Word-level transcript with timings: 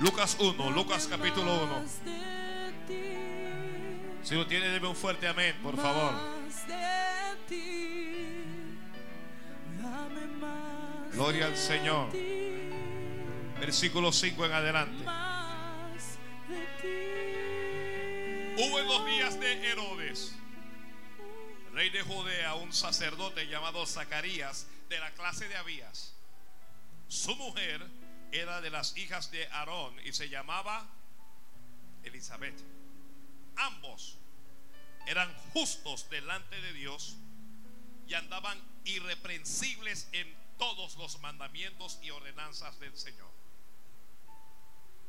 Lucas 0.00 0.36
1, 0.38 0.70
Lucas 0.70 1.06
capítulo 1.08 1.64
1. 1.64 1.84
Si 4.22 4.34
lo 4.34 4.46
tiene, 4.46 4.68
debe 4.68 4.86
un 4.86 4.94
fuerte 4.94 5.26
amén, 5.26 5.56
por 5.62 5.76
favor. 5.76 6.14
Gloria 11.12 11.46
al 11.46 11.56
Señor. 11.56 12.10
Versículo 13.58 14.12
5 14.12 14.46
en 14.46 14.52
adelante. 14.52 15.04
Hubo 18.56 18.78
en 18.78 18.86
los 18.86 19.06
días 19.06 19.40
de 19.40 19.70
Herodes, 19.70 20.34
rey 21.72 21.90
de 21.90 22.02
Judea, 22.02 22.54
un 22.54 22.72
sacerdote 22.72 23.46
llamado 23.46 23.84
Zacarías 23.86 24.66
de 24.88 24.98
la 24.98 25.10
clase 25.12 25.48
de 25.48 25.56
Abías. 25.56 26.14
Su 27.08 27.34
mujer 27.36 27.99
era 28.32 28.60
de 28.60 28.70
las 28.70 28.96
hijas 28.96 29.30
de 29.30 29.46
Aarón 29.48 29.94
y 30.04 30.12
se 30.12 30.28
llamaba 30.28 30.88
Elizabeth. 32.04 32.58
Ambos 33.56 34.18
eran 35.06 35.32
justos 35.52 36.08
delante 36.10 36.60
de 36.60 36.72
Dios 36.72 37.16
y 38.06 38.14
andaban 38.14 38.60
irreprensibles 38.84 40.08
en 40.12 40.34
todos 40.58 40.96
los 40.96 41.20
mandamientos 41.20 41.98
y 42.02 42.10
ordenanzas 42.10 42.78
del 42.80 42.96
Señor. 42.96 43.30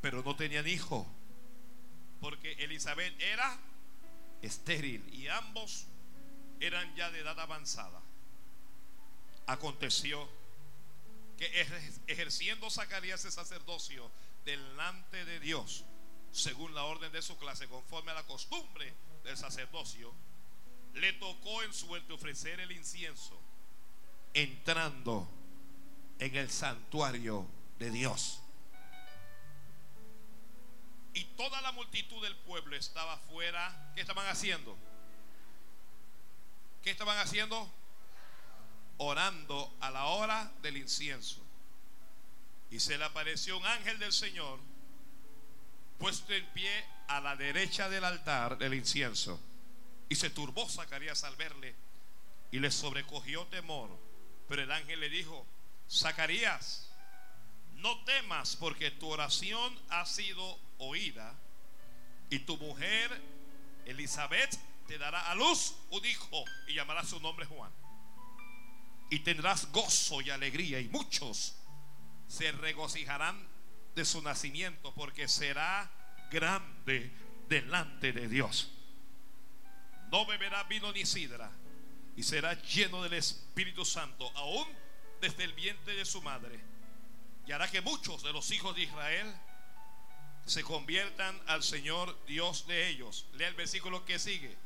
Pero 0.02 0.24
no 0.24 0.36
tenían 0.36 0.68
hijo, 0.68 1.06
porque 2.20 2.54
Elizabeth 2.54 3.20
era 3.22 3.60
estéril 4.42 5.08
y 5.14 5.28
ambos 5.28 5.86
eran 6.60 6.96
ya 6.96 7.12
de 7.12 7.20
edad 7.20 7.40
avanzada. 7.40 8.02
Aconteció 9.48 10.30
ejerciendo 12.08 12.70
Zacarías 12.70 13.24
el 13.26 13.32
sacerdocio 13.32 14.12
delante 14.46 15.26
de 15.26 15.40
Dios, 15.40 15.86
según 16.32 16.74
la 16.74 16.84
orden 16.84 17.12
de 17.12 17.22
su 17.22 17.38
clase, 17.38 17.68
conforme 17.68 18.12
a 18.12 18.16
la 18.16 18.24
costumbre 18.24 18.94
del 19.24 19.38
sacerdocio, 19.38 20.14
le 20.94 21.14
tocó 21.14 21.64
en 21.64 21.74
suerte 21.74 22.14
ofrecer 22.14 22.60
el 22.60 22.72
incienso, 22.72 23.40
entrando 24.34 25.28
en 26.20 26.36
el 26.36 26.50
santuario 26.50 27.48
de 27.80 27.92
Dios. 27.92 28.42
Y 31.14 31.26
toda 31.36 31.62
la 31.62 31.72
multitud 31.72 32.22
del 32.24 32.36
pueblo 32.38 32.76
estaba 32.76 33.18
fuera. 33.18 33.92
¿Qué 33.96 34.02
estaban 34.02 34.28
haciendo? 34.28 34.78
¿Qué 36.84 36.92
estaban 36.92 37.18
haciendo? 37.18 37.70
Orando 39.04 39.76
a 39.80 39.90
la 39.90 40.06
hora 40.06 40.52
del 40.62 40.78
incienso. 40.78 41.42
Y 42.70 42.80
se 42.80 42.98
le 43.00 43.04
apareció 43.04 43.58
un 43.58 43.66
ángel 43.66 43.98
del 43.98 44.14
Señor 44.14 44.60
puesto 45.98 46.34
en 46.34 46.46
pie 46.54 46.86
a 47.08 47.20
la 47.20 47.36
derecha 47.36 47.90
del 47.90 48.04
altar 48.04 48.60
del 48.60 48.76
incienso. 48.76 49.40
Y 50.08 50.16
se 50.16 50.30
turbó 50.30 50.70
Zacarías 50.70 51.24
al 51.24 51.36
verle 51.36 51.76
y 52.52 52.60
le 52.60 52.70
sobrecogió 52.70 53.46
temor. 53.48 53.90
Pero 54.48 54.62
el 54.62 54.72
ángel 54.72 55.00
le 55.00 55.10
dijo, 55.10 55.48
Zacarías, 55.90 56.88
no 57.78 58.04
temas 58.04 58.56
porque 58.56 58.92
tu 58.92 59.08
oración 59.08 59.76
ha 59.90 60.06
sido 60.06 60.60
oída 60.78 61.34
y 62.30 62.40
tu 62.40 62.56
mujer 62.58 63.20
Elizabeth 63.86 64.60
te 64.88 65.00
dará 65.00 65.32
a 65.32 65.36
luz 65.36 65.76
un 65.90 66.06
hijo 66.06 66.46
y 66.68 66.76
llamará 66.76 67.04
su 67.04 67.20
nombre 67.20 67.48
Juan. 67.48 67.81
Y 69.12 69.20
tendrás 69.20 69.72
gozo 69.72 70.22
y 70.22 70.32
alegría 70.32 70.80
y 70.80 70.88
muchos 70.88 71.56
se 72.28 72.52
regocijarán 72.54 73.48
de 73.94 74.06
su 74.06 74.22
nacimiento 74.22 74.94
porque 74.96 75.28
será 75.28 75.92
grande 76.32 77.12
delante 77.48 78.14
de 78.14 78.28
Dios. 78.28 78.72
No 80.10 80.26
beberá 80.26 80.64
vino 80.64 80.92
ni 80.94 81.06
sidra 81.06 81.52
y 82.16 82.24
será 82.24 82.54
lleno 82.62 83.04
del 83.04 83.14
Espíritu 83.14 83.86
Santo 83.86 84.32
aún 84.36 84.68
desde 85.20 85.44
el 85.44 85.54
vientre 85.54 85.94
de 85.94 86.06
su 86.06 86.22
madre. 86.22 86.60
Y 87.46 87.52
hará 87.52 87.70
que 87.70 87.82
muchos 87.82 88.24
de 88.24 88.32
los 88.32 88.50
hijos 88.52 88.76
de 88.76 88.84
Israel 88.84 89.28
se 90.46 90.64
conviertan 90.64 91.40
al 91.48 91.64
Señor 91.64 92.18
Dios 92.26 92.66
de 92.68 92.90
ellos. 92.90 93.28
Lea 93.34 93.50
el 93.50 93.56
versículo 93.56 94.06
que 94.06 94.20
sigue. 94.20 94.58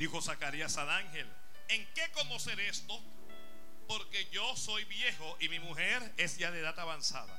Dijo 0.00 0.22
Zacarías 0.22 0.78
al 0.78 0.88
ángel, 0.88 1.30
¿en 1.68 1.86
qué 1.92 2.10
conocer 2.12 2.58
esto? 2.58 2.98
Porque 3.86 4.30
yo 4.30 4.56
soy 4.56 4.82
viejo 4.84 5.36
y 5.40 5.50
mi 5.50 5.60
mujer 5.60 6.14
es 6.16 6.38
ya 6.38 6.50
de 6.50 6.60
edad 6.60 6.78
avanzada. 6.80 7.38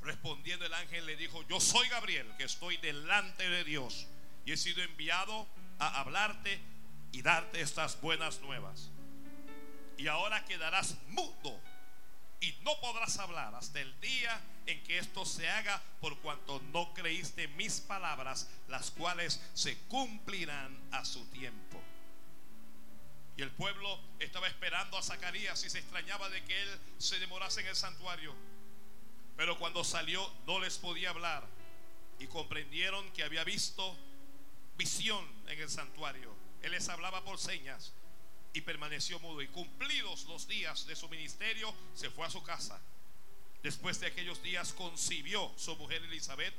Respondiendo 0.00 0.64
el 0.64 0.72
ángel 0.72 1.06
le 1.06 1.16
dijo, 1.16 1.42
yo 1.48 1.58
soy 1.58 1.88
Gabriel, 1.88 2.32
que 2.38 2.44
estoy 2.44 2.76
delante 2.76 3.48
de 3.48 3.64
Dios 3.64 4.06
y 4.44 4.52
he 4.52 4.56
sido 4.56 4.80
enviado 4.80 5.48
a 5.80 5.98
hablarte 5.98 6.60
y 7.10 7.20
darte 7.22 7.60
estas 7.60 8.00
buenas 8.00 8.38
nuevas. 8.42 8.92
Y 9.98 10.06
ahora 10.06 10.44
quedarás 10.44 10.98
mudo 11.08 11.60
y 12.38 12.52
no 12.62 12.80
podrás 12.80 13.18
hablar 13.18 13.56
hasta 13.56 13.80
el 13.80 14.00
día 14.00 14.40
en 14.66 14.82
que 14.84 14.98
esto 14.98 15.24
se 15.24 15.48
haga 15.48 15.82
por 16.00 16.18
cuanto 16.18 16.60
no 16.72 16.92
creíste 16.94 17.48
mis 17.48 17.80
palabras, 17.80 18.48
las 18.68 18.90
cuales 18.90 19.40
se 19.54 19.78
cumplirán 19.88 20.78
a 20.92 21.04
su 21.04 21.24
tiempo. 21.26 21.80
Y 23.36 23.42
el 23.42 23.50
pueblo 23.50 23.98
estaba 24.18 24.48
esperando 24.48 24.98
a 24.98 25.02
Zacarías 25.02 25.64
y 25.64 25.70
se 25.70 25.78
extrañaba 25.78 26.28
de 26.28 26.44
que 26.44 26.62
él 26.62 26.80
se 26.98 27.18
demorase 27.18 27.62
en 27.62 27.68
el 27.68 27.76
santuario. 27.76 28.34
Pero 29.36 29.58
cuando 29.58 29.82
salió 29.82 30.30
no 30.46 30.60
les 30.60 30.78
podía 30.78 31.10
hablar 31.10 31.46
y 32.18 32.26
comprendieron 32.26 33.10
que 33.12 33.24
había 33.24 33.44
visto 33.44 33.96
visión 34.76 35.26
en 35.48 35.58
el 35.58 35.70
santuario. 35.70 36.34
Él 36.62 36.72
les 36.72 36.88
hablaba 36.90 37.24
por 37.24 37.38
señas 37.38 37.94
y 38.52 38.60
permaneció 38.60 39.18
mudo. 39.20 39.40
Y 39.42 39.48
cumplidos 39.48 40.24
los 40.26 40.46
días 40.46 40.86
de 40.86 40.96
su 40.96 41.08
ministerio, 41.08 41.74
se 41.94 42.10
fue 42.10 42.26
a 42.26 42.30
su 42.30 42.42
casa. 42.42 42.80
Después 43.62 44.00
de 44.00 44.06
aquellos 44.06 44.42
días 44.42 44.72
concibió 44.72 45.52
su 45.56 45.76
mujer 45.76 46.02
Elizabeth 46.04 46.54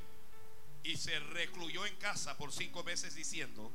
y 0.84 0.98
se 0.98 1.20
recluyó 1.20 1.86
en 1.86 1.96
casa 1.96 2.38
por 2.38 2.52
cinco 2.52 2.84
meses 2.84 3.16
diciendo, 3.16 3.72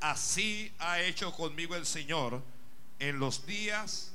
así 0.00 0.74
ha 0.78 1.00
hecho 1.00 1.32
conmigo 1.32 1.76
el 1.76 1.86
Señor 1.86 2.42
en 2.98 3.18
los 3.18 3.46
días 3.46 4.12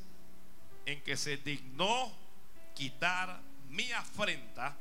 en 0.86 1.02
que 1.04 1.18
se 1.18 1.38
dignó 1.38 2.16
quitar 2.76 3.42
mi 3.70 3.92
afrenta 3.92 4.76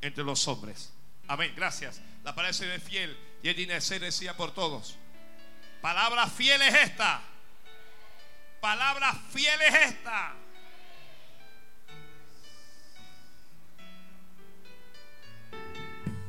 entre 0.00 0.24
los 0.24 0.46
hombres. 0.48 0.92
Amén, 1.28 1.52
gracias. 1.56 2.00
La 2.22 2.34
palabra 2.34 2.50
es 2.50 2.82
fiel 2.82 3.16
y 3.42 3.48
es 3.48 3.56
digna 3.56 3.80
ser 3.80 4.00
decía 4.00 4.36
por 4.36 4.52
todos. 4.54 4.96
Palabra 5.80 6.26
fiel 6.28 6.62
es 6.62 6.74
esta. 6.74 7.22
Palabra 8.60 9.12
fiel 9.30 9.60
es 9.62 9.74
esta. 9.74 10.34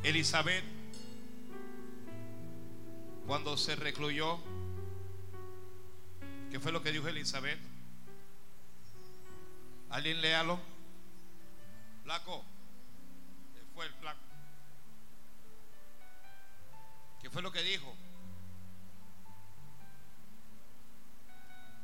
Elizabeth, 0.03 0.63
cuando 3.25 3.57
se 3.57 3.75
recluyó, 3.75 4.39
¿qué 6.49 6.59
fue 6.59 6.71
lo 6.71 6.81
que 6.81 6.91
dijo 6.91 7.07
Elizabeth? 7.07 7.59
¿Alguien 9.89 10.21
léalo? 10.21 10.59
Flaco, 12.03 12.43
fue 13.73 13.85
el 13.85 13.93
flaco. 13.93 14.19
¿Qué 17.21 17.29
fue 17.29 17.41
lo 17.41 17.51
que 17.51 17.63
dijo? 17.63 17.93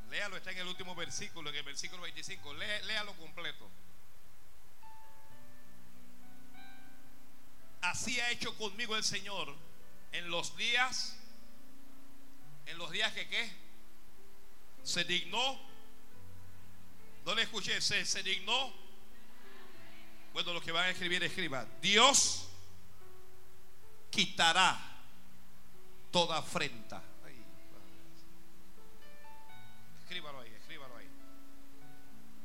Léalo, 0.09 0.37
está 0.37 0.51
en 0.51 0.59
el 0.59 0.67
último 0.67 0.95
versículo, 0.95 1.49
en 1.49 1.55
el 1.55 1.63
versículo 1.63 2.03
25. 2.03 2.53
léalo 2.53 3.13
completo. 3.17 3.69
Así 7.83 8.17
ha 8.21 8.31
hecho 8.31 8.55
conmigo 8.57 8.95
el 8.95 9.03
Señor 9.03 9.53
en 10.13 10.29
los 10.31 10.55
días, 10.55 11.17
en 12.65 12.77
los 12.77 12.89
días 12.91 13.11
que 13.11 13.27
qué, 13.27 13.51
se 14.83 15.03
dignó. 15.03 15.59
No 17.25 17.35
le 17.35 17.41
escuché, 17.41 17.81
se, 17.81 18.05
se 18.05 18.23
dignó. 18.23 18.73
Bueno, 20.31 20.53
los 20.53 20.63
que 20.63 20.71
van 20.71 20.85
a 20.85 20.89
escribir, 20.91 21.23
escriban. 21.23 21.69
Dios 21.81 22.47
quitará 24.09 24.79
toda 26.09 26.37
afrenta. 26.37 27.03
Escríbalo 30.03 30.39
ahí, 30.39 30.53
escríbalo 30.53 30.95
ahí. 30.95 31.09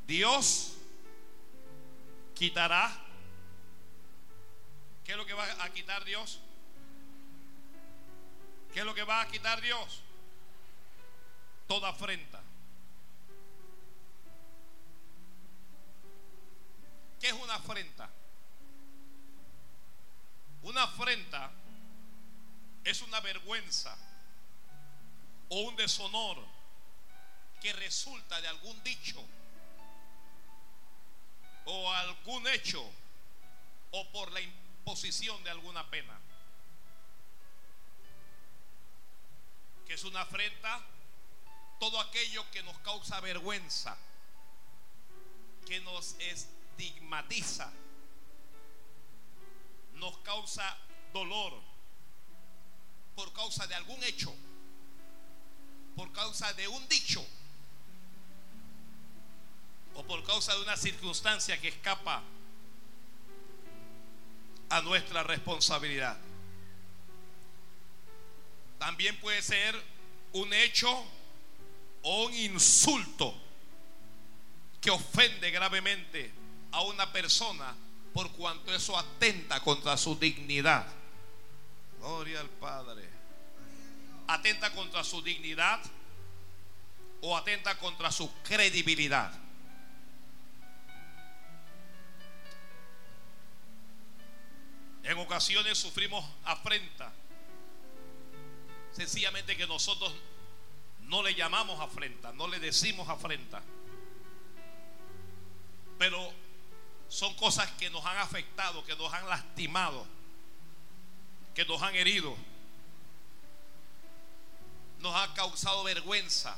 Dios 0.04 0.78
quitará. 2.34 3.07
¿Qué 5.08 5.12
es 5.12 5.18
lo 5.18 5.24
que 5.24 5.32
va 5.32 5.64
a 5.64 5.72
quitar 5.72 6.04
Dios? 6.04 6.38
¿Qué 8.74 8.80
es 8.80 8.84
lo 8.84 8.94
que 8.94 9.04
va 9.04 9.22
a 9.22 9.28
quitar 9.28 9.58
Dios? 9.62 10.02
Toda 11.66 11.88
afrenta. 11.88 12.42
¿Qué 17.18 17.28
es 17.28 17.32
una 17.32 17.54
afrenta? 17.54 18.10
Una 20.64 20.82
afrenta 20.82 21.52
es 22.84 23.00
una 23.00 23.20
vergüenza 23.20 23.96
o 25.48 25.60
un 25.62 25.76
deshonor 25.76 26.36
que 27.62 27.72
resulta 27.72 28.42
de 28.42 28.48
algún 28.48 28.82
dicho 28.82 29.24
o 31.64 31.92
algún 31.94 32.46
hecho 32.48 32.84
o 33.92 34.06
por 34.10 34.30
la 34.32 34.42
imposición 34.88 35.44
de 35.44 35.50
alguna 35.50 35.88
pena. 35.90 36.18
Que 39.86 39.94
es 39.94 40.04
una 40.04 40.22
afrenta 40.22 40.82
todo 41.78 42.00
aquello 42.00 42.42
que 42.50 42.62
nos 42.62 42.78
causa 42.78 43.20
vergüenza, 43.20 43.98
que 45.66 45.80
nos 45.80 46.16
estigmatiza, 46.18 47.70
nos 49.92 50.16
causa 50.18 50.78
dolor 51.12 51.60
por 53.14 53.30
causa 53.34 53.66
de 53.66 53.74
algún 53.74 54.02
hecho, 54.04 54.34
por 55.96 56.10
causa 56.12 56.50
de 56.54 56.66
un 56.66 56.88
dicho 56.88 57.24
o 59.94 60.02
por 60.04 60.24
causa 60.24 60.54
de 60.54 60.62
una 60.62 60.78
circunstancia 60.78 61.60
que 61.60 61.68
escapa 61.68 62.22
a 64.70 64.80
nuestra 64.82 65.22
responsabilidad. 65.22 66.18
También 68.78 69.18
puede 69.20 69.42
ser 69.42 69.74
un 70.32 70.52
hecho 70.52 71.04
o 72.02 72.26
un 72.26 72.34
insulto 72.34 73.34
que 74.80 74.90
ofende 74.90 75.50
gravemente 75.50 76.30
a 76.72 76.82
una 76.82 77.10
persona 77.12 77.74
por 78.12 78.30
cuanto 78.32 78.74
eso 78.74 78.96
atenta 78.96 79.60
contra 79.60 79.96
su 79.96 80.16
dignidad. 80.18 80.86
Gloria 81.98 82.40
al 82.40 82.48
Padre. 82.48 83.08
Atenta 84.28 84.72
contra 84.72 85.02
su 85.02 85.22
dignidad 85.22 85.80
o 87.20 87.36
atenta 87.36 87.76
contra 87.78 88.12
su 88.12 88.30
credibilidad. 88.42 89.32
En 95.08 95.16
ocasiones 95.16 95.78
sufrimos 95.78 96.22
afrenta. 96.44 97.10
Sencillamente 98.92 99.56
que 99.56 99.66
nosotros 99.66 100.12
no 101.00 101.22
le 101.22 101.34
llamamos 101.34 101.80
afrenta, 101.80 102.30
no 102.34 102.46
le 102.46 102.60
decimos 102.60 103.08
afrenta. 103.08 103.62
Pero 105.98 106.30
son 107.08 107.34
cosas 107.36 107.70
que 107.78 107.88
nos 107.88 108.04
han 108.04 108.18
afectado, 108.18 108.84
que 108.84 108.94
nos 108.96 109.10
han 109.14 109.26
lastimado, 109.30 110.06
que 111.54 111.64
nos 111.64 111.80
han 111.80 111.94
herido, 111.94 112.36
nos 114.98 115.14
han 115.14 115.32
causado 115.32 115.84
vergüenza 115.84 116.54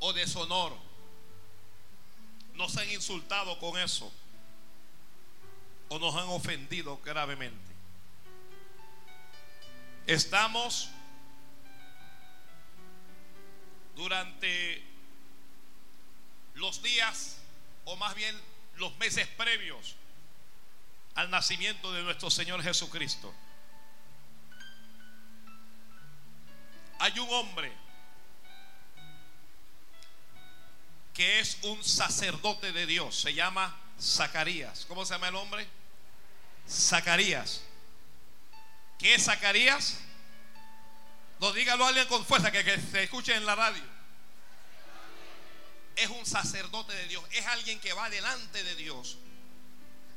o 0.00 0.12
deshonor. 0.12 0.76
Nos 2.54 2.76
han 2.76 2.90
insultado 2.90 3.56
con 3.60 3.78
eso 3.78 4.12
o 5.88 5.98
nos 5.98 6.14
han 6.14 6.28
ofendido 6.28 7.00
gravemente. 7.02 7.56
Estamos 10.06 10.90
durante 13.96 14.82
los 16.54 16.82
días, 16.82 17.38
o 17.84 17.96
más 17.96 18.14
bien 18.14 18.34
los 18.76 18.96
meses 18.98 19.26
previos 19.28 19.96
al 21.14 21.30
nacimiento 21.30 21.92
de 21.92 22.02
nuestro 22.02 22.30
Señor 22.30 22.62
Jesucristo. 22.62 23.34
Hay 27.00 27.18
un 27.18 27.28
hombre 27.30 27.72
que 31.18 31.40
es 31.40 31.58
un 31.62 31.82
sacerdote 31.82 32.70
de 32.70 32.86
Dios, 32.86 33.18
se 33.18 33.34
llama 33.34 33.76
Zacarías. 34.00 34.84
¿Cómo 34.86 35.04
se 35.04 35.14
llama 35.14 35.26
el 35.26 35.34
hombre? 35.34 35.66
Zacarías. 36.70 37.60
¿Qué 39.00 39.16
es 39.16 39.24
Zacarías? 39.24 39.98
No 41.40 41.52
dígalo 41.52 41.84
a 41.84 41.88
alguien 41.88 42.06
con 42.06 42.24
fuerza 42.24 42.52
que, 42.52 42.62
que 42.62 42.80
se 42.80 43.02
escuche 43.02 43.34
en 43.34 43.44
la 43.46 43.56
radio. 43.56 43.82
Es 45.96 46.08
un 46.08 46.24
sacerdote 46.24 46.94
de 46.94 47.08
Dios. 47.08 47.24
Es 47.32 47.44
alguien 47.48 47.80
que 47.80 47.92
va 47.92 48.08
delante 48.08 48.62
de 48.62 48.76
Dios 48.76 49.18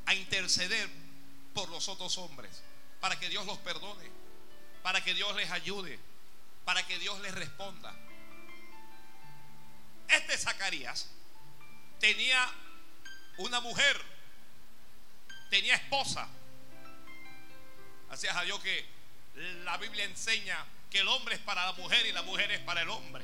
a 0.06 0.13
interceder 0.13 0.88
por 1.56 1.68
los 1.69 1.89
otros 1.89 2.15
hombres. 2.19 2.62
Para 3.00 3.18
que 3.18 3.27
Dios 3.27 3.48
los 3.48 3.57
perdone. 3.57 4.07
Para 4.83 5.03
que 5.03 5.15
Dios 5.15 5.36
les 5.36 5.50
ayude. 5.50 5.98
Para 6.63 6.86
que 6.86 7.00
Dios 7.00 7.19
les 7.21 7.33
responda. 7.33 7.92
Este 10.12 10.38
Zacarías 10.38 11.10
tenía 12.00 12.50
una 13.38 13.60
mujer, 13.62 14.02
tenía 15.50 15.75
esposa 15.75 16.28
Gracias 18.12 18.36
a 18.36 18.42
Dios 18.42 18.60
que 18.60 18.86
la 19.63 19.78
Biblia 19.78 20.04
enseña 20.04 20.66
que 20.90 21.00
el 21.00 21.08
hombre 21.08 21.36
es 21.36 21.42
para 21.42 21.66
la 21.66 21.72
mujer 21.72 22.06
y 22.06 22.12
la 22.12 22.24
mujer 22.24 22.52
es 22.52 22.60
para 22.60 22.81
el 22.81 22.90
hombre. 22.90 23.24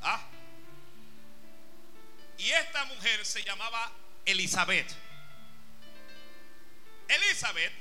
¿Ah? 0.00 0.22
Y 2.38 2.48
esta 2.48 2.84
mujer 2.84 3.26
se 3.26 3.42
llamaba 3.42 3.90
Elizabeth. 4.24 4.86
Elizabeth 7.08 7.72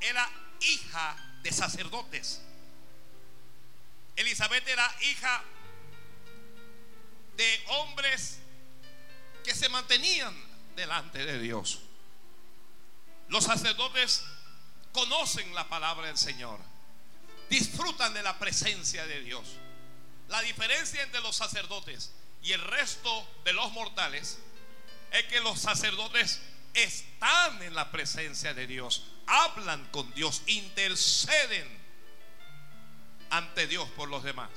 era 0.00 0.26
hija 0.62 1.16
de 1.42 1.52
sacerdotes. 1.52 2.40
Elizabeth 4.16 4.66
era 4.66 4.90
hija 5.02 5.44
de 7.36 7.64
hombres 7.68 8.38
que 9.44 9.54
se 9.54 9.68
mantenían 9.68 10.34
delante 10.74 11.24
de 11.24 11.38
Dios. 11.38 11.80
Los 13.28 13.44
sacerdotes 13.44 14.24
conocen 14.92 15.54
la 15.54 15.68
palabra 15.68 16.06
del 16.06 16.18
Señor, 16.18 16.58
disfrutan 17.50 18.14
de 18.14 18.22
la 18.22 18.38
presencia 18.38 19.06
de 19.06 19.20
Dios. 19.20 19.46
La 20.28 20.42
diferencia 20.42 21.02
entre 21.02 21.20
los 21.20 21.36
sacerdotes 21.36 22.12
y 22.42 22.52
el 22.52 22.60
resto 22.62 23.28
de 23.44 23.52
los 23.52 23.72
mortales 23.72 24.38
es 25.12 25.24
que 25.24 25.40
los 25.40 25.60
sacerdotes 25.60 26.40
están 26.74 27.62
en 27.62 27.74
la 27.74 27.90
presencia 27.90 28.54
de 28.54 28.66
Dios, 28.66 29.04
hablan 29.26 29.86
con 29.90 30.12
Dios, 30.14 30.42
interceden 30.46 31.66
ante 33.30 33.66
Dios 33.66 33.88
por 33.90 34.08
los 34.08 34.22
demás. 34.22 34.50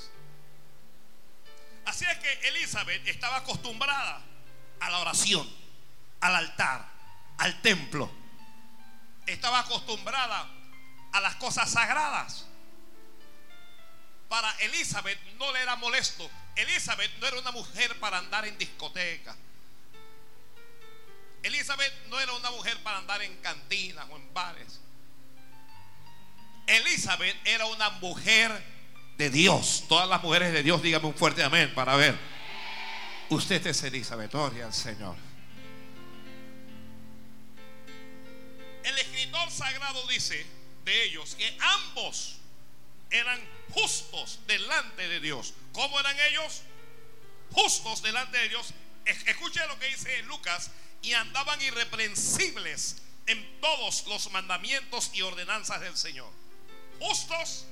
Así 1.90 2.06
es 2.06 2.18
que 2.20 2.48
Elizabeth 2.50 3.08
estaba 3.08 3.38
acostumbrada 3.38 4.22
a 4.80 4.90
la 4.92 5.00
oración, 5.00 5.50
al 6.22 6.36
altar, 6.36 6.86
al 7.40 7.62
templo 7.62 8.20
estaba 9.26 9.60
acostumbrada 9.60 10.48
a 11.12 11.20
las 11.22 11.36
cosas 11.36 11.70
sagradas. 11.72 12.46
Para 14.28 14.52
Elizabeth 14.60 15.20
no 15.38 15.52
le 15.52 15.62
era 15.62 15.76
molesto. 15.78 16.30
Elizabeth 16.56 17.12
no 17.20 17.28
era 17.28 17.40
una 17.40 17.52
mujer 17.52 18.00
para 18.00 18.20
andar 18.20 18.46
en 18.46 18.58
discoteca. 18.58 19.36
Elizabeth 21.42 21.94
no 22.08 22.20
era 22.20 22.34
una 22.34 22.52
mujer 22.52 22.82
para 22.84 22.98
andar 22.98 23.22
en 23.24 23.36
cantinas 23.38 24.06
o 24.12 24.16
en 24.18 24.34
bares. 24.34 24.80
Elizabeth 26.68 27.36
era 27.46 27.66
una 27.66 27.90
mujer 27.92 28.79
de 29.20 29.30
Dios. 29.30 29.84
Todas 29.90 30.08
las 30.08 30.24
mujeres 30.24 30.54
de 30.54 30.64
Dios, 30.64 30.82
dígame 30.82 31.06
un 31.06 31.14
fuerte 31.14 31.44
amén 31.44 31.74
para 31.76 31.98
ver. 31.98 32.18
Usted 33.28 33.68
es 33.68 33.84
Elizabeth, 33.84 34.32
gloria 34.32 34.66
al 34.66 34.74
Señor. 34.74 35.16
El 38.82 38.98
escritor 38.98 39.52
sagrado 39.52 40.08
dice 40.08 40.46
de 40.86 41.04
ellos 41.04 41.36
que 41.36 41.58
ambos 41.60 42.38
eran 43.12 43.38
justos 43.72 44.40
delante 44.48 45.10
de 45.10 45.20
Dios. 45.20 45.54
¿Cómo 45.74 46.00
eran 46.00 46.16
ellos? 46.32 46.62
Justos 47.52 48.02
delante 48.02 48.38
de 48.38 48.48
Dios. 48.48 48.74
Escuche 49.04 49.60
lo 49.68 49.78
que 49.80 49.88
dice 49.88 50.24
Lucas. 50.24 50.72
Y 51.02 51.12
andaban 51.12 51.62
irreprensibles 51.62 53.02
en 53.26 53.60
todos 53.60 54.06
los 54.08 54.32
mandamientos 54.32 55.12
y 55.14 55.22
ordenanzas 55.24 55.82
del 55.82 55.98
Señor. 55.98 56.32
Justos 57.00 57.66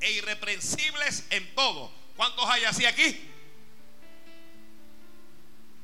e 0.00 0.12
irreprensibles 0.12 1.24
en 1.30 1.54
todo. 1.54 1.92
¿Cuántos 2.16 2.44
hay 2.48 2.64
así 2.64 2.86
aquí? 2.86 3.28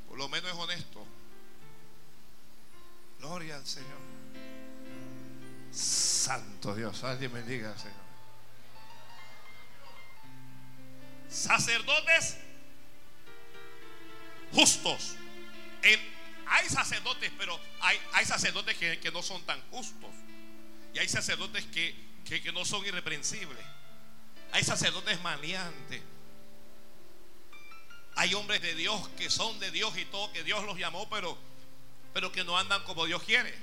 Por 0.08 0.18
lo 0.18 0.28
menos 0.28 0.50
es 0.50 0.56
honesto. 0.56 1.06
Gloria 3.18 3.56
al 3.56 3.66
Señor. 3.66 3.99
Santo 5.73 6.75
Dios, 6.75 7.04
alguien 7.04 7.32
me 7.32 7.42
diga, 7.42 7.76
Señor. 7.78 8.06
sacerdotes 11.37 12.38
justos. 14.52 15.16
hay 16.49 16.68
sacerdotes, 16.68 17.30
pero 17.37 17.58
hay, 17.80 18.25
sacerdotes 18.25 18.76
que, 18.76 19.11
no 19.12 19.23
son 19.23 19.42
tan 19.44 19.61
justos. 19.70 20.11
Y 20.94 20.99
hay 20.99 21.08
sacerdotes 21.08 21.66
que, 21.66 21.94
que 22.25 22.52
no 22.52 22.64
son 22.64 22.85
irreprensibles. 22.87 23.64
Hay 24.56 24.64
sacerdotes 24.64 25.20
maleantes. 25.20 26.00
Hay 28.14 28.32
hombres 28.32 28.62
de 28.62 28.75
Dios 28.75 29.06
que 29.18 29.28
son 29.28 29.60
de 29.60 29.70
Dios 29.70 29.94
y 29.98 30.06
todo, 30.06 30.32
que 30.32 30.44
Dios 30.44 30.64
los 30.64 30.78
llamó, 30.78 31.10
pero, 31.10 31.36
pero 32.14 32.32
que 32.32 32.42
no 32.42 32.56
andan 32.56 32.82
como 32.84 33.04
Dios 33.04 33.22
quiere. 33.22 33.54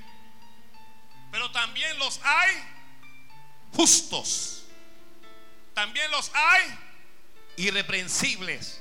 Pero 1.32 1.50
también 1.50 1.98
los 1.98 2.20
hay 2.22 2.54
justos. 3.72 4.66
También 5.74 6.08
los 6.12 6.30
hay 6.32 6.62
irreprensibles. 7.56 8.80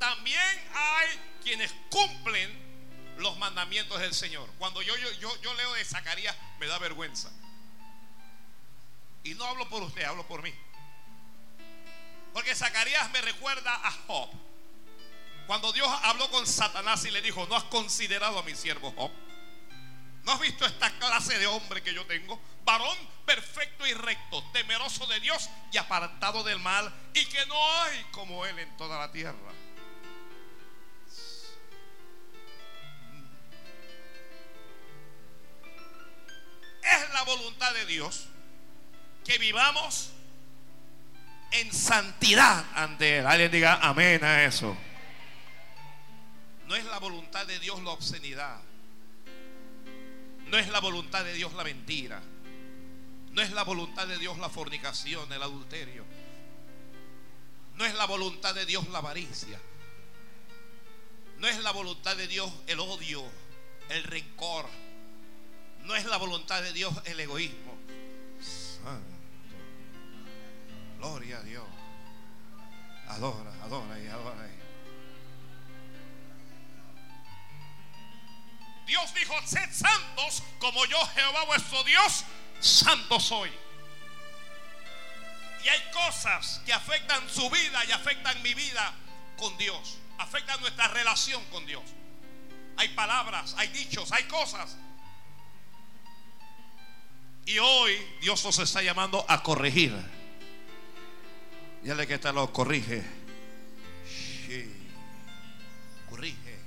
También 0.00 0.42
hay 0.74 1.08
quienes 1.44 1.72
cumplen 1.88 3.14
los 3.18 3.38
mandamientos 3.38 4.00
del 4.00 4.12
Señor. 4.12 4.50
Cuando 4.58 4.82
yo, 4.82 4.96
yo, 4.96 5.12
yo, 5.20 5.40
yo 5.40 5.54
leo 5.54 5.72
de 5.74 5.84
Zacarías, 5.84 6.36
me 6.58 6.66
da 6.66 6.80
vergüenza. 6.80 7.30
Y 9.22 9.34
no 9.34 9.44
hablo 9.44 9.68
por 9.68 9.84
usted, 9.84 10.02
hablo 10.02 10.26
por 10.26 10.42
mí. 10.42 10.52
Porque 12.34 12.54
Zacarías 12.54 13.10
me 13.12 13.22
recuerda 13.22 13.72
a 13.72 13.92
Job. 14.08 14.28
Cuando 15.46 15.72
Dios 15.72 15.88
habló 16.02 16.28
con 16.30 16.46
Satanás 16.46 17.04
y 17.04 17.12
le 17.12 17.22
dijo, 17.22 17.46
¿no 17.46 17.54
has 17.54 17.64
considerado 17.64 18.40
a 18.40 18.42
mi 18.42 18.56
siervo 18.56 18.92
Job? 18.96 19.12
¿No 20.24 20.32
has 20.32 20.40
visto 20.40 20.66
esta 20.66 20.90
clase 20.98 21.38
de 21.38 21.46
hombre 21.46 21.82
que 21.82 21.94
yo 21.94 22.04
tengo? 22.06 22.40
Varón 22.64 22.96
perfecto 23.24 23.86
y 23.86 23.94
recto, 23.94 24.42
temeroso 24.52 25.06
de 25.06 25.20
Dios 25.20 25.48
y 25.70 25.76
apartado 25.76 26.42
del 26.42 26.58
mal, 26.58 26.92
y 27.14 27.24
que 27.26 27.46
no 27.46 27.72
hay 27.82 28.02
como 28.10 28.44
él 28.44 28.58
en 28.58 28.76
toda 28.76 28.98
la 28.98 29.12
tierra. 29.12 29.52
Es 36.82 37.10
la 37.12 37.22
voluntad 37.22 37.72
de 37.74 37.86
Dios 37.86 38.26
que 39.24 39.38
vivamos 39.38 40.13
en 41.52 41.72
santidad 41.72 42.64
ante 42.74 43.18
Él. 43.18 43.26
Alguien 43.26 43.50
diga 43.50 43.78
amén 43.82 44.22
a 44.24 44.44
eso. 44.44 44.76
No 46.66 46.76
es 46.76 46.84
la 46.86 46.98
voluntad 46.98 47.46
de 47.46 47.58
Dios 47.60 47.82
la 47.82 47.90
obscenidad. 47.90 48.60
No 50.46 50.58
es 50.58 50.68
la 50.68 50.80
voluntad 50.80 51.24
de 51.24 51.32
Dios 51.32 51.52
la 51.54 51.64
mentira. 51.64 52.22
No 53.32 53.42
es 53.42 53.50
la 53.52 53.64
voluntad 53.64 54.06
de 54.06 54.18
Dios 54.18 54.38
la 54.38 54.48
fornicación, 54.48 55.32
el 55.32 55.42
adulterio. 55.42 56.04
No 57.76 57.84
es 57.84 57.94
la 57.94 58.06
voluntad 58.06 58.54
de 58.54 58.64
Dios 58.64 58.88
la 58.88 58.98
avaricia. 58.98 59.60
No 61.38 61.48
es 61.48 61.58
la 61.60 61.72
voluntad 61.72 62.16
de 62.16 62.28
Dios 62.28 62.50
el 62.66 62.80
odio, 62.80 63.24
el 63.88 64.04
rencor. 64.04 64.66
No 65.82 65.96
es 65.96 66.04
la 66.06 66.16
voluntad 66.16 66.62
de 66.62 66.72
Dios 66.72 66.94
el 67.04 67.20
egoísmo. 67.20 67.76
Gloria 71.04 71.36
a 71.36 71.42
Dios. 71.42 71.66
Adora, 73.08 73.52
adora 73.62 74.00
y 74.00 74.06
adora. 74.06 74.48
Dios 78.86 79.12
dijo, 79.12 79.34
sed 79.44 79.70
santos 79.70 80.42
como 80.58 80.82
yo 80.86 80.96
Jehová 81.08 81.44
vuestro 81.44 81.84
Dios, 81.84 82.24
santo 82.58 83.20
soy. 83.20 83.52
Y 85.62 85.68
hay 85.68 85.82
cosas 85.92 86.62
que 86.64 86.72
afectan 86.72 87.28
su 87.28 87.50
vida 87.50 87.84
y 87.84 87.92
afectan 87.92 88.40
mi 88.42 88.54
vida 88.54 88.94
con 89.36 89.58
Dios. 89.58 89.98
Afectan 90.16 90.58
nuestra 90.62 90.88
relación 90.88 91.44
con 91.50 91.66
Dios. 91.66 91.82
Hay 92.78 92.88
palabras, 92.88 93.54
hay 93.58 93.68
dichos, 93.68 94.10
hay 94.10 94.24
cosas. 94.24 94.74
Y 97.44 97.58
hoy 97.58 97.94
Dios 98.22 98.42
nos 98.42 98.58
está 98.58 98.80
llamando 98.80 99.22
a 99.28 99.42
corregir. 99.42 100.23
Dígale 101.84 102.06
que 102.06 102.14
está 102.14 102.32
lo 102.32 102.50
corrige. 102.50 103.04
Corrige. 106.08 106.58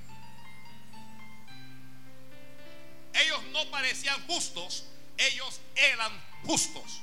Ellos 3.15 3.43
no 3.51 3.65
parecían 3.71 4.27
justos, 4.27 4.85
ellos 5.17 5.59
eran 5.75 6.11
justos. 6.43 7.01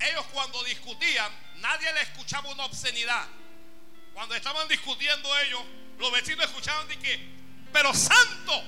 Ellos 0.00 0.26
cuando 0.32 0.64
discutían, 0.64 1.30
nadie 1.60 1.92
le 1.92 2.02
escuchaba 2.02 2.50
una 2.50 2.64
obscenidad. 2.64 3.28
Cuando 4.12 4.34
estaban 4.34 4.66
discutiendo 4.66 5.28
ellos, 5.38 5.62
los 6.00 6.10
vecinos 6.10 6.44
escuchaban 6.44 6.88
de 6.88 6.98
que, 6.98 7.20
pero 7.72 7.94
santo. 7.94 8.64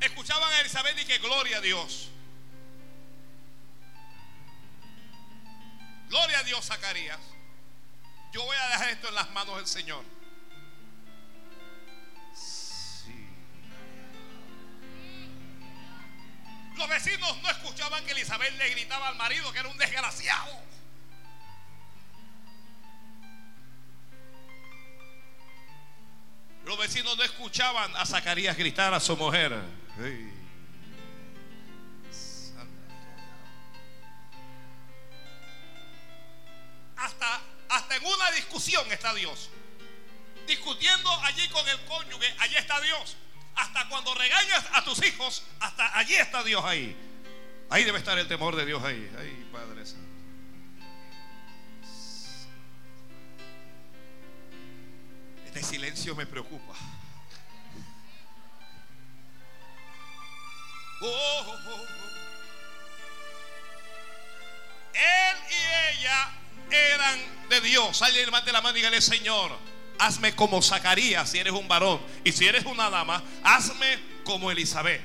Escuchaban 0.00 0.52
a 0.52 0.60
Elizabeth 0.60 0.96
y 1.00 1.04
que 1.06 1.18
gloria 1.18 1.56
a 1.56 1.60
Dios. 1.60 2.10
Gloria 6.14 6.38
a 6.38 6.42
Dios, 6.44 6.64
Zacarías. 6.64 7.18
Yo 8.32 8.44
voy 8.44 8.56
a 8.56 8.68
dejar 8.68 8.90
esto 8.90 9.08
en 9.08 9.16
las 9.16 9.32
manos 9.32 9.56
del 9.56 9.66
Señor. 9.66 10.04
Los 16.76 16.88
vecinos 16.88 17.42
no 17.42 17.50
escuchaban 17.50 18.04
que 18.04 18.12
Elizabeth 18.12 18.52
le 18.52 18.70
gritaba 18.70 19.08
al 19.08 19.16
marido 19.16 19.52
que 19.52 19.58
era 19.58 19.68
un 19.68 19.76
desgraciado. 19.76 20.56
Los 26.64 26.78
vecinos 26.78 27.16
no 27.16 27.24
escuchaban 27.24 27.96
a 27.96 28.06
Zacarías 28.06 28.56
gritar 28.56 28.94
a 28.94 29.00
su 29.00 29.16
mujer. 29.16 29.52
Hasta, 37.68 37.96
en 37.96 38.04
una 38.04 38.30
discusión 38.32 38.90
está 38.92 39.14
Dios. 39.14 39.50
Discutiendo 40.46 41.10
allí 41.22 41.48
con 41.48 41.66
el 41.68 41.80
cónyuge, 41.86 42.34
allí 42.38 42.56
está 42.56 42.80
Dios. 42.80 43.16
Hasta 43.56 43.88
cuando 43.88 44.14
regañas 44.14 44.64
a 44.72 44.84
tus 44.84 45.02
hijos, 45.04 45.42
hasta 45.60 45.96
allí 45.98 46.14
está 46.14 46.42
Dios 46.42 46.64
ahí. 46.64 46.96
Ahí 47.70 47.84
debe 47.84 47.98
estar 47.98 48.18
el 48.18 48.28
temor 48.28 48.56
de 48.56 48.66
Dios 48.66 48.82
ahí. 48.82 49.10
Ay, 49.18 49.48
Padre 49.52 49.86
Santo. 49.86 50.04
Este 55.46 55.62
silencio 55.62 56.14
me 56.16 56.26
preocupa. 56.26 56.74
Oh, 61.00 61.06
oh, 61.06 61.58
oh, 61.70 61.86
Él 64.94 65.36
y 65.50 65.98
ella 65.98 66.43
eran 66.70 67.48
de 67.48 67.60
Dios. 67.60 68.02
Alguien 68.02 68.26
levante 68.26 68.52
la 68.52 68.60
mano 68.60 68.76
y 68.76 68.80
dígale, 68.80 69.00
Señor, 69.00 69.56
hazme 69.98 70.34
como 70.34 70.62
Zacarías 70.62 71.30
si 71.30 71.38
eres 71.38 71.52
un 71.52 71.68
varón. 71.68 72.00
Y 72.24 72.32
si 72.32 72.46
eres 72.46 72.64
una 72.64 72.90
dama, 72.90 73.22
hazme 73.42 73.98
como 74.24 74.50
Elizabeth. 74.50 75.02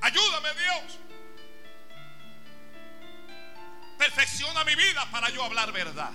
Ayúdame 0.00 0.48
Dios. 0.54 0.98
Perfecciona 3.98 4.64
mi 4.64 4.74
vida 4.74 5.06
para 5.10 5.28
yo 5.30 5.42
hablar 5.42 5.72
verdad. 5.72 6.12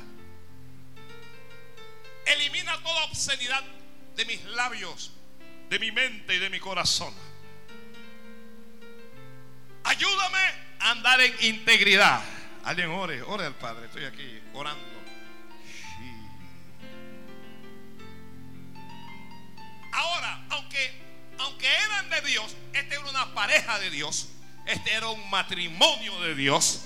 Elimina 2.26 2.82
toda 2.82 3.04
obscenidad 3.06 3.62
de 4.16 4.26
mis 4.26 4.44
labios, 4.46 5.12
de 5.70 5.80
mi 5.80 5.92
mente 5.92 6.36
y 6.36 6.40
de 6.40 6.50
mi 6.50 6.60
corazón. 6.60 7.14
Ayúdame 9.84 10.63
andar 10.84 11.22
en 11.22 11.34
integridad. 11.42 12.22
Alguien 12.64 12.90
ore, 12.90 13.22
ore 13.22 13.46
al 13.46 13.56
Padre. 13.56 13.88
Estoy 13.88 14.06
aquí 14.06 14.40
orando. 14.54 14.94
Ahora, 19.92 20.44
aunque, 20.50 20.92
aunque 21.40 21.68
eran 21.68 22.10
de 22.10 22.22
Dios, 22.22 22.56
este 22.74 22.96
era 22.96 23.10
una 23.10 23.34
pareja 23.34 23.80
de 23.80 23.90
Dios. 23.90 24.30
Este 24.66 24.94
era 24.94 25.10
un 25.10 25.30
matrimonio 25.30 26.20
de 26.22 26.36
Dios. 26.36 26.82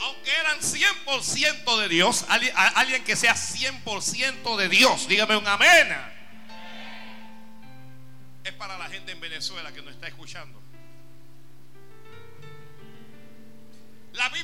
Aunque 0.00 0.30
eran 0.30 0.58
100% 0.60 1.80
de 1.80 1.88
Dios, 1.88 2.26
alguien, 2.28 2.52
alguien 2.56 3.02
que 3.04 3.16
sea 3.16 3.34
100% 3.34 4.56
de 4.56 4.68
Dios, 4.68 5.08
dígame 5.08 5.36
un 5.36 5.46
amén. 5.46 5.96
Es 8.44 8.52
para 8.52 8.76
la 8.78 8.88
gente 8.88 9.12
en 9.12 9.20
Venezuela 9.20 9.72
que 9.72 9.82
nos 9.82 9.94
está 9.94 10.06
escuchando. 10.06 10.65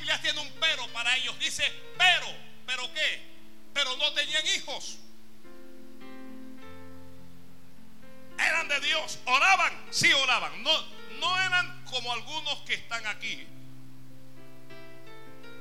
Biblia 0.03 0.19
tiene 0.21 0.41
un 0.41 0.51
pero 0.59 0.85
para 0.89 1.15
ellos. 1.15 1.39
Dice, 1.39 1.63
pero, 1.97 2.27
pero 2.65 2.93
qué? 2.93 3.21
Pero 3.73 3.95
no 3.95 4.11
tenían 4.11 4.45
hijos. 4.47 4.97
Eran 8.37 8.67
de 8.67 8.81
Dios. 8.81 9.19
Oraban, 9.23 9.85
sí 9.91 10.11
oraban. 10.11 10.61
No, 10.61 10.71
no 11.21 11.39
eran 11.39 11.85
como 11.85 12.11
algunos 12.11 12.59
que 12.63 12.73
están 12.73 13.07
aquí. 13.07 13.47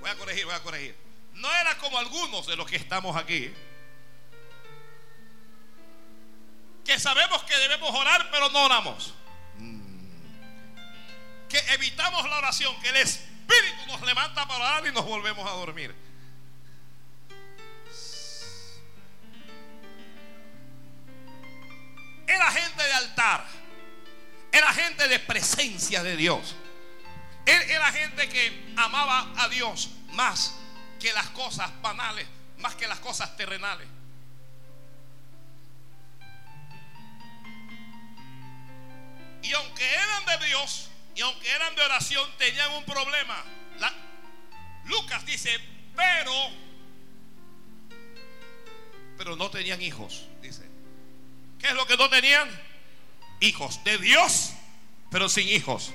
Voy 0.01 0.11
a 0.11 0.17
corregir, 0.17 0.45
voy 0.45 0.55
a 0.55 0.63
corregir. 0.65 0.97
No 1.35 1.49
era 1.61 1.79
como 1.79 1.97
algunos 1.99 2.45
de 2.49 2.57
los 2.57 2.69
que 2.69 2.75
estamos 2.75 3.17
aquí. 3.17 3.55
Que 6.85 6.99
sabemos 6.99 7.45
que 7.45 7.57
debemos 7.59 7.95
orar, 7.95 8.29
pero 8.33 8.51
no 8.51 8.65
oramos. 8.65 9.15
Que 11.49 11.59
evitamos 11.75 12.29
la 12.29 12.39
oración, 12.39 12.75
que 12.81 12.89
el 12.89 12.97
Espíritu 13.53 13.87
nos 13.87 14.03
levanta 14.03 14.47
para 14.47 14.65
orar 14.65 14.87
y 14.87 14.93
nos 14.93 15.05
volvemos 15.05 15.47
a 15.47 15.53
dormir. 15.53 15.95
Era 22.27 22.51
gente 22.51 22.83
de 22.83 22.93
altar. 22.95 23.47
Era 24.53 24.73
gente 24.73 25.09
de 25.09 25.19
presencia 25.19 26.03
de 26.03 26.17
Dios. 26.17 26.55
Era 27.45 27.91
gente 27.93 28.29
que 28.29 28.73
amaba 28.77 29.33
a 29.37 29.49
Dios 29.49 29.91
más 30.13 30.55
que 31.01 31.13
las 31.13 31.29
cosas 31.31 31.71
banales, 31.83 32.27
más 32.59 32.75
que 32.75 32.87
las 32.87 33.01
cosas 33.01 33.37
terrenales. 33.37 33.89
Y 39.43 39.53
aunque 39.55 39.95
eran 39.95 40.25
de 40.27 40.47
Dios 40.47 40.92
y 41.15 41.21
aunque 41.21 41.51
eran 41.51 41.75
de 41.75 41.83
oración, 41.83 42.29
tenían 42.39 42.73
un 42.73 42.85
problema. 42.85 43.45
Lucas 44.85 45.25
dice, 45.25 45.51
pero, 45.95 46.33
pero 49.17 49.37
no 49.37 49.51
tenían 49.51 49.81
hijos, 49.81 50.27
dice. 50.41 50.69
¿Qué 51.59 51.69
es 51.69 51.75
lo 51.75 51.87
que 51.87 51.97
no 51.97 52.09
tenían? 52.11 52.49
Hijos 53.41 53.83
de 53.85 53.99
Dios, 53.99 54.53
pero 55.11 55.29
sin 55.29 55.49
hijos. 55.49 55.93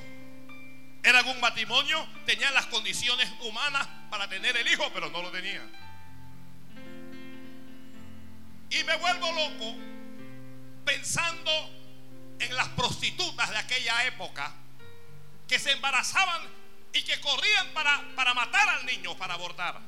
Eran 1.04 1.28
un 1.28 1.40
matrimonio, 1.40 2.06
tenían 2.26 2.54
las 2.54 2.68
condiciones 2.68 3.30
humanas 3.42 3.88
para 4.10 4.30
tener 4.30 4.56
el 4.56 4.68
hijo, 4.68 4.90
pero 4.94 5.10
no 5.10 5.22
lo 5.22 5.32
tenían. 5.32 5.70
Y 8.70 8.84
me 8.84 8.96
vuelvo 8.98 9.32
loco 9.32 9.76
pensando 10.86 11.52
en 12.40 12.56
las 12.56 12.68
prostitutas 12.70 13.50
de 13.50 13.58
aquella 13.58 14.06
época 14.06 14.54
que 15.48 15.60
se 15.60 15.72
embarazaban 15.72 16.42
y 16.94 17.04
que 17.04 17.20
corrían 17.22 17.68
para, 17.74 18.04
para 18.16 18.34
matar 18.34 18.68
al 18.70 18.86
niño, 18.86 19.18
para 19.18 19.36
abortar. 19.36 19.80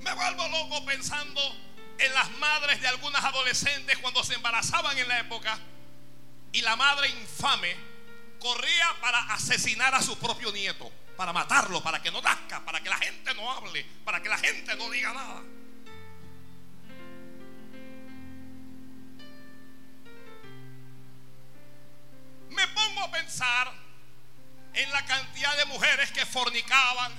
Me 0.00 0.12
vuelvo 0.12 0.48
loco 0.48 0.84
pensando 0.84 1.40
en 1.98 2.14
las 2.14 2.30
madres 2.32 2.80
de 2.80 2.88
algunas 2.88 3.24
adolescentes 3.24 3.98
cuando 3.98 4.22
se 4.22 4.34
embarazaban 4.34 4.96
en 4.98 5.08
la 5.08 5.20
época 5.20 5.58
y 6.52 6.60
la 6.60 6.76
madre 6.76 7.08
infame 7.08 7.74
corría 8.38 8.94
para 9.00 9.18
asesinar 9.32 9.94
a 9.94 10.02
su 10.02 10.18
propio 10.18 10.52
nieto, 10.52 10.90
para 11.16 11.32
matarlo, 11.32 11.82
para 11.82 12.02
que 12.02 12.10
no 12.10 12.20
nazca, 12.20 12.64
para 12.64 12.80
que 12.80 12.90
la 12.90 12.98
gente 12.98 13.34
no 13.34 13.50
hable, 13.50 13.84
para 14.04 14.22
que 14.22 14.28
la 14.28 14.38
gente 14.38 14.76
no 14.76 14.90
diga 14.90 15.12
nada. 15.12 15.42
Me 22.54 22.66
pongo 22.68 23.00
a 23.02 23.10
pensar 23.10 23.72
en 24.74 24.90
la 24.90 25.04
cantidad 25.04 25.56
de 25.56 25.64
mujeres 25.66 26.10
que 26.12 26.24
fornicaban 26.24 27.12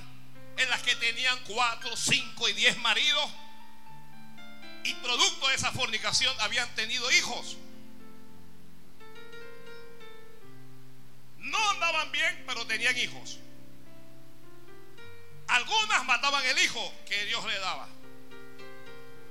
en 0.56 0.70
las 0.70 0.82
que 0.82 0.96
tenían 0.96 1.38
cuatro, 1.46 1.96
cinco 1.96 2.48
y 2.48 2.52
diez 2.54 2.76
maridos. 2.78 3.30
Y 4.84 4.94
producto 4.94 5.48
de 5.48 5.54
esa 5.54 5.72
fornicación 5.72 6.34
habían 6.40 6.68
tenido 6.74 7.10
hijos. 7.12 7.56
No 11.38 11.70
andaban 11.70 12.10
bien, 12.12 12.44
pero 12.46 12.66
tenían 12.66 12.96
hijos. 12.96 13.38
Algunas 15.48 16.04
mataban 16.04 16.44
el 16.46 16.58
hijo 16.58 16.92
que 17.06 17.24
Dios 17.26 17.44
le 17.46 17.58
daba. 17.58 17.88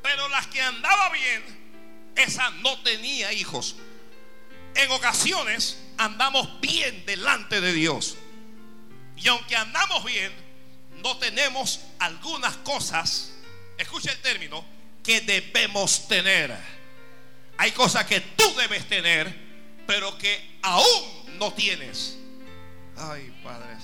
Pero 0.04 0.30
las 0.30 0.48
que 0.48 0.62
andaba 0.62 1.10
bien, 1.10 2.14
esa 2.16 2.50
no 2.52 2.82
tenía 2.84 3.34
hijos. 3.34 3.76
En 4.76 4.92
ocasiones 4.92 5.82
andamos 5.98 6.60
bien 6.62 7.06
delante 7.06 7.62
de 7.62 7.74
Dios. 7.74 8.18
Y 9.16 9.28
aunque 9.30 9.56
andamos 9.56 10.04
bien, 10.04 10.32
no 11.02 11.18
tenemos 11.18 11.82
algunas 12.00 12.58
cosas, 12.58 13.34
escucha 13.78 14.12
el 14.12 14.22
término, 14.22 14.66
que 15.04 15.22
debemos 15.22 16.08
tener. 16.08 16.56
Hay 17.58 17.72
cosas 17.72 18.06
que 18.06 18.20
tú 18.20 18.54
debes 18.56 18.88
tener, 18.88 19.34
pero 19.88 20.18
que 20.18 20.58
aún 20.62 21.38
no 21.38 21.54
tienes. 21.54 22.18
Ay, 22.98 23.34
Padre 23.44 23.76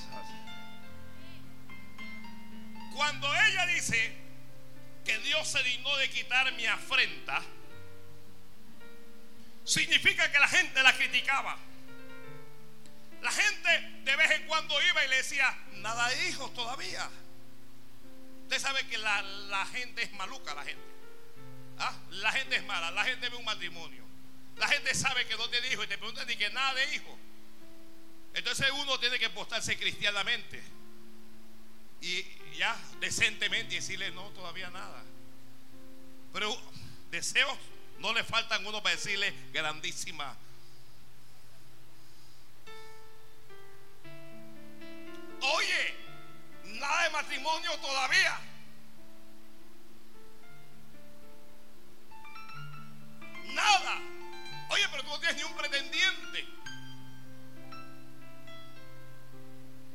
Cuando 2.93 3.27
ella 3.34 3.65
dice 3.67 4.13
que 5.06 5.17
Dios 5.19 5.47
se 5.47 5.63
dignó 5.63 5.95
de 5.97 6.10
quitar 6.10 6.51
mi 6.54 6.65
afrenta, 6.65 7.41
significa 9.63 10.32
que 10.32 10.39
la 10.39 10.47
gente 10.47 10.82
la 10.84 10.95
criticaba. 10.95 11.58
La 13.21 13.32
gente 13.32 13.69
de 14.04 14.15
vez 14.15 14.32
en 14.32 14.47
cuando 14.47 14.82
iba 14.82 15.06
y 15.06 15.10
le 15.10 15.17
decía, 15.17 15.56
nada 15.74 16.10
de 16.10 16.30
hijos 16.30 16.54
todavía. 16.54 17.10
Usted 18.43 18.60
sabe 18.60 18.86
que 18.88 18.97
la, 18.97 19.65
gente 19.71 20.04
es 20.04 20.12
maluca, 20.13 20.54
la 20.54 20.63
gente. 20.63 20.84
¿Ah? 21.78 21.97
La 22.10 22.32
gente 22.32 22.58
es 22.58 22.65
mala, 22.65 22.91
la 22.91 23.04
gente 23.06 23.30
ve 23.30 23.38
un 23.38 23.45
matrimonio. 23.45 24.04
La 24.58 24.67
gente 24.67 24.93
sabe 24.93 25.26
que 25.26 25.36
no 25.38 25.50
tiene 25.50 25.71
hijos 25.71 25.86
y 25.86 25.88
te 25.88 25.97
preguntan 25.97 26.28
ni 26.28 26.36
que 26.36 26.50
nada 26.50 26.74
de 26.74 26.95
hijos. 26.95 27.17
Entonces 28.34 28.69
uno 28.71 29.00
tiene 29.00 29.19
que 29.19 29.30
postarse 29.30 29.78
cristianamente 29.78 30.62
y 32.02 32.26
ya 32.58 32.78
decentemente 33.00 33.76
decirle 33.76 34.12
no, 34.12 34.30
todavía 34.32 34.69
nada. 34.69 35.04
Pero 36.34 36.56
deseos 37.12 37.58
no 38.01 38.13
le 38.13 38.23
faltan 38.23 38.65
uno 38.65 38.81
para 38.81 38.95
decirle 38.95 39.33
grandísima 39.53 40.35
Oye, 45.41 45.95
nada 46.65 47.03
de 47.03 47.09
matrimonio 47.09 47.71
todavía. 47.79 48.39
Nada. 53.47 53.99
Oye, 54.69 54.87
pero 54.91 55.03
tú 55.03 55.09
no 55.09 55.19
tienes 55.19 55.37
ni 55.37 55.43
un 55.43 55.57
pretendiente. 55.57 56.47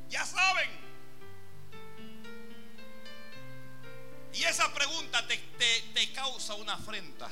Ya 0.09 0.25
saben. 0.27 0.71
Y 4.35 4.43
esa 4.43 4.73
pregunta 4.75 5.27
te, 5.29 5.39
te 5.95 6.13
causa 6.13 6.55
una 6.55 6.75
afrenta. 6.75 7.31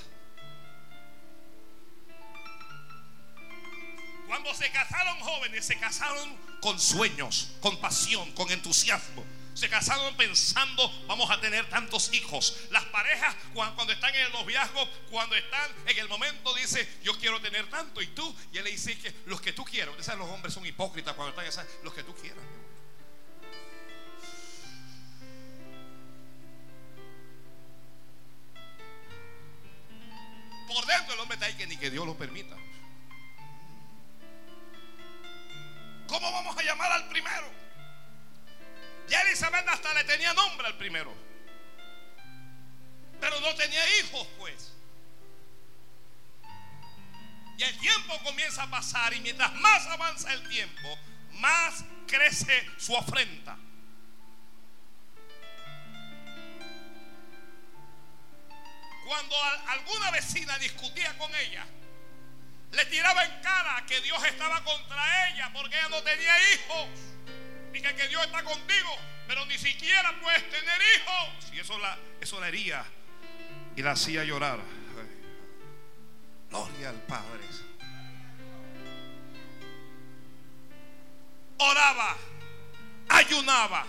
Cuando 4.27 4.55
se 4.55 4.71
casaron 4.71 5.19
jóvenes, 5.21 5.67
se 5.67 5.79
casaron 5.79 6.37
con 6.61 6.81
sueños, 6.81 7.53
con 7.61 7.77
pasión, 7.79 8.31
con 8.33 8.51
entusiasmo. 8.51 9.25
Se 9.55 9.69
casaron 9.69 10.17
pensando, 10.17 10.91
vamos 11.07 11.31
a 11.31 11.41
tener 11.41 11.69
tantos 11.69 12.13
hijos. 12.13 12.57
Las 12.71 12.85
parejas, 12.87 13.37
cuando 13.53 13.93
están 13.93 14.13
en 14.15 14.27
el 14.27 14.33
noviazgo, 14.33 14.89
cuando 15.11 15.37
están 15.37 15.71
en 15.87 15.99
el 15.99 16.09
momento, 16.09 16.53
dice, 16.55 16.89
yo 17.05 17.17
quiero 17.19 17.41
tener 17.41 17.71
tanto. 17.71 18.03
Y 18.03 18.09
tú, 18.09 18.35
y 18.53 18.59
él 18.59 18.65
le 18.65 18.71
dice 18.71 18.99
que 18.99 19.15
los 19.27 19.41
que 19.41 19.53
tú 19.53 19.65
quieras. 19.65 19.95
Ustedes 19.97 20.19
los 20.19 20.29
hombres 20.29 20.53
son 20.53 20.67
hipócritas 20.67 21.15
cuando 21.15 21.41
están, 21.41 21.67
los 21.85 21.95
que 21.95 22.03
tú 22.03 22.15
quieras. 22.17 22.43
Por 30.67 30.87
dentro 30.87 31.15
el 31.15 31.21
hombre 31.21 31.35
está 31.37 31.47
ahí 31.47 31.55
que 31.55 31.69
ni 31.69 31.77
que 31.77 31.91
Dios 31.91 32.05
lo 32.05 32.19
permita. 32.19 32.57
¿Cómo 36.09 36.31
vamos 36.33 36.57
a 36.57 36.63
llamar 36.63 36.93
al 36.93 37.09
primero? 37.09 37.51
Ya 39.09 39.21
Elizabeth 39.23 39.69
hasta 39.69 39.95
le 39.95 40.05
tenía 40.05 40.33
nombre 40.33 40.67
al 40.67 40.77
primero. 40.77 41.15
Pero 43.21 43.41
no 43.41 43.55
tenía 43.55 43.99
hijos, 44.01 44.27
pues. 44.39 44.73
Y 47.57 47.63
el 47.63 47.79
tiempo 47.79 48.19
comienza 48.25 48.65
a 48.65 48.71
pasar 48.71 49.15
y 49.15 49.21
mientras 49.21 49.53
más 49.55 49.87
avanza 49.87 50.33
el 50.33 50.49
tiempo, 50.49 50.99
más 51.33 51.85
crece 52.07 52.67
su 52.79 52.97
afrenta. 52.97 53.57
Cuando 59.07 59.37
alguna 59.69 60.11
vecina 60.11 60.59
discutía 60.59 61.17
con 61.19 61.33
ella, 61.35 61.67
le 62.75 62.85
tiraba 62.87 63.25
en 63.25 63.41
cara 63.41 63.85
que 63.87 64.01
Dios 64.01 64.23
estaba 64.25 64.63
contra 64.65 65.29
ella 65.29 65.51
porque 65.53 65.77
ella 65.77 65.89
no 65.89 66.03
tenía 66.03 66.53
hijos. 66.53 66.89
Y 67.73 67.81
que, 67.81 68.09
Dios 68.09 68.25
está 68.25 68.43
contigo, 68.45 68.97
pero 69.27 69.45
ni 69.47 69.59
siquiera 69.59 70.15
puedes 70.21 70.49
tener 70.49 70.81
hijos. 70.97 71.53
Y 71.53 71.61
eso 71.61 71.79
la, 71.79 71.99
eso 72.21 72.41
la 72.41 72.49
hería 72.49 72.85
y 73.77 73.83
la 73.83 73.93
hacía 73.93 74.25
llorar. 74.25 74.61
Gloria 76.51 76.91
al 76.91 77.03
Padre. 77.03 77.45
Oraba, 81.59 82.17
ayunaba 83.09 83.87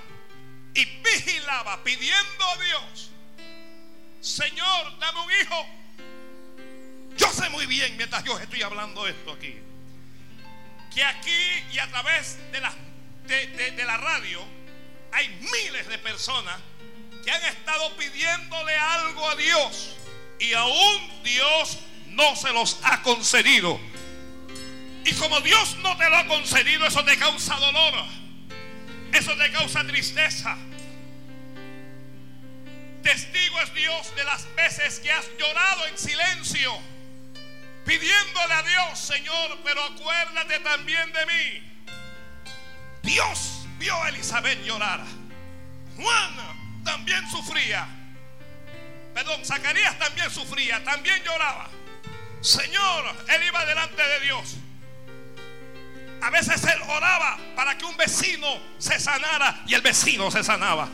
y 0.74 0.86
vigilaba 0.86 1.84
pidiendo 1.84 2.44
a 2.44 2.58
Dios, 2.58 3.12
Señor, 4.22 4.98
dame 5.00 5.22
un 5.22 5.32
hijo. 5.32 5.85
Yo 7.18 7.32
sé 7.32 7.50
muy 7.50 7.66
bien, 7.66 7.96
mientras 7.98 8.24
yo 8.24 8.38
estoy 8.40 8.62
hablando 8.62 9.08
esto 9.08 9.32
aquí, 9.32 9.56
que 10.94 11.04
aquí 11.04 11.64
y 11.74 11.80
a 11.80 11.88
través 11.90 12.38
de 12.52 12.62
la, 12.62 12.74
de, 13.28 13.84
la 13.86 13.98
radio 13.98 14.42
hay 15.12 15.30
miles 15.30 15.88
de 15.88 15.98
personas 15.98 16.58
que 17.24 17.32
han 17.32 17.44
estado 17.46 17.96
pidiéndole 17.98 18.76
algo 18.78 19.30
a 19.30 19.36
Dios 19.36 19.96
y 20.40 20.54
aún 20.54 21.24
Dios 21.24 21.80
no 22.08 22.36
se 22.36 22.52
los 22.54 22.80
ha 22.84 23.02
concedido. 23.02 23.80
Y 25.06 25.14
como 25.14 25.40
Dios 25.42 25.78
no 25.78 25.96
te 25.98 26.10
lo 26.10 26.18
ha 26.18 26.28
concedido, 26.28 26.86
eso 26.88 27.04
te 27.06 27.18
causa 27.18 27.56
dolor. 27.58 27.94
Eso 29.14 29.36
te 29.38 29.52
causa 29.52 29.86
tristeza. 29.86 30.58
Testigo 33.04 33.62
es 33.62 33.74
Dios 33.76 34.16
de 34.16 34.24
las 34.24 34.54
veces 34.56 35.00
que 35.00 35.12
has 35.12 35.26
llorado 35.38 35.86
en 35.88 35.98
silencio, 35.98 36.74
pidiéndole 37.86 38.54
a 38.54 38.64
Dios, 38.64 39.00
Señor, 39.00 39.60
pero 39.64 39.84
acuérdate 39.84 40.60
también 40.60 41.12
de 41.14 41.26
mí. 41.26 41.82
Dios 43.04 43.66
vio 43.78 43.96
a 44.04 44.10
Elizabeth 44.10 44.64
llorar. 44.66 45.02
Juan 45.96 46.84
también 46.84 47.30
sufría. 47.30 47.88
Perdón, 49.14 49.46
Zacarías 49.46 49.98
también 49.98 50.30
sufría, 50.30 50.84
también 50.84 51.24
lloraba. 51.24 51.70
Señor, 52.42 53.16
él 53.30 53.44
iba 53.44 53.66
delante 53.66 54.02
de 54.02 54.20
Dios. 54.22 54.56
A 56.22 56.30
veces 56.32 56.64
él 56.64 56.82
oraba 56.88 57.38
para 57.56 57.78
que 57.78 57.86
un 57.86 57.96
vecino 57.96 58.48
se 58.78 59.00
sanara 59.00 59.64
y 59.68 59.74
el 59.74 59.82
vecino 59.82 60.32
se 60.32 60.44
sanaba. 60.44 60.90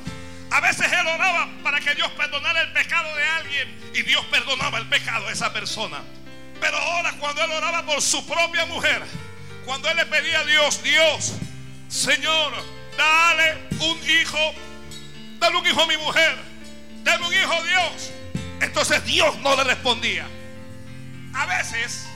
A 0.51 0.59
veces 0.59 0.91
él 0.91 1.07
oraba 1.07 1.47
para 1.63 1.79
que 1.79 1.95
Dios 1.95 2.11
perdonara 2.11 2.61
el 2.61 2.73
pecado 2.73 3.15
de 3.15 3.23
alguien 3.23 3.91
y 3.95 4.01
Dios 4.01 4.25
perdonaba 4.25 4.77
el 4.77 4.87
pecado 4.87 5.27
de 5.27 5.33
esa 5.33 5.53
persona. 5.53 6.01
Pero 6.61 6.77
ahora 6.77 7.13
cuando 7.19 7.43
él 7.43 7.51
oraba 7.51 7.83
por 7.85 8.01
su 8.01 8.25
propia 8.25 8.65
mujer, 8.67 9.03
cuando 9.65 9.89
él 9.89 9.97
le 9.97 10.05
pedía 10.05 10.39
a 10.39 10.45
Dios, 10.45 10.81
Dios, 10.81 11.33
Señor, 11.89 12.53
dale 12.97 13.67
un 13.79 13.99
hijo, 14.09 14.53
dale 15.39 15.57
un 15.57 15.67
hijo 15.67 15.81
a 15.81 15.87
mi 15.87 15.97
mujer, 15.97 16.37
dale 17.03 17.25
un 17.25 17.33
hijo 17.33 17.51
a 17.51 17.63
Dios. 17.63 18.11
Entonces 18.61 19.03
Dios 19.03 19.37
no 19.39 19.57
le 19.57 19.65
respondía. 19.65 20.25
A 21.33 21.45
veces 21.45 22.07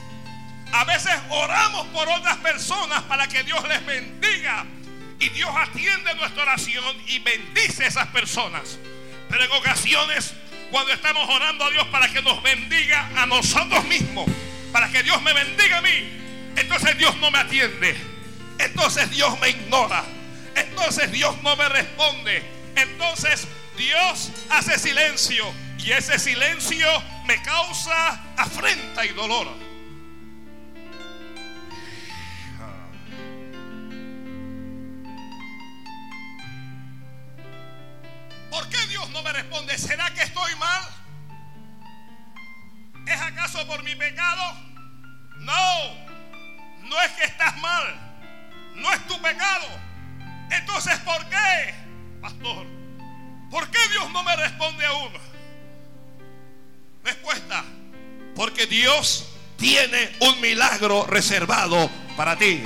a 0.72 0.84
veces 0.84 1.14
oramos 1.30 1.86
por 1.88 2.08
otras 2.08 2.36
personas 2.38 3.02
para 3.04 3.26
que 3.28 3.42
Dios 3.44 3.66
les 3.68 3.84
bendiga. 3.86 4.66
Y 5.18 5.30
Dios 5.30 5.48
atiende 5.56 6.14
nuestra 6.16 6.42
oración 6.42 6.94
y 7.06 7.18
bendice 7.20 7.84
a 7.84 7.86
esas 7.86 8.08
personas. 8.08 8.78
Pero 9.30 9.44
en 9.44 9.52
ocasiones, 9.52 10.34
cuando 10.70 10.92
estamos 10.92 11.28
orando 11.28 11.64
a 11.64 11.70
Dios 11.70 11.86
para 11.88 12.08
que 12.08 12.22
nos 12.22 12.42
bendiga 12.42 13.10
a 13.16 13.26
nosotros 13.26 13.84
mismos, 13.84 14.26
para 14.72 14.90
que 14.90 15.02
Dios 15.02 15.20
me 15.22 15.32
bendiga 15.32 15.78
a 15.78 15.82
mí, 15.82 16.16
entonces 16.56 16.96
Dios 16.98 17.16
no 17.18 17.30
me 17.30 17.38
atiende. 17.38 17.96
Entonces 18.58 19.10
Dios 19.10 19.38
me 19.40 19.50
ignora. 19.50 20.04
Entonces 20.54 21.12
Dios 21.12 21.40
no 21.42 21.56
me 21.56 21.68
responde. 21.68 22.42
Entonces 22.74 23.46
Dios 23.76 24.30
hace 24.50 24.78
silencio. 24.78 25.44
Y 25.78 25.92
ese 25.92 26.18
silencio 26.18 26.86
me 27.26 27.40
causa 27.42 28.20
afrenta 28.36 29.04
y 29.04 29.10
dolor. 29.10 29.48
¿Por 38.56 38.70
qué 38.70 38.86
Dios 38.86 39.10
no 39.10 39.22
me 39.22 39.30
responde? 39.34 39.76
¿Será 39.76 40.08
que 40.14 40.22
estoy 40.22 40.54
mal? 40.56 40.82
¿Es 43.06 43.20
acaso 43.20 43.66
por 43.66 43.82
mi 43.82 43.94
pecado? 43.94 44.56
No, 45.40 45.94
no 46.84 47.02
es 47.02 47.10
que 47.12 47.24
estás 47.24 47.54
mal, 47.58 47.84
no 48.76 48.90
es 48.94 49.06
tu 49.06 49.20
pecado. 49.20 49.66
Entonces, 50.50 50.98
¿por 51.00 51.22
qué, 51.28 51.74
pastor? 52.22 52.66
¿Por 53.50 53.70
qué 53.70 53.78
Dios 53.90 54.10
no 54.10 54.22
me 54.22 54.34
responde 54.34 54.86
aún? 54.86 55.12
Respuesta, 57.04 57.62
porque 58.34 58.64
Dios 58.64 59.28
tiene 59.58 60.16
un 60.20 60.40
milagro 60.40 61.04
reservado 61.04 61.90
para 62.16 62.38
ti. 62.38 62.64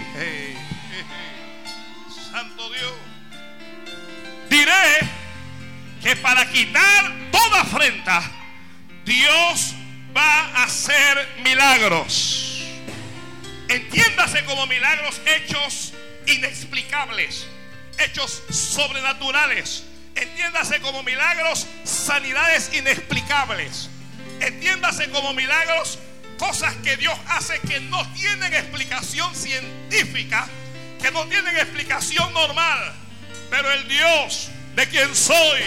Santo 2.31 2.71
Dios. 2.71 2.93
Diré 4.49 5.20
que 6.03 6.17
para 6.17 6.47
quitar 6.51 7.31
toda 7.31 7.61
afrenta, 7.61 8.23
Dios 9.05 9.75
va 10.17 10.47
a 10.47 10.65
hacer 10.65 11.29
milagros. 11.45 12.63
Entiéndase 13.69 14.45
como 14.45 14.67
milagros 14.67 15.21
hechos 15.27 15.93
inexplicables, 16.27 17.47
hechos 17.99 18.43
sobrenaturales. 18.51 19.85
Entiéndase 20.15 20.81
como 20.81 21.03
milagros 21.03 21.67
sanidades 21.85 22.71
inexplicables. 22.75 23.89
Entiéndase 24.41 25.09
como 25.11 25.33
milagros 25.35 25.99
cosas 26.39 26.75
que 26.77 26.97
Dios 26.97 27.17
hace 27.29 27.61
que 27.61 27.81
no 27.81 28.11
tienen 28.15 28.53
explicación 28.55 29.35
científica, 29.35 30.49
que 31.01 31.11
no 31.11 31.27
tienen 31.27 31.55
explicación 31.57 32.33
normal. 32.33 32.95
Pero 33.51 33.71
el 33.73 33.87
Dios 33.87 34.49
de 34.75 34.89
quien 34.89 35.15
soy, 35.15 35.61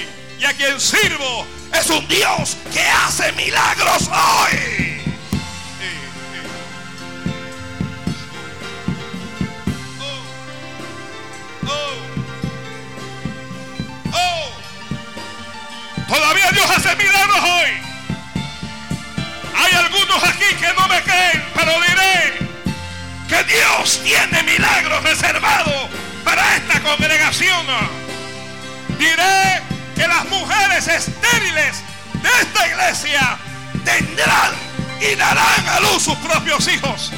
y 0.44 0.46
a 0.46 0.54
quien 0.54 0.80
sirvo 0.80 1.48
es 1.74 1.90
un 1.90 2.06
Dios 2.10 2.58
que 2.74 2.82
hace 2.82 3.32
milagros 3.32 4.10
hoy. 4.10 5.02
Todavía 16.10 16.52
Dios 16.52 16.70
hace 16.70 16.96
milagros 16.98 17.40
hoy. 17.40 17.72
Hay 19.56 19.74
algunos 19.78 20.24
aquí 20.24 20.56
que 20.60 20.74
no 20.74 20.88
me 20.90 21.02
creen, 21.04 21.44
pero 21.56 21.72
diré 21.82 22.34
que 23.30 23.44
Dios 23.46 24.02
tiene 24.04 24.44
milagros 24.44 25.04
reservados 25.04 25.90
para 26.26 26.58
esta 26.58 26.82
congregación. 26.82 27.66
Diré 29.00 29.73
que 30.04 30.10
las 30.10 30.26
mujeres 30.26 30.86
estériles 30.86 31.82
de 32.22 32.30
esta 32.42 32.68
iglesia 32.68 33.38
tendrán 33.86 34.52
y 35.00 35.16
darán 35.16 35.70
a 35.70 35.80
luz 35.80 36.04
sus 36.04 36.16
propios 36.16 36.68
hijos. 36.68 37.12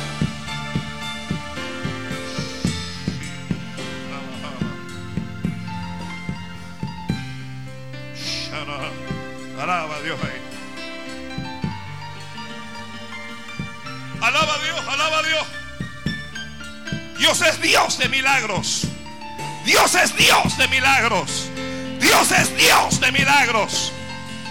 Alaba 9.60 9.96
a 9.96 10.02
Dios 10.02 10.20
ahí. 10.22 10.42
Alaba 14.22 14.54
a 14.54 14.60
Dios, 14.60 14.80
alaba 14.88 15.20
a 15.20 15.24
Dios. 15.24 15.48
Dios 17.18 17.42
es 17.42 17.62
Dios 17.62 17.98
de 17.98 18.10
milagros. 18.10 18.86
Dios 19.66 19.96
es 19.96 20.16
Dios 20.16 20.56
de 20.60 20.68
milagros. 20.68 21.50
Dios 22.06 22.32
es 22.32 22.56
Dios 22.56 23.00
de 23.00 23.12
milagros. 23.12 23.92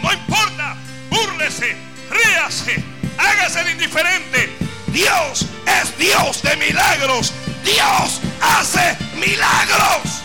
No 0.03 0.13
importa, 0.13 0.77
búrlese, 1.09 1.77
ríase, 2.11 2.83
hágase 3.17 3.61
el 3.61 3.71
indiferente. 3.71 4.57
Dios 4.89 5.47
es 5.65 5.97
Dios 5.97 6.43
de 6.43 6.57
milagros. 6.57 7.33
Dios 7.65 8.21
hace 8.41 8.97
milagros. 9.15 10.24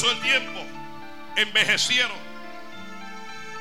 Pasó 0.00 0.12
el 0.12 0.20
tiempo, 0.20 0.60
envejecieron, 1.34 2.16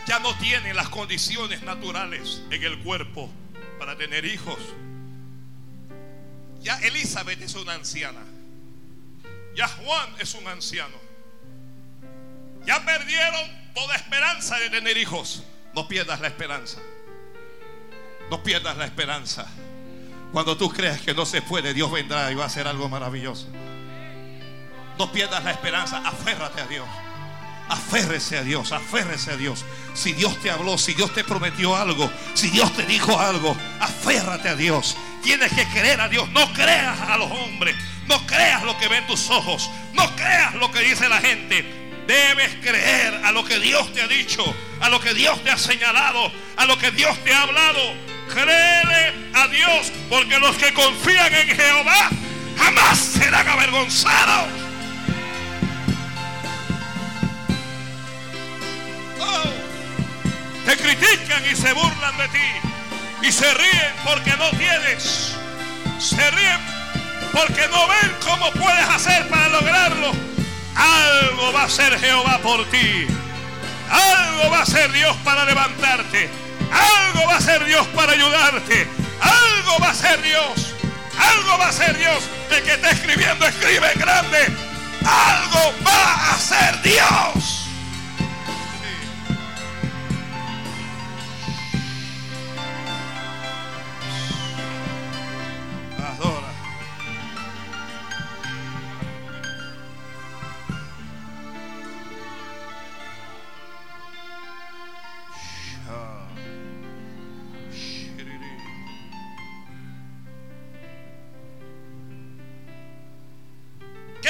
ya 0.05 0.19
no 0.19 0.37
tienen 0.37 0.75
las 0.75 0.87
condiciones 0.87 1.63
naturales 1.63 2.43
en 2.51 2.63
el 2.63 2.77
cuerpo 2.83 3.27
para 3.79 3.97
tener 3.97 4.23
hijos. 4.23 4.59
Ya 6.61 6.77
Elizabeth 6.81 7.41
es 7.41 7.55
una 7.55 7.73
anciana. 7.73 8.19
Ya 9.55 9.67
Juan 9.67 10.09
es 10.19 10.35
un 10.35 10.47
anciano. 10.47 10.93
Ya 12.67 12.85
perdieron 12.85 13.73
toda 13.73 13.95
esperanza 13.95 14.59
de 14.59 14.69
tener 14.69 14.95
hijos. 14.95 15.41
No 15.73 15.87
pierdas 15.87 16.21
la 16.21 16.27
esperanza. 16.27 16.79
No 18.29 18.43
pierdas 18.43 18.77
la 18.77 18.85
esperanza. 18.85 19.47
Cuando 20.31 20.55
tú 20.55 20.69
creas 20.69 21.01
que 21.01 21.15
no 21.15 21.25
se 21.25 21.41
puede, 21.41 21.73
Dios 21.73 21.91
vendrá 21.91 22.31
y 22.31 22.35
va 22.35 22.43
a 22.43 22.47
hacer 22.47 22.67
algo 22.67 22.87
maravilloso. 22.89 23.47
No 24.97 25.11
pierdas 25.11 25.43
la 25.43 25.51
esperanza, 25.51 26.01
aférrate 26.03 26.61
a 26.61 26.67
Dios. 26.67 26.87
Aférrese 27.69 28.37
a 28.37 28.43
Dios, 28.43 28.71
aférrese 28.71 29.31
a 29.31 29.37
Dios. 29.37 29.65
Si 29.93 30.13
Dios 30.13 30.41
te 30.41 30.49
habló, 30.49 30.77
si 30.77 30.93
Dios 30.93 31.13
te 31.13 31.23
prometió 31.23 31.75
algo, 31.75 32.09
si 32.33 32.49
Dios 32.49 32.71
te 32.75 32.83
dijo 32.83 33.19
algo, 33.19 33.55
aférrate 33.79 34.49
a 34.49 34.55
Dios. 34.55 34.95
Tienes 35.21 35.51
que 35.51 35.65
creer 35.67 35.99
a 35.99 36.07
Dios. 36.07 36.29
No 36.29 36.51
creas 36.53 36.99
a 37.01 37.17
los 37.17 37.29
hombres. 37.29 37.75
No 38.07 38.25
creas 38.25 38.63
lo 38.63 38.77
que 38.77 38.87
ven 38.87 39.05
tus 39.07 39.29
ojos. 39.29 39.69
No 39.93 40.15
creas 40.15 40.55
lo 40.55 40.71
que 40.71 40.79
dice 40.79 41.09
la 41.09 41.19
gente. 41.19 41.87
Debes 42.07 42.55
creer 42.61 43.21
a 43.25 43.33
lo 43.33 43.43
que 43.43 43.59
Dios 43.59 43.91
te 43.93 44.01
ha 44.01 44.07
dicho, 44.07 44.41
a 44.79 44.87
lo 44.87 45.01
que 45.01 45.13
Dios 45.13 45.43
te 45.43 45.51
ha 45.51 45.57
señalado, 45.57 46.31
a 46.55 46.65
lo 46.65 46.77
que 46.77 46.91
Dios 46.91 47.21
te 47.25 47.33
ha 47.33 47.41
hablado. 47.41 47.81
Créele 48.33 49.31
a 49.33 49.47
Dios, 49.49 49.91
porque 50.09 50.39
los 50.39 50.55
que 50.55 50.73
confían 50.73 51.35
en 51.35 51.49
Jehová 51.49 52.09
jamás 52.57 52.97
serán 52.97 53.47
avergonzados. 53.49 54.66
Te 60.65 60.77
critican 60.77 61.43
y 61.51 61.55
se 61.55 61.71
burlan 61.73 62.17
de 62.17 62.27
ti 62.29 62.67
y 63.21 63.31
se 63.31 63.53
ríen 63.53 63.93
porque 64.03 64.35
no 64.37 64.49
tienes. 64.51 65.33
Se 65.99 66.31
ríen 66.31 66.59
porque 67.31 67.67
no 67.69 67.87
ven 67.87 68.15
cómo 68.23 68.51
puedes 68.51 68.89
hacer 68.89 69.27
para 69.29 69.49
lograrlo. 69.49 70.11
Algo 70.75 71.53
va 71.53 71.63
a 71.63 71.69
ser 71.69 71.99
Jehová 71.99 72.39
por 72.39 72.65
ti. 72.69 73.07
Algo 73.89 74.51
va 74.51 74.61
a 74.61 74.65
ser 74.65 74.91
Dios 74.91 75.15
para 75.23 75.45
levantarte. 75.45 76.29
Algo 76.71 77.27
va 77.27 77.37
a 77.37 77.41
ser 77.41 77.65
Dios 77.65 77.87
para 77.87 78.11
ayudarte. 78.13 78.87
Algo 79.21 79.79
va 79.81 79.89
a 79.89 79.95
ser 79.95 80.21
Dios. 80.21 80.73
Algo 81.17 81.57
va 81.57 81.69
a 81.69 81.71
ser 81.71 81.97
Dios. 81.97 82.23
El 82.51 82.63
que 82.63 82.73
está 82.73 82.91
escribiendo 82.91 83.45
escribe 83.47 83.91
grande. 83.95 84.47
Algo 85.05 85.73
va 85.85 86.33
a 86.33 86.37
ser 86.37 86.81
Dios. 86.81 87.66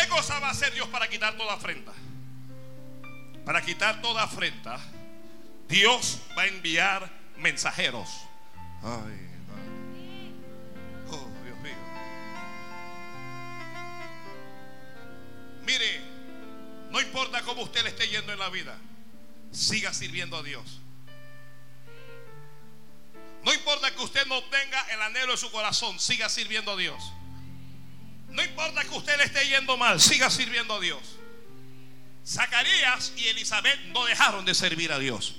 ¿Qué 0.08 0.13
cosa 0.13 0.39
va 0.39 0.48
a 0.48 0.52
hacer 0.52 0.74
Dios 0.74 0.88
para 0.88 1.10
quitar 1.10 1.36
toda 1.36 1.54
afrenta? 1.54 1.91
Para 3.43 3.62
quitar 3.62 4.02
toda 4.02 4.24
afrenta, 4.24 4.80
Dios 5.67 6.20
va 6.38 6.43
a 6.43 6.48
enviar 6.48 7.12
mensajeros. 7.36 8.08
Ay, 8.82 9.20
oh. 11.12 11.30
Mire, 15.65 16.02
no 16.89 17.02
importa 17.02 17.41
cómo 17.41 17.63
usted 17.63 17.84
le 17.84 17.89
esté 17.89 18.08
yendo 18.08 18.32
en 18.32 18.39
la 18.39 18.50
vida, 18.50 18.78
siga 19.52 19.93
sirviendo 19.93 20.38
a 20.38 20.43
Dios. 20.43 20.80
No 23.43 23.54
importa 23.54 23.93
que 23.93 24.02
usted 24.02 24.26
no 24.28 24.41
tenga 24.46 24.82
el 24.89 25.02
anhelo 25.02 25.34
en 25.34 25.38
su 25.38 25.52
corazón, 25.52 26.00
siga 26.00 26.30
sirviendo 26.30 26.72
a 26.72 26.78
Dios. 26.78 27.12
No 28.38 28.43
importa 28.43 28.84
que 28.84 28.95
usted 28.95 29.17
le 29.17 29.23
esté 29.23 29.47
yendo 29.47 29.78
mal, 29.78 30.00
siga 30.00 30.30
sirviendo 30.30 30.76
a 30.76 30.80
Dios. 30.80 31.17
Zacarías 32.23 33.12
y 33.17 33.30
Elizabeth 33.30 33.80
no 33.88 34.06
dejaron 34.06 34.45
de 34.45 34.54
servir 34.54 34.91
a 34.91 35.00
Dios. 35.00 35.38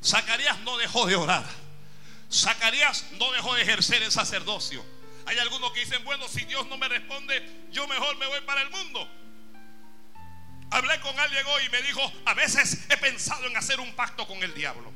Zacarías 0.00 0.60
no 0.60 0.76
dejó 0.78 1.06
de 1.06 1.16
orar. 1.16 1.44
Zacarías 2.32 3.04
no 3.18 3.32
dejó 3.32 3.52
de 3.54 3.62
ejercer 3.62 4.00
el 4.04 4.12
sacerdocio. 4.12 4.84
Hay 5.26 5.36
algunos 5.38 5.72
que 5.72 5.80
dicen, 5.80 6.04
bueno, 6.04 6.28
si 6.28 6.44
Dios 6.44 6.68
no 6.68 6.78
me 6.78 6.88
responde, 6.88 7.66
yo 7.72 7.88
mejor 7.88 8.16
me 8.16 8.28
voy 8.28 8.40
para 8.42 8.62
el 8.62 8.70
mundo. 8.70 9.10
Hablé 10.70 11.00
con 11.00 11.18
alguien 11.18 11.44
hoy 11.46 11.64
y 11.66 11.70
me 11.70 11.82
dijo, 11.82 12.12
a 12.26 12.34
veces 12.34 12.86
he 12.88 12.96
pensado 12.96 13.44
en 13.46 13.56
hacer 13.56 13.80
un 13.80 13.92
pacto 13.96 14.24
con 14.24 14.40
el 14.44 14.54
diablo. 14.54 14.92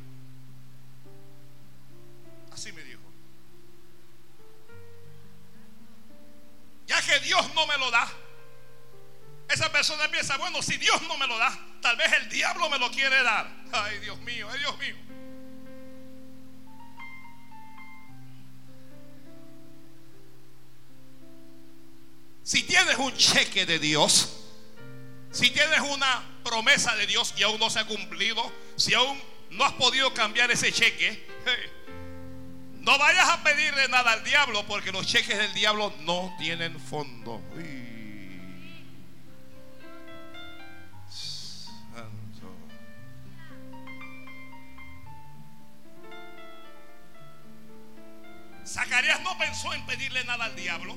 Así 2.53 2.71
me 2.71 2.85
dijo. 2.85 3.10
Ya 6.91 7.01
que 7.03 7.21
Dios 7.21 7.55
no 7.55 7.69
me 7.69 7.79
lo 7.79 7.89
da, 7.93 8.13
esa 9.49 9.71
persona 9.71 10.11
piensa, 10.11 10.37
bueno, 10.39 10.61
si 10.61 10.77
Dios 10.77 11.01
no 11.03 11.17
me 11.17 11.29
lo 11.29 11.39
da, 11.39 11.57
tal 11.81 11.97
vez 11.97 12.13
el 12.15 12.29
diablo 12.29 12.69
me 12.69 12.81
lo 12.81 12.91
quiere 12.91 13.23
dar. 13.23 13.49
Ay, 13.71 14.01
Dios 14.01 14.19
mío, 14.23 14.49
ay, 14.51 14.59
Dios 14.59 14.77
mío. 14.77 14.97
Si 22.43 22.65
tienes 22.65 22.99
un 22.99 23.17
cheque 23.17 23.67
de 23.67 23.79
Dios, 23.79 24.41
si 25.31 25.49
tienes 25.51 25.79
una 25.83 26.41
promesa 26.43 26.97
de 26.97 27.07
Dios 27.07 27.35
y 27.37 27.45
aún 27.45 27.61
no 27.61 27.71
se 27.71 27.79
ha 27.79 27.87
cumplido, 27.87 28.53
si 28.75 28.95
aún 28.95 29.23
no 29.51 29.65
has 29.65 29.75
podido 29.75 30.13
cambiar 30.13 30.51
ese 30.51 30.73
cheque, 30.73 31.25
no 32.81 32.99
vayas 32.99 33.29
a 33.29 33.43
pedirle 33.43 33.89
nada 33.89 34.13
al 34.13 34.25
diablo 34.25 34.65
porque 34.67 34.91
los 34.93 35.07
cheques 35.07 35.37
del 35.37 35.53
diablo 35.53 35.93
no 36.01 36.35
tienen 36.39 36.79
fondo. 36.81 37.43
Santo. 41.09 42.53
Zacarías 48.67 49.21
no 49.23 49.37
pensó 49.39 49.75
en 49.75 49.85
pedirle 49.87 50.25
nada 50.25 50.47
al 50.47 50.57
diablo. 50.57 50.97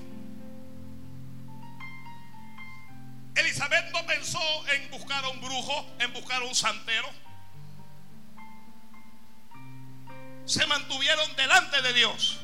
Elizabeth 3.36 3.92
no 3.92 4.06
pensó 4.06 4.40
en 4.70 4.92
buscar 4.92 5.26
a 5.26 5.30
un 5.30 5.42
brujo, 5.42 5.86
en 6.00 6.14
buscar 6.14 6.42
a 6.42 6.46
un 6.46 6.56
santero. 6.56 7.10
Se 10.46 10.66
mantuvieron 10.68 11.36
delante 11.36 11.82
de 11.82 11.94
Dios. 11.94 12.38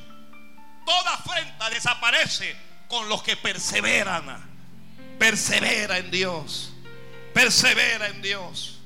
Toda 0.86 1.14
afrenta 1.14 1.70
desaparece 1.70 2.56
con 2.88 3.08
los 3.10 3.22
que 3.24 3.36
perseveran. 3.36 4.50
Persevera 5.18 5.98
en 5.98 6.10
Dios. 6.10 6.72
Persevera 7.34 8.08
en 8.08 8.22
Dios. 8.22 8.80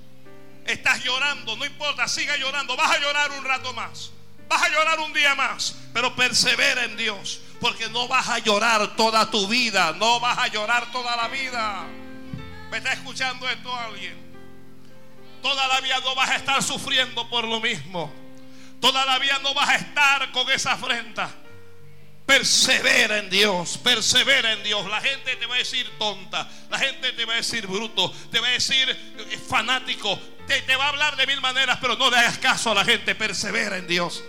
Estás 0.66 1.04
llorando, 1.04 1.56
no 1.56 1.66
importa, 1.66 2.08
siga 2.08 2.36
llorando. 2.38 2.76
Vas 2.76 2.92
a 2.92 3.00
llorar 3.00 3.32
un 3.32 3.44
rato 3.44 3.74
más. 3.74 4.12
Vas 4.48 4.62
a 4.62 4.70
llorar 4.70 5.00
un 5.00 5.14
día 5.14 5.36
más. 5.36 5.76
Pero 5.94 6.16
persevera 6.16 6.86
en 6.86 6.98
Dios. 6.98 7.42
Porque 7.62 7.88
no 7.90 8.08
vas 8.08 8.28
a 8.28 8.40
llorar 8.40 8.96
toda 8.96 9.30
tu 9.30 9.48
vida. 9.48 9.94
No 9.94 10.20
vas 10.20 10.38
a 10.38 10.48
llorar 10.48 10.92
toda 10.92 11.16
la 11.16 11.28
vida. 11.28 11.86
¿Me 12.72 12.78
está 12.78 12.94
escuchando 12.94 13.48
esto 13.48 13.74
alguien? 13.76 14.18
Toda 15.42 15.68
la 15.68 15.82
vida 15.82 16.00
no 16.00 16.16
vas 16.16 16.30
a 16.30 16.36
estar 16.38 16.64
sufriendo 16.64 17.30
por 17.30 17.44
lo 17.46 17.60
mismo. 17.60 18.23
Toda 18.84 19.06
la 19.06 19.18
vida 19.18 19.40
no 19.42 19.54
vas 19.54 19.70
a 19.70 19.76
estar 19.76 20.30
con 20.34 20.52
esa 20.52 20.74
afrenta. 20.74 21.34
Persevera 22.26 23.20
en 23.20 23.30
Dios, 23.30 23.78
persevera 23.78 24.52
en 24.52 24.62
Dios. 24.62 24.86
La 24.88 25.00
gente 25.00 25.38
te 25.38 25.46
va 25.46 25.56
a 25.56 25.60
decir 25.60 25.90
tonta, 25.98 26.52
la 26.70 26.78
gente 26.78 27.14
te 27.14 27.24
va 27.24 27.32
a 27.32 27.36
decir 27.38 27.66
bruto, 27.66 28.12
te 28.30 28.42
va 28.42 28.48
a 28.50 28.52
decir 28.52 28.94
fanático, 29.48 30.20
te, 30.48 30.64
te 30.64 30.76
va 30.76 30.88
a 30.88 30.90
hablar 30.90 31.16
de 31.16 31.26
mil 31.28 31.40
maneras, 31.40 31.78
pero 31.80 31.96
no 31.96 32.10
le 32.10 32.18
hagas 32.18 32.40
caso 32.40 32.72
a 32.72 32.76
la 32.76 32.84
gente. 32.84 33.16
Persevera 33.16 33.78
en 33.78 33.88
Dios. 33.88 34.22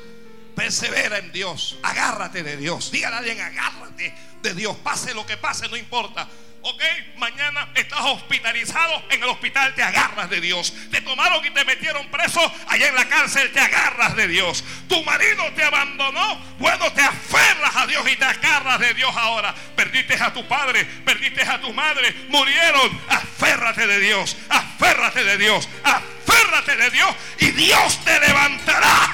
Persevera 0.55 1.19
en 1.19 1.33
Dios. 1.33 1.79
Agárrate 1.83 2.43
de 2.43 2.57
Dios. 2.57 2.91
Dígale 2.91 3.17
a 3.17 3.19
alguien, 3.19 3.41
agárrate 3.41 4.15
de 4.43 4.55
Dios. 4.55 4.77
Pase 4.79 5.15
lo 5.15 5.27
que 5.27 5.37
pase, 5.37 5.69
no 5.69 5.77
importa. 5.77 6.29
Ok, 6.67 6.83
mañana 7.19 7.69
estás 7.75 8.01
hospitalizado 8.07 9.03
en 9.11 9.23
el 9.23 9.29
hospital, 9.29 9.75
te 9.75 9.83
agarras 9.83 10.31
de 10.31 10.41
Dios. 10.41 10.73
Te 10.91 11.03
tomaron 11.03 11.45
y 11.45 11.51
te 11.51 11.63
metieron 11.67 12.11
preso 12.11 12.41
allá 12.69 12.89
en 12.89 12.95
la 12.95 13.07
cárcel, 13.07 13.53
te 13.53 13.61
agarras 13.61 14.17
de 14.17 14.27
Dios. 14.29 14.65
Tu 14.89 15.05
marido 15.05 15.45
te 15.55 15.63
abandonó, 15.63 16.41
bueno, 16.59 16.91
te 16.95 17.03
aferras 17.03 17.77
a 17.77 17.87
Dios 17.87 18.11
y 18.11 18.17
te 18.17 18.25
agarras 18.25 18.81
de 18.81 18.95
Dios 18.95 19.15
ahora. 19.15 19.55
Perdiste 19.77 20.15
a 20.15 20.33
tu 20.33 20.49
padre, 20.49 20.87
perdiste 21.05 21.43
a 21.43 21.61
tu 21.61 21.71
madre, 21.75 22.15
murieron. 22.31 22.99
Aférrate 23.11 23.87
de 23.87 24.01
Dios, 24.01 24.35
aférrate 24.49 25.23
de 25.23 25.37
Dios, 25.37 25.69
aférrate 25.83 26.77
de 26.77 26.91
Dios 26.91 27.15
y 27.41 27.51
Dios 27.51 28.03
te 28.07 28.19
levantará. 28.21 29.14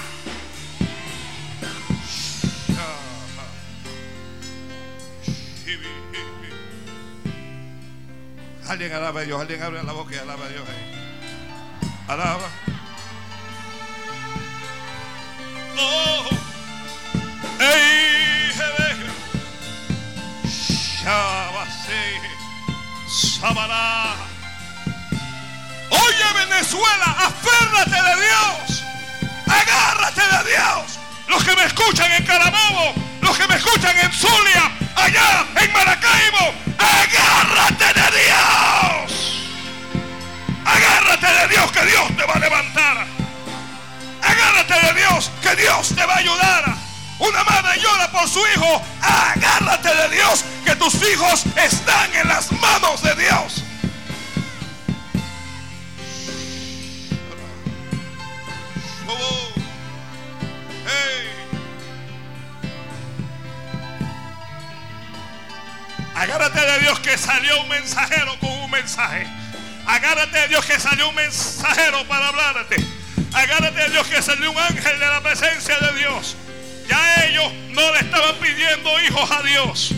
Alguien 8.81 8.97
alaba 8.97 9.21
a 9.21 9.25
Dios, 9.25 9.38
alguien 9.38 9.62
abre 9.62 9.83
la 9.83 9.93
boca 9.93 10.14
y 10.14 10.19
alaba 10.19 10.47
a 10.47 10.49
Dios 10.49 10.64
ahí. 10.66 11.83
Alaba. 12.09 12.49
Oh, 15.79 16.29
hey, 17.59 18.51
Shabase, 20.49 22.21
Sabará. 23.07 24.14
Oye 25.90 26.47
Venezuela, 26.47 27.16
aférrate 27.19 27.90
de 27.90 28.16
Dios. 28.25 28.83
Agárrate 29.47 30.23
de 30.23 30.53
Dios. 30.53 30.99
Los 31.29 31.45
que 31.45 31.55
me 31.55 31.64
escuchan 31.64 32.11
en 32.12 32.25
Carabobo, 32.25 32.95
los 33.21 33.37
que 33.37 33.47
me 33.47 33.57
escuchan 33.57 33.95
en 33.99 34.11
Zulia, 34.11 34.73
allá 34.97 35.45
en 35.57 35.71
Maracaibo, 35.71 36.69
agárrate 36.81 37.85
de 37.85 38.07
Dios. 38.19 39.43
Agárrate 40.64 41.27
de 41.27 41.49
Dios 41.49 41.73
que 41.73 41.87
Dios 41.87 42.16
te 42.16 42.25
va 42.25 42.35
a 42.35 42.38
levantar. 42.38 43.07
Agárrate 44.23 44.75
de 44.87 44.95
Dios 44.95 45.31
que 45.43 45.57
Dios 45.57 45.95
te 45.95 46.07
va 46.07 46.14
a 46.14 46.19
ayudar. 46.19 46.64
Una 47.19 47.45
madre 47.45 47.81
llora 47.81 48.11
por 48.11 48.29
su 48.29 48.40
hijo. 48.55 48.83
Agárrate 49.03 49.95
de 49.95 50.09
Dios 50.16 50.45
que 50.64 50.75
tus 50.77 50.95
hijos 50.95 51.45
están 51.57 52.14
en 52.14 52.29
las 52.29 52.51
manos 52.53 53.03
de 53.03 53.14
Dios. 53.14 53.62
Agárrate 66.20 66.61
de 66.61 66.80
Dios 66.80 67.00
que 67.00 67.16
salió 67.16 67.62
un 67.62 67.68
mensajero 67.70 68.38
con 68.40 68.50
un 68.50 68.70
mensaje. 68.70 69.26
Agárrate 69.87 70.38
de 70.38 70.48
Dios 70.48 70.66
que 70.66 70.78
salió 70.78 71.09
un 71.09 71.14
mensajero 71.14 72.06
para 72.09 72.28
hablarte. 72.28 72.76
Agárrate 73.33 73.80
de 73.80 73.88
Dios 73.88 74.06
que 74.06 74.20
salió 74.20 74.50
un 74.50 74.59
ángel 74.59 75.00
de 75.00 75.06
la 75.06 75.22
presencia 75.22 75.78
de 75.78 75.98
Dios. 75.98 76.37
Ya 76.87 77.24
ellos 77.24 77.50
no 77.70 77.90
le 77.92 78.00
estaban 78.00 78.35
pidiendo 78.35 79.00
hijos 79.00 79.30
a 79.30 79.42
Dios. 79.44 79.94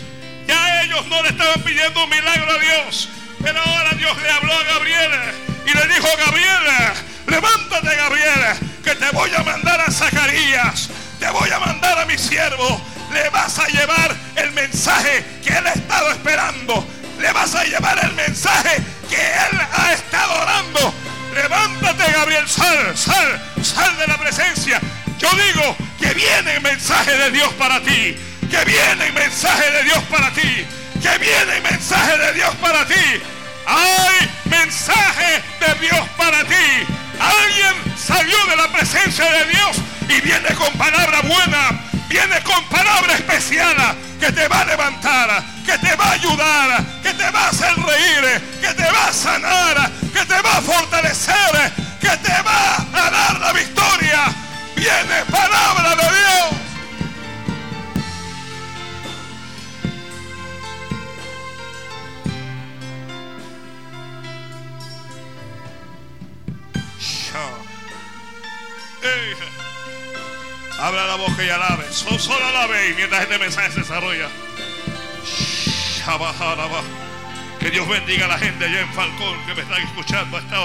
Ya 0.47 0.83
ellos 0.83 1.05
no 1.07 1.21
le 1.23 1.27
estaban 1.27 1.61
pidiendo 1.61 2.01
un 2.01 2.09
milagro 2.09 2.51
a 2.53 2.57
Dios. 2.57 3.09
Pero 3.43 3.59
ahora 3.59 3.89
Dios 3.97 4.21
le 4.21 4.31
habló 4.31 4.53
a 4.53 4.63
Gabriel 4.63 5.11
y 5.65 5.77
le 5.77 5.87
dijo, 5.93 6.07
Gabriel, 6.25 6.93
levántate 7.27 7.95
Gabriel, 7.97 8.41
que 8.81 8.95
te 8.95 9.09
voy 9.11 9.29
a 9.35 9.43
mandar 9.43 9.81
a 9.81 9.91
Zacarías. 9.91 10.89
Te 11.19 11.29
voy 11.31 11.49
a 11.49 11.59
mandar 11.59 11.99
a 11.99 12.05
mi 12.05 12.17
siervo. 12.17 12.81
Le 13.13 13.29
vas 13.29 13.59
a 13.59 13.67
llevar 13.67 14.15
el 14.35 14.51
mensaje 14.53 15.23
que 15.43 15.53
él 15.53 15.67
ha 15.67 15.73
estado 15.73 16.11
esperando. 16.11 16.85
Le 17.19 17.31
vas 17.31 17.53
a 17.53 17.63
llevar 17.63 18.03
el 18.03 18.11
mensaje 18.13 18.81
que 19.07 19.15
él 19.15 19.59
ha 19.71 19.93
estado 19.93 20.33
orando. 20.41 20.93
Levántate 21.35 22.11
Gabriel, 22.11 22.47
sal, 22.49 22.97
sal, 22.97 23.41
sal 23.61 23.97
de 23.97 24.07
la 24.07 24.17
presencia. 24.17 24.81
Yo 25.19 25.29
digo 25.29 25.77
que 25.99 26.13
viene 26.15 26.55
el 26.55 26.61
mensaje 26.61 27.11
de 27.15 27.31
Dios 27.31 27.53
para 27.53 27.79
ti. 27.81 28.17
Que 28.49 28.65
viene 28.65 29.07
el 29.07 29.13
mensaje 29.13 29.71
de 29.71 29.83
Dios 29.83 30.03
para 30.09 30.31
ti. 30.31 30.65
Que 31.01 31.17
viene 31.19 31.57
el 31.57 31.63
mensaje 31.63 32.17
de 32.17 32.33
Dios 32.33 32.55
para 32.55 32.85
ti. 32.85 33.21
Hay 33.67 34.29
mensaje 34.45 35.43
de 35.59 35.87
Dios 35.87 36.09
para 36.17 36.43
ti. 36.45 36.87
Alguien 37.19 37.97
salió 37.97 38.37
de 38.47 38.55
la 38.55 38.67
presencia 38.69 39.25
de 39.25 39.45
Dios 39.45 39.77
y 40.09 40.21
viene 40.21 40.49
con 40.55 40.71
palabra 40.73 41.21
buena. 41.21 41.92
Viene 42.13 42.39
con 42.43 42.63
palabra 42.65 43.15
especial 43.15 43.75
que 44.19 44.31
te 44.31 44.47
va 44.47 44.59
a 44.59 44.65
levantar, 44.65 45.43
que 45.65 45.75
te 45.79 45.95
va 45.95 46.09
a 46.09 46.11
ayudar, 46.11 47.01
que 47.01 47.11
te 47.11 47.27
va 47.31 47.45
a 47.45 47.49
hacer 47.49 47.75
reír, 47.75 48.39
que 48.61 48.71
te 48.71 48.83
va 48.83 49.07
a 49.07 49.11
sanar, 49.13 49.91
que 50.13 50.23
te 50.23 50.39
va 50.43 50.57
a 50.57 50.61
fortalecer, 50.61 51.73
que 51.99 52.15
te 52.17 52.41
va 52.43 52.75
a 52.75 53.09
dar 53.09 53.39
la 53.39 53.51
victoria. 53.53 54.31
Viene 54.75 55.25
palabra 55.31 55.95
de 55.95 56.03
Dios. 56.03 56.53
Hey. 69.01 69.72
Abra 70.79 71.05
la 71.05 71.15
boca 71.15 71.43
y 71.43 71.49
alabe. 71.49 71.85
Solo, 71.91 72.19
solo 72.19 72.45
alabe 72.45 72.89
y 72.89 72.93
mientras 72.95 73.23
este 73.23 73.37
mensaje 73.37 73.71
se 73.71 73.79
desarrolla. 73.81 74.29
Que 77.59 77.69
Dios 77.69 77.87
bendiga 77.87 78.25
a 78.25 78.27
la 78.29 78.37
gente 78.37 78.65
allá 78.65 78.81
en 78.81 78.93
Falcón 78.93 79.45
que 79.45 79.55
me 79.55 79.61
están 79.61 79.81
escuchando 79.81 80.37
a 80.37 80.39
esta 80.41 80.59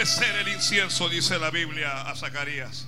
ofrecer 0.00 0.34
el 0.36 0.48
incienso, 0.48 1.10
dice 1.10 1.38
la 1.38 1.50
Biblia 1.50 2.00
a 2.08 2.16
Zacarías. 2.16 2.86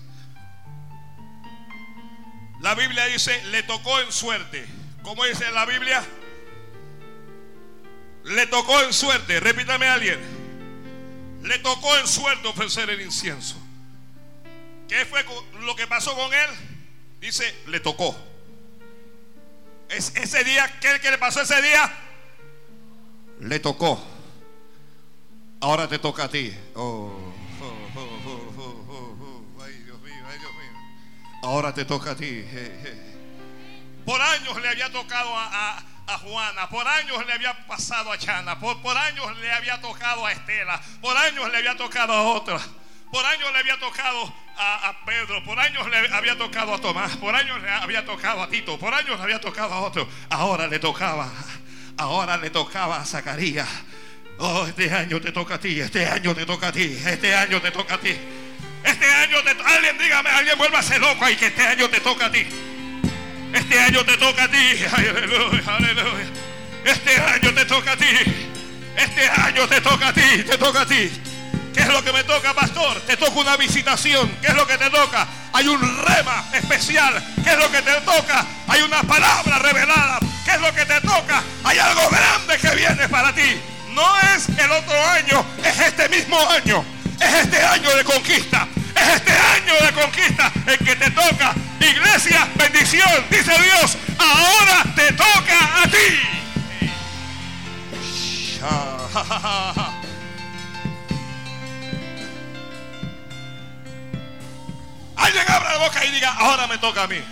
La 2.60 2.74
Biblia 2.74 3.04
dice, 3.04 3.44
le 3.48 3.62
tocó 3.64 4.00
en 4.00 4.10
suerte. 4.10 4.64
¿Cómo 5.02 5.22
dice 5.26 5.50
la 5.50 5.66
Biblia? 5.66 6.02
Le 8.24 8.46
tocó 8.46 8.80
en 8.80 8.94
suerte. 8.94 9.40
Repítame 9.40 9.88
a 9.88 9.94
alguien. 9.94 10.18
Le 11.42 11.58
tocó 11.58 11.94
en 11.98 12.08
suerte 12.08 12.48
ofrecer 12.48 12.88
el 12.88 13.02
incienso. 13.02 13.56
¿Qué 14.88 15.04
fue 15.04 15.22
lo 15.60 15.76
que 15.76 15.86
pasó 15.86 16.14
con 16.14 16.32
él? 16.32 16.50
Dice, 17.20 17.54
le 17.66 17.80
tocó. 17.80 18.16
Es 19.90 20.16
ese 20.16 20.44
día, 20.44 20.78
¿qué, 20.80 20.98
¿qué 21.02 21.10
le 21.10 21.18
pasó 21.18 21.42
ese 21.42 21.60
día? 21.60 21.92
Le 23.40 23.60
tocó. 23.60 24.11
Ahora 25.62 25.86
te 25.86 26.00
toca 26.00 26.24
a 26.24 26.28
ti. 26.28 26.52
Oh, 26.74 27.12
oh, 27.62 28.02
oh, 28.58 29.62
ay, 29.64 29.72
Dios 29.84 30.00
mío, 30.00 30.24
ay, 30.28 30.38
Dios 30.40 30.52
mío. 30.54 30.72
Ahora 31.44 31.72
te 31.72 31.84
toca 31.84 32.10
a 32.10 32.16
ti. 32.16 32.44
Por 34.04 34.20
años 34.20 34.60
le 34.60 34.68
había 34.68 34.90
tocado 34.90 35.30
a, 35.38 35.46
a, 35.46 35.82
a, 36.08 36.18
Juana, 36.18 36.68
por 36.68 36.84
años 36.88 37.24
le 37.24 37.32
había 37.32 37.64
pasado 37.68 38.10
a 38.10 38.18
Chana, 38.18 38.58
por, 38.58 38.82
por 38.82 38.96
años 38.96 39.38
le 39.38 39.52
había 39.52 39.80
tocado 39.80 40.26
a 40.26 40.32
Estela, 40.32 40.82
por 41.00 41.16
años 41.16 41.48
le 41.48 41.58
había 41.58 41.76
tocado 41.76 42.12
a 42.12 42.22
otra, 42.22 42.58
por 43.12 43.24
años 43.24 43.52
le 43.52 43.58
había 43.60 43.78
tocado 43.78 44.34
a, 44.56 44.88
a, 44.88 45.04
Pedro, 45.04 45.44
por 45.44 45.60
años 45.60 45.88
le 45.88 45.96
había 46.12 46.36
tocado 46.36 46.74
a 46.74 46.80
Tomás, 46.80 47.16
por 47.18 47.36
años 47.36 47.62
le 47.62 47.70
había 47.70 48.04
tocado 48.04 48.42
a 48.42 48.48
Tito, 48.48 48.76
por 48.80 48.92
años 48.92 49.16
le 49.16 49.22
había 49.22 49.40
tocado 49.40 49.74
a 49.74 49.78
otro. 49.78 50.08
Ahora 50.28 50.66
le 50.66 50.80
tocaba, 50.80 51.30
ahora 51.98 52.36
le 52.36 52.50
tocaba 52.50 52.96
a 52.96 53.04
Zacarías. 53.04 53.68
Oh, 54.38 54.66
este 54.66 54.92
año 54.92 55.20
te 55.20 55.30
toca 55.32 55.54
a 55.54 55.60
ti, 55.60 55.80
este 55.80 56.06
año 56.06 56.34
te 56.34 56.44
toca 56.44 56.68
a 56.68 56.72
ti, 56.72 56.98
este 57.06 57.34
año 57.34 57.60
te 57.60 57.70
toca 57.70 57.94
a 57.94 57.98
ti. 57.98 58.16
Este 58.84 59.06
año 59.06 59.42
te 59.42 59.50
alguien 59.50 59.96
dígame, 59.98 60.30
alguien 60.30 60.58
vuelva 60.58 60.80
a 60.80 60.82
ser 60.82 61.00
loco 61.00 61.24
ahí 61.24 61.36
que 61.36 61.46
este 61.46 61.62
año 61.62 61.88
te 61.88 62.00
toca 62.00 62.26
a 62.26 62.32
ti. 62.32 62.46
Este 63.52 63.78
año 63.78 64.04
te 64.04 64.16
toca 64.16 64.44
a 64.44 64.48
ti. 64.48 64.84
Aleluya, 64.92 65.62
aleluya. 65.66 66.26
Este 66.84 67.16
año 67.16 67.54
te 67.54 67.64
toca 67.64 67.92
a 67.92 67.96
ti. 67.96 68.06
Este 68.96 69.28
año 69.28 69.68
te 69.68 69.80
toca 69.80 70.08
a 70.08 70.12
ti, 70.12 70.42
te 70.44 70.58
toca 70.58 70.80
a 70.82 70.86
ti. 70.86 71.10
¿Qué 71.72 71.80
es 71.80 71.88
lo 71.88 72.04
que 72.04 72.12
me 72.12 72.24
toca, 72.24 72.52
pastor? 72.52 73.00
Te 73.02 73.16
toca 73.16 73.38
una 73.38 73.56
visitación. 73.56 74.28
¿Qué 74.40 74.48
es 74.48 74.54
lo 74.54 74.66
que 74.66 74.76
te 74.76 74.90
toca? 74.90 75.26
Hay 75.52 75.66
un 75.68 75.80
rema 75.80 76.44
especial. 76.52 77.22
¿Qué 77.42 77.50
es 77.50 77.58
lo 77.58 77.70
que 77.70 77.80
te 77.80 78.00
toca? 78.02 78.44
Hay 78.68 78.82
una 78.82 79.02
palabra 79.02 79.58
revelada. 79.58 80.18
¿Qué 80.44 80.50
es 80.50 80.60
lo 80.60 80.74
que 80.74 80.84
te 80.84 81.00
toca? 81.00 81.42
Hay 81.64 81.78
algo 81.78 82.08
grande 82.10 82.58
que 82.58 82.76
viene 82.76 83.08
para 83.08 83.34
ti. 83.34 83.58
No 83.94 84.20
es 84.34 84.48
el 84.48 84.70
otro 84.70 85.06
año, 85.06 85.44
es 85.64 85.78
este 85.78 86.08
mismo 86.08 86.38
año. 86.50 86.84
Es 87.20 87.34
este 87.34 87.62
año 87.62 87.94
de 87.94 88.04
conquista. 88.04 88.66
Es 88.96 89.08
este 89.16 89.32
año 89.32 89.74
de 89.86 89.92
conquista 89.92 90.52
el 90.66 90.78
que 90.78 90.96
te 90.96 91.10
toca. 91.10 91.54
Iglesia, 91.80 92.48
bendición, 92.56 93.24
dice 93.30 93.52
Dios. 93.58 93.96
Ahora 94.18 94.84
te 94.94 95.12
toca 95.12 95.82
a 95.82 95.88
ti. 95.88 96.20
Alguien 105.16 105.44
abra 105.48 105.72
la 105.72 105.78
boca 105.78 106.04
y 106.04 106.10
diga, 106.10 106.32
ahora 106.32 106.66
me 106.66 106.78
toca 106.78 107.02
a 107.02 107.06
mí. 107.06 107.22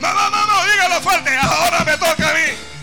No, 0.00 0.12
no, 0.12 0.30
no, 0.30 0.46
no, 0.46 0.64
dígalo 0.70 1.00
fuerte, 1.00 1.36
ahora 1.36 1.84
me 1.84 1.96
toca 1.96 2.30
a 2.30 2.34
mí. 2.34 2.75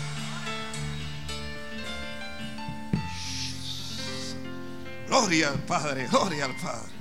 Gloria 5.14 5.50
al 5.50 5.60
Padre, 5.60 6.08
gloria 6.08 6.44
al 6.46 6.56
Padre. 6.56 6.92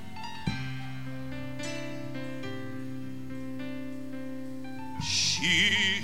Sí. 5.02 6.04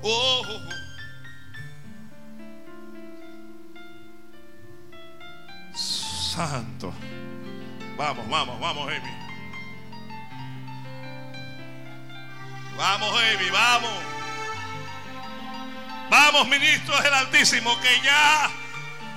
Oh. 0.00 0.42
Santo. 5.74 6.94
Vamos, 7.98 8.26
vamos, 8.30 8.58
vamos, 8.58 8.88
Amy. 8.88 9.00
Vamos, 12.78 13.14
Amy, 13.14 13.50
vamos. 13.50 13.92
Vamos, 16.08 16.48
ministros 16.48 17.02
del 17.02 17.12
Altísimo, 17.12 17.78
que 17.82 18.00
ya, 18.02 18.63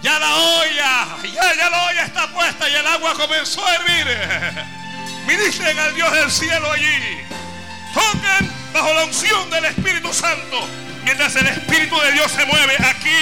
ya 0.02 0.20
la 0.20 0.36
olla, 0.36 1.08
ya, 1.24 1.56
ya 1.56 1.70
la 1.70 1.84
olla 1.84 2.04
está 2.04 2.28
puesta 2.28 2.70
y 2.70 2.76
el 2.76 2.88
agua 2.88 3.14
comenzó 3.14 3.66
a 3.66 3.76
hervir. 3.76 4.68
Ministren 5.28 5.78
al 5.78 5.96
Dios 5.96 6.12
del 6.14 6.32
cielo 6.32 6.72
allí. 6.72 7.20
Toquen 7.94 8.52
bajo 8.74 8.94
la 8.94 9.04
unción 9.06 9.50
del 9.50 9.66
Espíritu 9.66 10.14
Santo. 10.14 10.68
Mientras 11.04 11.36
el 11.36 11.48
Espíritu 11.48 12.00
de 12.00 12.12
Dios 12.14 12.32
se 12.32 12.46
mueve 12.46 12.76
aquí 12.80 13.18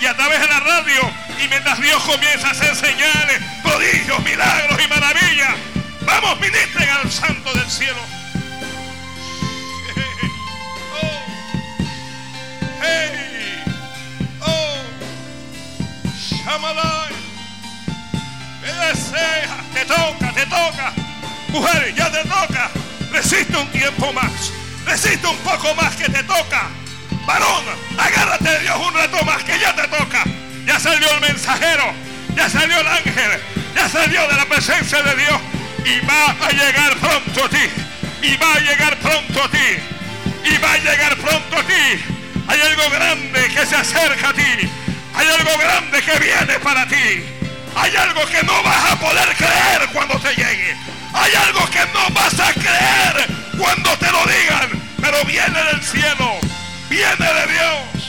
y 0.00 0.06
a 0.06 0.16
través 0.16 0.40
de 0.40 0.46
la 0.46 0.60
radio. 0.60 1.12
Y 1.42 1.48
mientras 1.48 1.80
Dios 1.80 2.02
comienza 2.02 2.48
a 2.48 2.50
hacer 2.52 2.74
señales, 2.76 3.42
prodigios, 3.62 4.22
milagros 4.22 4.80
y 4.82 4.88
maravillas. 4.88 5.54
Vamos, 6.02 6.40
ministren 6.40 6.88
al 6.88 7.10
Santo 7.10 7.52
del 7.52 7.70
cielo. 7.70 8.19
Shamalai. 16.50 17.12
Desea, 18.60 19.56
te 19.72 19.84
toca, 19.84 20.32
te 20.34 20.46
toca. 20.46 20.92
Mujeres, 21.48 21.94
ya 21.94 22.10
te 22.10 22.24
toca. 22.24 22.70
Resiste 23.12 23.56
un 23.56 23.68
tiempo 23.70 24.12
más. 24.12 24.50
Resiste 24.84 25.28
un 25.28 25.36
poco 25.38 25.72
más 25.76 25.94
que 25.94 26.06
te 26.08 26.24
toca. 26.24 26.62
Varón, 27.24 27.64
agárrate 27.96 28.50
de 28.50 28.58
Dios 28.62 28.76
un 28.84 28.92
rato 28.92 29.24
más 29.24 29.44
que 29.44 29.60
ya 29.60 29.76
te 29.76 29.86
toca. 29.86 30.24
Ya 30.66 30.80
salió 30.80 31.08
el 31.14 31.20
mensajero. 31.20 31.84
Ya 32.34 32.50
salió 32.50 32.80
el 32.80 32.88
ángel. 32.88 33.40
Ya 33.76 33.88
salió 33.88 34.26
de 34.26 34.34
la 34.34 34.46
presencia 34.46 35.02
de 35.02 35.14
Dios. 35.14 35.40
Y 35.84 36.04
va 36.04 36.34
a 36.46 36.50
llegar 36.50 36.96
pronto 36.96 37.44
a 37.44 37.48
ti. 37.48 37.70
Y 38.22 38.36
va 38.38 38.54
a 38.54 38.58
llegar 38.58 38.96
pronto 38.98 39.44
a 39.44 39.50
ti. 39.50 40.48
Y 40.50 40.58
va 40.58 40.72
a 40.72 40.78
llegar 40.78 41.16
pronto 41.16 41.58
a 41.58 41.62
ti. 41.62 42.04
Hay 42.48 42.60
algo 42.60 42.90
grande 42.90 43.48
que 43.54 43.64
se 43.66 43.76
acerca 43.76 44.30
a 44.30 44.32
ti. 44.32 44.79
Hay 45.20 45.28
algo 45.28 45.50
grande 45.58 46.00
que 46.00 46.18
viene 46.18 46.58
para 46.60 46.86
ti. 46.86 47.22
Hay 47.76 47.94
algo 47.94 48.24
que 48.24 48.42
no 48.42 48.62
vas 48.62 48.90
a 48.90 48.98
poder 48.98 49.28
creer 49.36 49.86
cuando 49.92 50.18
te 50.18 50.30
llegue. 50.34 50.74
Hay 51.12 51.34
algo 51.34 51.68
que 51.68 51.80
no 51.92 52.08
vas 52.14 52.40
a 52.40 52.54
creer 52.54 53.26
cuando 53.58 53.90
te 53.98 54.10
lo 54.10 54.24
digan. 54.24 54.82
Pero 54.98 55.22
viene 55.26 55.62
del 55.62 55.82
cielo. 55.82 56.38
Viene 56.88 57.34
de 57.34 57.52
Dios. 57.52 57.99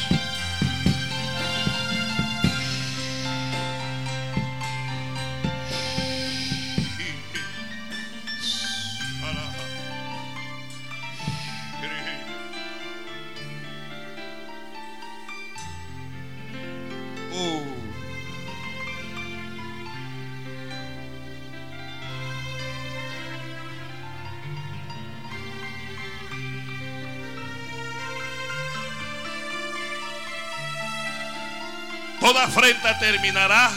Toda 32.31 32.45
afrenta 32.45 32.97
terminará 32.97 33.69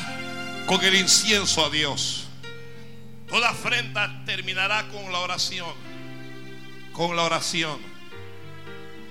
con 0.66 0.80
el 0.84 0.94
incienso 0.94 1.66
a 1.66 1.70
Dios. 1.70 2.28
Toda 3.28 3.50
afrenta 3.50 4.22
terminará 4.24 4.86
con 4.90 5.10
la 5.10 5.18
oración. 5.18 5.74
Con 6.92 7.16
la 7.16 7.24
oración. 7.24 7.80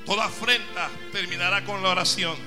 Toda 0.06 0.28
afrenta 0.28 0.90
terminará 1.12 1.66
con 1.66 1.84
la 1.84 1.90
oración. 1.90 2.38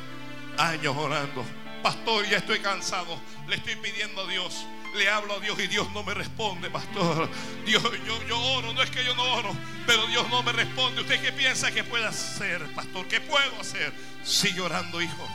Años 0.56 0.96
orando. 0.96 1.44
Pastor, 1.82 2.26
ya 2.30 2.38
estoy 2.38 2.60
cansado. 2.60 3.20
Le 3.46 3.56
estoy 3.56 3.76
pidiendo 3.76 4.22
a 4.22 4.26
Dios. 4.28 4.64
Le 4.94 5.10
hablo 5.10 5.34
a 5.34 5.40
Dios 5.40 5.58
y 5.58 5.66
Dios 5.66 5.92
no 5.92 6.02
me 6.02 6.14
responde, 6.14 6.70
pastor. 6.70 7.28
Dios, 7.66 7.82
yo, 8.06 8.26
yo 8.26 8.40
oro, 8.40 8.72
no 8.72 8.82
es 8.82 8.90
que 8.90 9.04
yo 9.04 9.14
no 9.14 9.22
oro, 9.34 9.54
pero 9.86 10.06
Dios 10.06 10.26
no 10.30 10.42
me 10.42 10.52
responde. 10.52 11.02
¿Usted 11.02 11.20
qué 11.20 11.30
piensa 11.30 11.70
que 11.70 11.84
puede 11.84 12.06
hacer, 12.06 12.64
pastor? 12.74 13.06
¿Qué 13.06 13.20
puedo 13.20 13.60
hacer? 13.60 13.92
Sigue 14.24 14.62
orando, 14.62 15.02
hijo. 15.02 15.28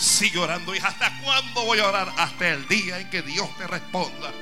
Sigue 0.00 0.38
orando, 0.38 0.74
hija. 0.74 0.88
¿Hasta 0.88 1.12
cuándo 1.18 1.62
voy 1.66 1.78
a 1.78 1.86
orar? 1.86 2.10
Hasta 2.16 2.48
el 2.48 2.66
día 2.68 2.98
en 2.98 3.10
que 3.10 3.20
Dios 3.20 3.54
te 3.58 3.66
responda. 3.66 4.32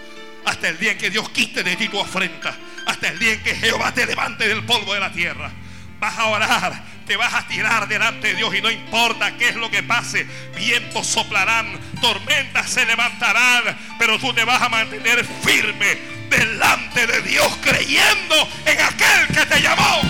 Hasta 0.44 0.68
el 0.68 0.78
día 0.78 0.92
en 0.92 0.98
que 0.98 1.10
Dios 1.10 1.28
quite 1.30 1.64
de 1.64 1.74
ti 1.74 1.88
tu 1.88 2.00
afrenta. 2.00 2.56
Hasta 2.86 3.08
el 3.08 3.18
día 3.18 3.32
en 3.32 3.42
que 3.42 3.56
Jehová 3.56 3.92
te 3.92 4.06
levante 4.06 4.46
del 4.46 4.64
polvo 4.64 4.94
de 4.94 5.00
la 5.00 5.10
tierra. 5.10 5.50
Vas 5.98 6.16
a 6.16 6.26
orar, 6.26 6.84
te 7.08 7.16
vas 7.16 7.34
a 7.34 7.48
tirar 7.48 7.88
delante 7.88 8.28
de 8.28 8.34
Dios 8.34 8.54
y 8.54 8.62
no 8.62 8.70
importa 8.70 9.36
qué 9.36 9.48
es 9.48 9.56
lo 9.56 9.68
que 9.68 9.82
pase. 9.82 10.28
Vientos 10.54 11.08
soplarán, 11.08 11.76
tormentas 12.00 12.70
se 12.70 12.86
levantarán, 12.86 13.76
pero 13.98 14.16
tú 14.20 14.32
te 14.32 14.44
vas 14.44 14.62
a 14.62 14.68
mantener 14.68 15.26
firme 15.42 15.98
delante 16.30 17.04
de 17.04 17.20
Dios 17.22 17.58
creyendo 17.62 18.48
en 18.64 18.80
aquel 18.80 19.26
que 19.34 19.44
te 19.44 19.60
llamó. 19.60 20.02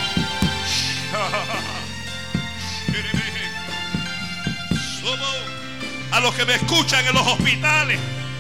A 6.11 6.21
los 6.21 6.35
que 6.35 6.45
me 6.45 6.55
escuchan 6.55 7.07
en 7.07 7.15
los 7.15 7.27
hospitales, 7.27 7.99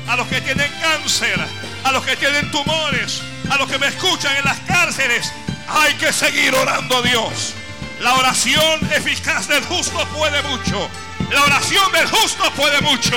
a 0.08 0.16
los 0.16 0.26
que 0.28 0.40
tienen 0.40 0.70
cáncer, 0.80 1.38
a 1.84 1.92
los 1.92 2.04
que 2.04 2.16
tienen 2.16 2.50
tumores, 2.50 3.22
a 3.50 3.56
los 3.56 3.70
que 3.70 3.78
me 3.78 3.88
escuchan 3.88 4.36
en 4.36 4.44
las 4.44 4.58
cárceles, 4.60 5.32
hay 5.68 5.94
que 5.94 6.12
seguir 6.12 6.54
orando 6.54 6.98
a 6.98 7.02
Dios. 7.02 7.54
La 8.00 8.14
oración 8.14 8.80
eficaz 8.94 9.48
del 9.48 9.62
justo 9.64 9.98
puede 10.16 10.42
mucho. 10.42 10.88
La 11.30 11.42
oración 11.42 11.92
del 11.92 12.08
justo 12.08 12.50
puede 12.52 12.80
mucho. 12.80 13.16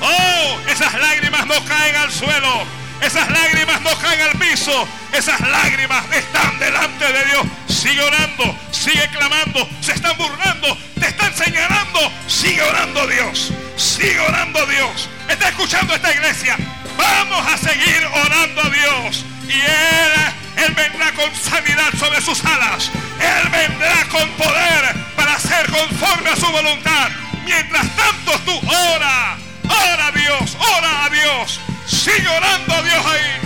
Oh, 0.00 0.58
esas 0.68 0.94
lágrimas 0.94 1.46
no 1.46 1.64
caen 1.64 1.96
al 1.96 2.10
suelo. 2.10 2.81
Esas 3.02 3.28
lágrimas 3.30 3.80
no 3.82 3.98
caen 3.98 4.20
al 4.20 4.38
piso. 4.38 4.88
Esas 5.12 5.40
lágrimas 5.40 6.04
están 6.12 6.58
delante 6.58 7.12
de 7.12 7.24
Dios. 7.24 7.46
Sigue 7.68 8.00
orando, 8.00 8.56
sigue 8.70 9.08
clamando. 9.08 9.68
Se 9.80 9.92
están 9.92 10.16
burlando, 10.16 10.78
te 10.98 11.08
están 11.08 11.34
señalando. 11.36 12.12
Sigue 12.28 12.62
orando 12.62 13.06
Dios. 13.08 13.52
Sigue 13.76 14.20
orando 14.20 14.64
Dios. 14.66 15.08
Está 15.28 15.48
escuchando 15.48 15.94
esta 15.94 16.12
iglesia. 16.12 16.56
Vamos 16.96 17.44
a 17.46 17.58
seguir 17.58 18.06
orando 18.06 18.62
a 18.62 18.70
Dios. 18.70 19.24
Y 19.48 19.60
Él, 19.60 20.64
Él 20.64 20.74
vendrá 20.74 21.12
con 21.12 21.34
sanidad 21.34 21.92
sobre 21.98 22.20
sus 22.20 22.44
alas. 22.44 22.88
Él 23.18 23.48
vendrá 23.48 24.04
con 24.10 24.28
poder 24.30 24.94
para 25.16 25.34
hacer 25.34 25.68
conforme 25.70 26.30
a 26.30 26.36
su 26.36 26.46
voluntad. 26.46 27.10
Mientras 27.44 27.84
tanto 27.96 28.38
tú 28.44 28.60
ora, 28.68 29.36
ora 29.68 30.06
a 30.06 30.12
Dios, 30.12 30.56
ora 30.76 31.04
a 31.04 31.10
Dios. 31.10 31.60
Sigue 31.86 32.28
orando 32.28 32.74
a 32.74 32.82
Dios 32.82 33.06
ahí. 33.06 33.42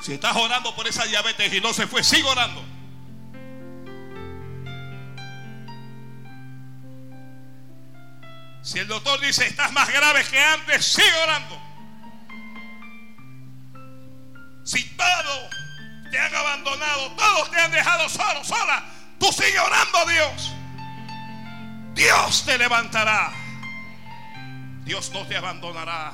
Si 0.00 0.14
estás 0.14 0.34
orando 0.36 0.74
por 0.74 0.88
esa 0.88 1.04
diabetes 1.04 1.52
y 1.52 1.60
no 1.60 1.74
se 1.74 1.86
fue, 1.86 2.02
sigue 2.02 2.26
orando. 2.28 2.64
Si 8.62 8.78
el 8.78 8.86
doctor 8.86 9.20
dice 9.20 9.46
estás 9.46 9.72
más 9.72 9.90
grave 9.92 10.24
que 10.24 10.38
antes, 10.38 10.84
sigue 10.84 11.22
orando. 11.22 11.58
Si 14.64 14.84
todos 14.96 15.57
te 16.10 16.18
han 16.18 16.34
abandonado, 16.34 17.12
todos 17.12 17.50
te 17.50 17.60
han 17.60 17.70
dejado 17.70 18.08
solo, 18.08 18.44
sola, 18.44 18.84
tú 19.18 19.32
sigue 19.32 19.58
orando 19.58 19.98
a 19.98 20.04
Dios. 20.06 20.52
Dios 21.94 22.44
te 22.44 22.56
levantará. 22.56 23.32
Dios 24.84 25.10
no 25.10 25.26
te 25.26 25.36
abandonará. 25.36 26.12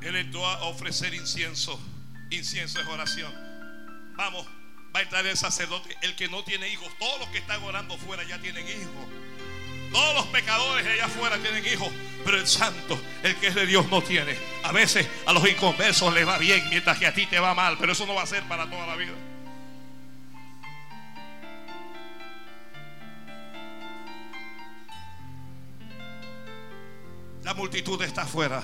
Él 0.00 0.16
entró 0.16 0.46
a 0.46 0.64
ofrecer 0.64 1.14
incienso. 1.14 1.78
Incienso 2.30 2.80
es 2.80 2.86
oración. 2.86 3.32
Vamos, 4.16 4.46
va 4.94 5.00
a 5.00 5.02
entrar 5.02 5.26
el 5.26 5.36
sacerdote. 5.36 5.96
El 6.00 6.16
que 6.16 6.28
no 6.28 6.42
tiene 6.44 6.68
hijos, 6.68 6.88
todos 6.98 7.20
los 7.20 7.28
que 7.28 7.38
están 7.38 7.62
orando 7.62 7.98
fuera 7.98 8.24
ya 8.24 8.40
tienen 8.40 8.66
hijos. 8.66 9.08
Todos 9.96 10.14
los 10.14 10.26
pecadores 10.26 10.84
de 10.84 10.92
allá 10.92 11.06
afuera 11.06 11.38
tienen 11.38 11.64
hijos. 11.66 11.90
Pero 12.22 12.36
el 12.36 12.46
santo, 12.46 13.00
el 13.22 13.34
que 13.36 13.46
es 13.46 13.54
de 13.54 13.64
Dios, 13.64 13.88
no 13.88 14.02
tiene. 14.02 14.36
A 14.62 14.70
veces 14.70 15.08
a 15.24 15.32
los 15.32 15.48
inconversos 15.48 16.12
les 16.12 16.28
va 16.28 16.36
bien, 16.36 16.68
mientras 16.68 16.98
que 16.98 17.06
a 17.06 17.14
ti 17.14 17.24
te 17.24 17.40
va 17.40 17.54
mal. 17.54 17.78
Pero 17.80 17.92
eso 17.92 18.04
no 18.04 18.14
va 18.14 18.24
a 18.24 18.26
ser 18.26 18.42
para 18.42 18.68
toda 18.68 18.86
la 18.86 18.94
vida. 18.94 19.14
La 27.42 27.54
multitud 27.54 28.02
está 28.02 28.22
afuera. 28.22 28.62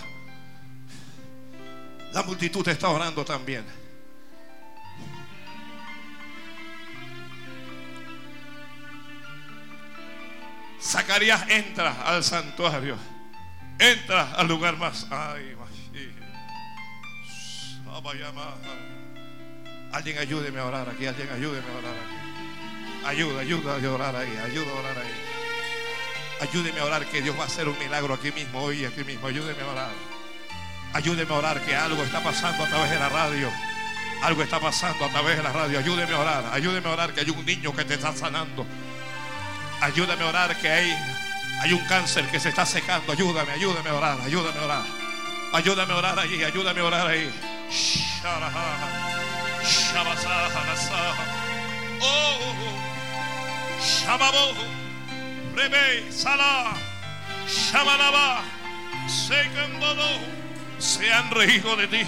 La 2.12 2.22
multitud 2.24 2.68
está 2.68 2.90
orando 2.90 3.24
también. 3.24 3.64
Zacarías 10.82 11.48
entra 11.48 12.02
al 12.02 12.24
santuario. 12.24 12.96
Entra 13.78 14.32
al 14.34 14.48
lugar 14.48 14.76
más. 14.76 15.06
Ay, 15.10 15.56
Alguien 19.92 20.18
ayúdeme 20.18 20.58
a 20.58 20.64
orar 20.64 20.88
aquí. 20.88 21.06
Alguien 21.06 21.30
ayúdeme 21.30 21.66
a 21.68 21.78
orar 21.78 21.94
aquí. 21.94 23.06
Ayuda, 23.06 23.40
ayuda 23.40 23.74
a 23.74 23.92
orar 23.92 24.16
ahí. 24.16 24.36
Ayuda 24.44 24.70
a 24.70 24.74
orar 24.74 24.98
ahí. 24.98 25.32
Ayúdeme 26.40 26.80
a 26.80 26.84
orar 26.84 27.06
que 27.06 27.22
Dios 27.22 27.38
va 27.38 27.44
a 27.44 27.46
hacer 27.46 27.68
un 27.68 27.78
milagro 27.78 28.14
aquí 28.14 28.32
mismo, 28.32 28.60
hoy, 28.60 28.84
aquí 28.84 29.04
mismo. 29.04 29.28
Ayúdeme 29.28 29.62
a 29.62 29.68
orar. 29.68 29.90
Ayúdeme 30.94 31.32
a 31.32 31.38
orar 31.38 31.60
que 31.60 31.76
algo 31.76 32.02
está 32.02 32.22
pasando 32.22 32.64
a 32.64 32.68
través 32.68 32.90
de 32.90 32.98
la 32.98 33.08
radio. 33.08 33.50
Algo 34.22 34.42
está 34.42 34.58
pasando 34.58 35.04
a 35.04 35.08
través 35.08 35.36
de 35.36 35.42
la 35.42 35.52
radio. 35.52 35.78
Ayúdeme 35.78 36.12
a 36.14 36.18
orar. 36.18 36.44
Ayúdeme 36.52 36.88
a 36.88 36.92
orar 36.92 37.12
que 37.12 37.20
hay 37.20 37.30
un 37.30 37.44
niño 37.44 37.74
que 37.74 37.84
te 37.84 37.94
está 37.94 38.12
sanando. 38.14 38.66
Ayúdame 39.82 40.22
a 40.22 40.28
orar 40.28 40.56
que 40.58 40.70
hay, 40.70 40.96
hay 41.60 41.72
un 41.72 41.84
cáncer 41.86 42.24
que 42.28 42.38
se 42.38 42.50
está 42.50 42.64
secando. 42.64 43.12
Ayúdame, 43.12 43.50
ayúdame 43.50 43.90
a 43.90 43.94
orar. 43.94 44.20
Ayúdame 44.20 44.60
a 44.60 44.64
orar. 44.64 44.84
Ayúdame 45.52 45.92
a 45.92 45.96
orar 45.96 46.18
ahí. 46.20 46.44
Ayúdame 46.44 46.80
a 46.80 46.84
orar 46.84 47.06
ahí. 47.08 47.28
Oh, 52.00 52.38
Rebe, 55.56 56.12
Sala, 56.12 56.74
Shamanaba, 57.48 58.42
Se 60.78 61.12
han 61.12 61.28
reído 61.30 61.74
de 61.76 61.88
ti, 61.88 62.02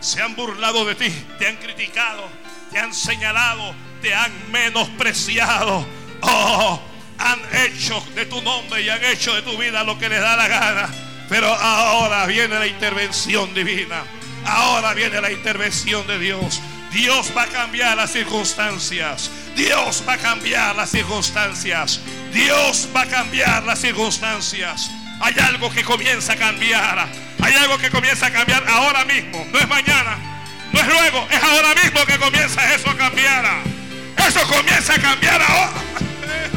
se 0.00 0.22
han 0.22 0.36
burlado 0.36 0.84
de 0.84 0.94
ti, 0.94 1.10
te 1.38 1.48
han 1.48 1.56
criticado, 1.56 2.28
te 2.70 2.78
han 2.78 2.94
señalado, 2.94 3.74
te 4.00 4.14
han 4.14 4.32
menospreciado. 4.52 5.84
Oh, 6.22 6.80
han 7.18 7.40
hecho 7.64 8.00
de 8.14 8.26
tu 8.26 8.40
nombre 8.42 8.82
y 8.82 8.88
han 8.88 9.02
hecho 9.04 9.34
de 9.34 9.42
tu 9.42 9.56
vida 9.56 9.84
lo 9.84 9.98
que 9.98 10.08
les 10.08 10.20
da 10.20 10.36
la 10.36 10.48
gana. 10.48 10.88
Pero 11.28 11.52
ahora 11.52 12.26
viene 12.26 12.58
la 12.58 12.66
intervención 12.66 13.52
divina. 13.54 14.04
Ahora 14.44 14.94
viene 14.94 15.20
la 15.20 15.30
intervención 15.30 16.06
de 16.06 16.18
Dios. 16.18 16.60
Dios 16.92 17.32
va 17.36 17.42
a 17.42 17.46
cambiar 17.46 17.96
las 17.96 18.12
circunstancias. 18.12 19.30
Dios 19.56 20.04
va 20.08 20.14
a 20.14 20.18
cambiar 20.18 20.76
las 20.76 20.90
circunstancias. 20.90 22.00
Dios 22.32 22.88
va 22.94 23.02
a 23.02 23.06
cambiar 23.06 23.64
las 23.64 23.80
circunstancias. 23.80 24.90
Hay 25.20 25.34
algo 25.38 25.70
que 25.70 25.82
comienza 25.82 26.34
a 26.34 26.36
cambiar. 26.36 27.08
Hay 27.42 27.54
algo 27.54 27.78
que 27.78 27.90
comienza 27.90 28.26
a 28.26 28.30
cambiar 28.30 28.64
ahora 28.68 29.04
mismo. 29.04 29.46
No 29.52 29.58
es 29.58 29.68
mañana. 29.68 30.16
No 30.72 30.80
es 30.80 30.86
luego. 30.86 31.26
Es 31.30 31.42
ahora 31.42 31.74
mismo 31.82 32.04
que 32.06 32.18
comienza 32.18 32.74
eso 32.74 32.88
a 32.90 32.96
cambiar. 32.96 33.44
Eso 34.16 34.40
comienza 34.48 34.94
a 34.94 34.98
cambiar 34.98 35.42
ahora. 35.42 35.72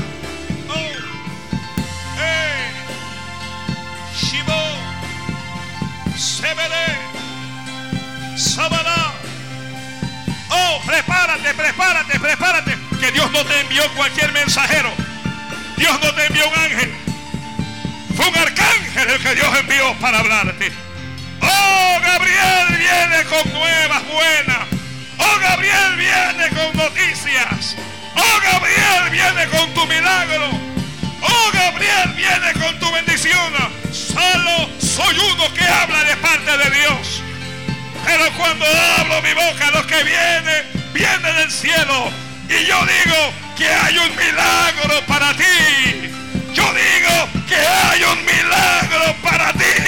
Oh, 10.51 10.82
prepárate, 10.86 11.53
prepárate, 11.53 12.20
prepárate. 12.20 12.78
Que 12.99 13.11
Dios 13.11 13.32
no 13.32 13.45
te 13.45 13.59
envió 13.61 13.84
cualquier 13.95 14.32
mensajero. 14.32 14.91
Dios 15.78 15.97
no 16.01 16.13
te 16.13 16.26
envió 16.26 16.47
un 16.47 16.59
ángel. 16.59 16.93
Fue 18.15 18.28
un 18.28 18.38
arcángel 18.38 19.09
el 19.09 19.24
que 19.24 19.36
Dios 19.36 19.57
envió 19.59 19.93
para 19.99 20.20
hablarte. 20.20 20.72
Oh, 21.41 21.99
Gabriel 22.01 22.67
viene 22.78 23.24
con 23.26 23.53
nuevas 23.53 24.03
buenas. 24.07 24.67
Oh, 25.17 25.39
Gabriel 25.39 25.95
viene 25.95 26.49
con 26.49 26.78
noticias. 26.78 27.76
Oh, 28.20 28.39
Gabriel 28.43 29.09
viene 29.11 29.47
con 29.47 29.74
tu 29.74 29.86
milagro. 29.88 30.49
Oh, 31.22 31.51
Gabriel 31.53 32.09
viene 32.15 32.53
con 32.53 32.78
tu 32.80 32.91
bendición. 32.91 33.53
Solo 33.91 34.70
soy 34.80 35.17
uno 35.17 35.53
que 35.53 35.65
habla 35.65 36.03
de 36.03 36.15
parte 36.17 36.57
de 36.57 36.70
Dios. 36.80 37.22
Pero 38.05 38.32
cuando 38.34 38.65
hablo 38.65 39.22
mi 39.22 39.34
boca, 39.34 39.72
lo 39.72 39.86
que 39.88 40.03
viene, 40.03 40.63
viene 40.93 41.34
del 41.34 41.51
cielo. 41.51 42.11
Y 42.49 42.65
yo 42.65 42.80
digo 42.86 43.34
que 43.57 43.67
hay 43.67 43.97
un 43.97 44.15
milagro 44.15 45.01
para 45.07 45.34
ti. 45.34 46.11
Yo 46.53 46.63
digo 46.74 47.45
que 47.47 47.55
hay 47.55 48.03
un 48.03 48.26
milagro 48.26 49.15
para 49.24 49.53
ti. 49.53 49.78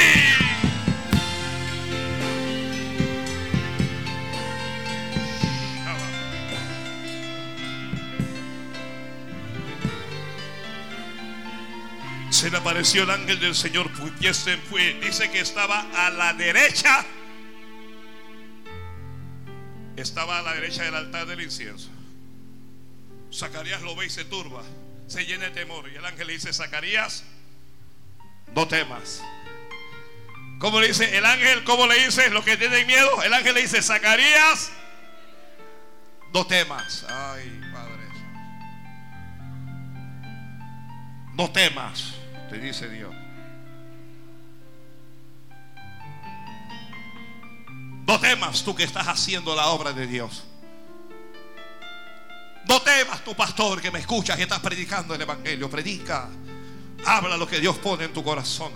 Se 12.42 12.50
le 12.50 12.58
apareció 12.58 13.04
el 13.04 13.12
ángel 13.12 13.40
del 13.40 13.54
Señor, 13.54 13.88
fue, 14.68 14.94
dice 14.96 15.30
que 15.30 15.42
estaba 15.42 15.86
a 15.94 16.10
la 16.10 16.34
derecha, 16.34 17.06
estaba 19.96 20.40
a 20.40 20.42
la 20.42 20.56
derecha 20.56 20.82
del 20.82 20.96
altar 20.96 21.28
del 21.28 21.40
incienso. 21.42 21.92
Zacarías 23.32 23.84
lo 23.84 23.96
ve 23.96 24.08
y 24.08 24.10
se 24.10 24.26
turba, 24.26 24.64
se 25.06 25.24
llena 25.28 25.46
de 25.46 25.52
temor. 25.52 25.88
Y 25.88 25.96
el 25.96 26.04
ángel 26.04 26.26
le 26.26 26.34
dice, 26.34 26.52
Zacarías, 26.52 27.26
no 28.56 28.68
temas. 28.68 29.22
¿Cómo 30.58 30.82
le 30.82 30.88
dice 30.88 31.16
el 31.16 31.26
ángel? 31.28 31.64
¿Cómo 31.64 31.86
le 31.86 32.04
dice 32.06 32.28
lo 32.32 32.44
que 32.44 32.58
tienen 32.58 32.88
miedo? 32.88 33.22
El 33.22 33.36
ángel 33.36 33.54
le 33.54 33.62
dice, 33.62 33.84
Zacarías, 33.84 34.72
no 36.34 36.48
temas. 36.48 37.06
Ay, 37.08 37.62
Padre. 37.72 38.08
No 41.36 41.52
temas, 41.52 42.16
te 42.52 42.60
dice 42.60 42.90
Dios. 42.90 43.16
No 48.06 48.20
temas 48.20 48.62
tú 48.66 48.76
que 48.76 48.84
estás 48.84 49.08
haciendo 49.08 49.56
la 49.56 49.68
obra 49.68 49.94
de 49.94 50.06
Dios. 50.06 50.44
No 52.68 52.82
temas 52.82 53.24
tu 53.24 53.34
pastor 53.36 53.82
que 53.82 53.90
me 53.90 54.00
escuchas 54.00 54.38
y 54.38 54.42
estás 54.42 54.60
predicando 54.60 55.16
el 55.16 55.22
Evangelio. 55.22 55.70
Predica. 55.70 56.28
Habla 57.06 57.38
lo 57.38 57.48
que 57.48 57.62
Dios 57.62 57.78
pone 57.78 58.04
en 58.04 58.12
tu 58.12 58.22
corazón. 58.22 58.74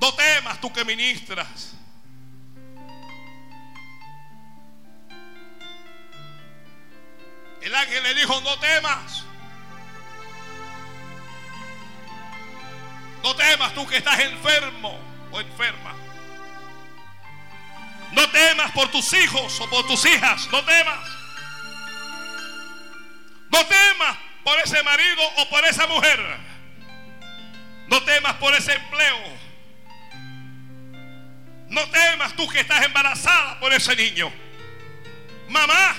No 0.00 0.12
temas 0.12 0.60
tú 0.60 0.72
que 0.72 0.84
ministras. 0.84 1.74
El 7.62 7.72
ángel 7.72 8.02
le 8.02 8.14
dijo, 8.14 8.40
no 8.40 8.58
temas. 8.58 9.26
No 13.22 13.34
temas 13.34 13.74
tú 13.74 13.86
que 13.86 13.96
estás 13.96 14.18
enfermo 14.20 14.98
o 15.32 15.40
enferma. 15.40 15.94
No 18.12 18.28
temas 18.30 18.70
por 18.72 18.88
tus 18.88 19.12
hijos 19.12 19.60
o 19.60 19.68
por 19.68 19.86
tus 19.86 20.04
hijas. 20.06 20.48
No 20.50 20.64
temas. 20.64 21.08
No 23.50 23.64
temas 23.66 24.16
por 24.44 24.58
ese 24.60 24.82
marido 24.82 25.22
o 25.38 25.48
por 25.48 25.64
esa 25.64 25.86
mujer. 25.86 26.20
No 27.88 28.02
temas 28.02 28.34
por 28.34 28.54
ese 28.54 28.72
empleo. 28.74 29.36
No 31.68 31.88
temas 31.90 32.34
tú 32.34 32.48
que 32.48 32.60
estás 32.60 32.84
embarazada 32.84 33.58
por 33.58 33.72
ese 33.72 33.94
niño. 33.96 34.32
Mamá, 35.48 35.94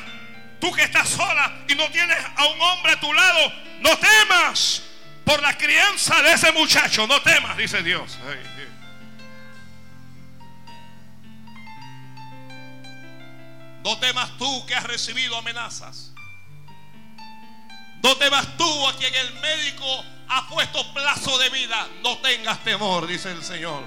tú 0.59 0.71
que 0.73 0.83
estás 0.83 1.09
sola 1.09 1.65
y 1.67 1.75
no 1.75 1.89
tienes 1.91 2.17
a 2.35 2.45
un 2.45 2.61
hombre 2.61 2.93
a 2.93 2.99
tu 2.99 3.11
lado, 3.13 3.53
no 3.79 3.97
temas 3.97 4.83
por 5.27 5.41
la 5.41 5.57
crianza 5.57 6.21
de 6.21 6.31
ese 6.31 6.53
muchacho. 6.53 7.05
No 7.05 7.21
temas, 7.21 7.57
dice 7.57 7.83
Dios. 7.83 8.17
No 13.83 13.99
temas 13.99 14.37
tú 14.37 14.65
que 14.65 14.73
has 14.73 14.85
recibido 14.85 15.35
amenazas. 15.37 16.13
No 18.01 18.15
temas 18.15 18.55
tú 18.57 18.87
a 18.87 18.95
quien 18.95 19.13
el 19.13 19.33
médico 19.41 20.05
ha 20.29 20.47
puesto 20.47 20.93
plazo 20.93 21.37
de 21.39 21.49
vida. 21.49 21.87
No 22.01 22.19
tengas 22.19 22.63
temor, 22.63 23.05
dice 23.05 23.29
el 23.31 23.43
Señor. 23.43 23.83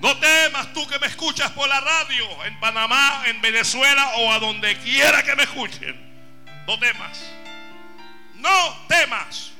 No 0.00 0.16
temas 0.18 0.72
tú 0.72 0.86
que 0.86 0.98
me 0.98 1.06
escuchas 1.06 1.50
por 1.52 1.68
la 1.68 1.80
radio 1.80 2.44
en 2.44 2.60
Panamá, 2.60 3.22
en 3.26 3.40
Venezuela 3.40 4.12
o 4.16 4.32
a 4.32 4.38
donde 4.38 4.76
quiera 4.78 5.22
que 5.22 5.34
me 5.34 5.44
escuchen. 5.44 5.94
No 6.66 6.78
temas. 6.78 7.18
No 8.34 8.86
temas. 8.88 9.52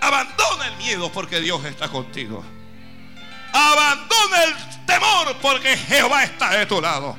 Abandona 0.00 0.68
el 0.68 0.76
miedo 0.76 1.10
porque 1.10 1.40
Dios 1.40 1.64
está 1.64 1.88
contigo. 1.88 2.44
Abandona 3.52 4.44
el 4.44 4.54
temor 4.86 5.36
porque 5.40 5.76
Jehová 5.76 6.24
está 6.24 6.50
de 6.50 6.66
tu 6.66 6.80
lado. 6.80 7.16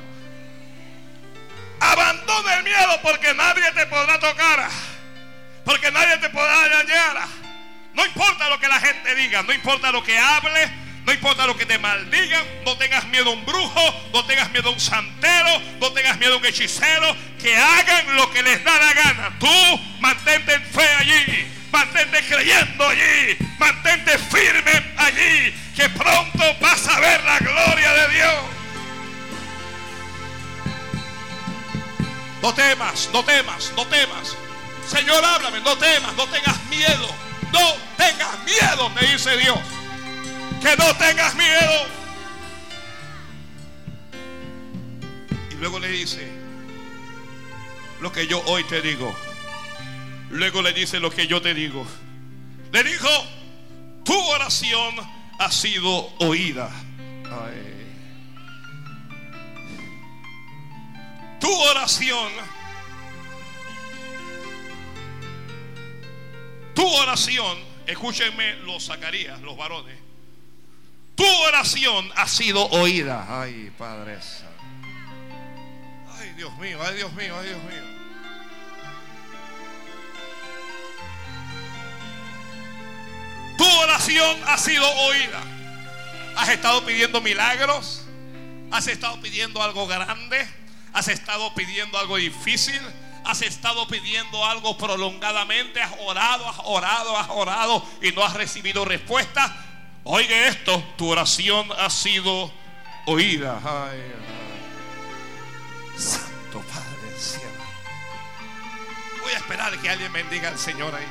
Abandona 1.80 2.58
el 2.58 2.64
miedo 2.64 3.00
porque 3.02 3.34
nadie 3.34 3.70
te 3.72 3.86
podrá 3.86 4.18
tocar. 4.20 4.68
Porque 5.64 5.90
nadie 5.90 6.18
te 6.18 6.30
podrá 6.30 6.68
dañar. 6.68 7.26
No 7.94 8.06
importa 8.06 8.48
lo 8.48 8.58
que 8.60 8.68
la 8.68 8.80
gente 8.80 9.14
diga, 9.14 9.42
no 9.42 9.52
importa 9.52 9.90
lo 9.90 10.02
que 10.02 10.16
hable, 10.16 10.70
no 11.10 11.14
importa 11.14 11.44
lo 11.44 11.56
que 11.56 11.66
te 11.66 11.76
maldigan, 11.76 12.44
no 12.64 12.76
tengas 12.76 13.04
miedo 13.08 13.30
a 13.30 13.32
un 13.32 13.44
brujo, 13.44 14.10
no 14.12 14.24
tengas 14.26 14.48
miedo 14.52 14.68
a 14.68 14.72
un 14.72 14.78
santero, 14.78 15.60
no 15.80 15.90
tengas 15.92 16.16
miedo 16.18 16.34
a 16.34 16.36
un 16.36 16.46
hechicero, 16.46 17.16
que 17.42 17.56
hagan 17.56 18.14
lo 18.14 18.30
que 18.30 18.44
les 18.44 18.62
da 18.62 18.78
la 18.78 18.94
gana. 18.94 19.36
Tú 19.40 19.80
mantente 19.98 20.54
en 20.54 20.62
fe 20.62 20.88
allí, 21.00 21.48
mantente 21.72 22.24
creyendo 22.28 22.86
allí, 22.86 23.36
mantente 23.58 24.18
firme 24.18 24.92
allí, 24.98 25.52
que 25.74 25.88
pronto 25.88 26.44
vas 26.60 26.86
a 26.86 27.00
ver 27.00 27.24
la 27.24 27.38
gloria 27.40 27.92
de 27.92 28.14
Dios. 28.14 28.34
No 32.40 32.54
temas, 32.54 33.10
no 33.12 33.24
temas, 33.24 33.72
no 33.74 33.84
temas. 33.88 34.36
Señor, 34.88 35.24
háblame, 35.24 35.58
no 35.62 35.76
temas, 35.76 36.14
no 36.14 36.28
tengas 36.28 36.62
miedo. 36.66 37.12
No 37.52 37.74
tengas 37.96 38.38
miedo, 38.44 38.92
te 38.96 39.06
dice 39.08 39.36
Dios. 39.38 39.58
Que 40.60 40.76
no 40.76 40.96
tengas 40.96 41.34
miedo. 41.34 41.86
Y 45.50 45.54
luego 45.54 45.78
le 45.78 45.88
dice, 45.88 46.26
lo 48.00 48.12
que 48.12 48.26
yo 48.26 48.42
hoy 48.46 48.64
te 48.64 48.80
digo. 48.80 49.14
Luego 50.30 50.62
le 50.62 50.72
dice 50.72 51.00
lo 51.00 51.10
que 51.10 51.26
yo 51.26 51.42
te 51.42 51.54
digo. 51.54 51.86
Le 52.72 52.84
dijo, 52.84 53.08
tu 54.04 54.18
oración 54.30 54.94
ha 55.38 55.50
sido 55.50 56.12
oída. 56.18 56.70
Tu 61.40 61.50
oración, 61.50 62.30
tu 66.74 66.86
oración, 66.86 67.58
escúchenme 67.86 68.56
los 68.56 68.84
Zacarías, 68.84 69.40
los 69.40 69.56
varones. 69.56 69.99
Tu 71.20 71.26
oración 71.26 72.10
ha 72.16 72.26
sido 72.26 72.66
oída. 72.68 73.26
Ay, 73.28 73.70
Padre 73.76 74.16
Ay, 76.18 76.32
Dios 76.32 76.56
mío, 76.56 76.78
ay, 76.82 76.96
Dios 76.96 77.12
mío, 77.12 77.36
ay, 77.38 77.48
Dios 77.48 77.62
mío. 77.64 77.82
Tu 83.58 83.64
oración 83.80 84.40
ha 84.46 84.56
sido 84.56 84.90
oída. 84.90 85.42
Has 86.36 86.48
estado 86.48 86.86
pidiendo 86.86 87.20
milagros. 87.20 88.06
Has 88.70 88.86
estado 88.86 89.20
pidiendo 89.20 89.62
algo 89.62 89.86
grande. 89.86 90.48
Has 90.94 91.08
estado 91.08 91.54
pidiendo 91.54 91.98
algo 91.98 92.16
difícil. 92.16 92.80
Has 93.26 93.42
estado 93.42 93.86
pidiendo 93.88 94.42
algo 94.46 94.78
prolongadamente. 94.78 95.82
Has 95.82 95.92
orado, 96.00 96.48
has 96.48 96.60
orado, 96.64 97.18
has 97.18 97.28
orado 97.28 97.86
y 98.00 98.10
no 98.12 98.24
has 98.24 98.32
recibido 98.32 98.86
respuesta. 98.86 99.69
Oye 100.04 100.48
esto, 100.48 100.82
tu 100.96 101.08
oración 101.08 101.68
ha 101.78 101.90
sido 101.90 102.52
oída. 103.06 103.60
Santo 105.96 106.60
Padre 106.60 107.10
del 107.10 107.20
cielo. 107.20 107.64
Voy 109.22 109.32
a 109.32 109.36
esperar 109.36 109.78
que 109.78 109.90
alguien 109.90 110.12
bendiga 110.12 110.48
al 110.48 110.58
Señor 110.58 110.94
ahí. 110.94 111.06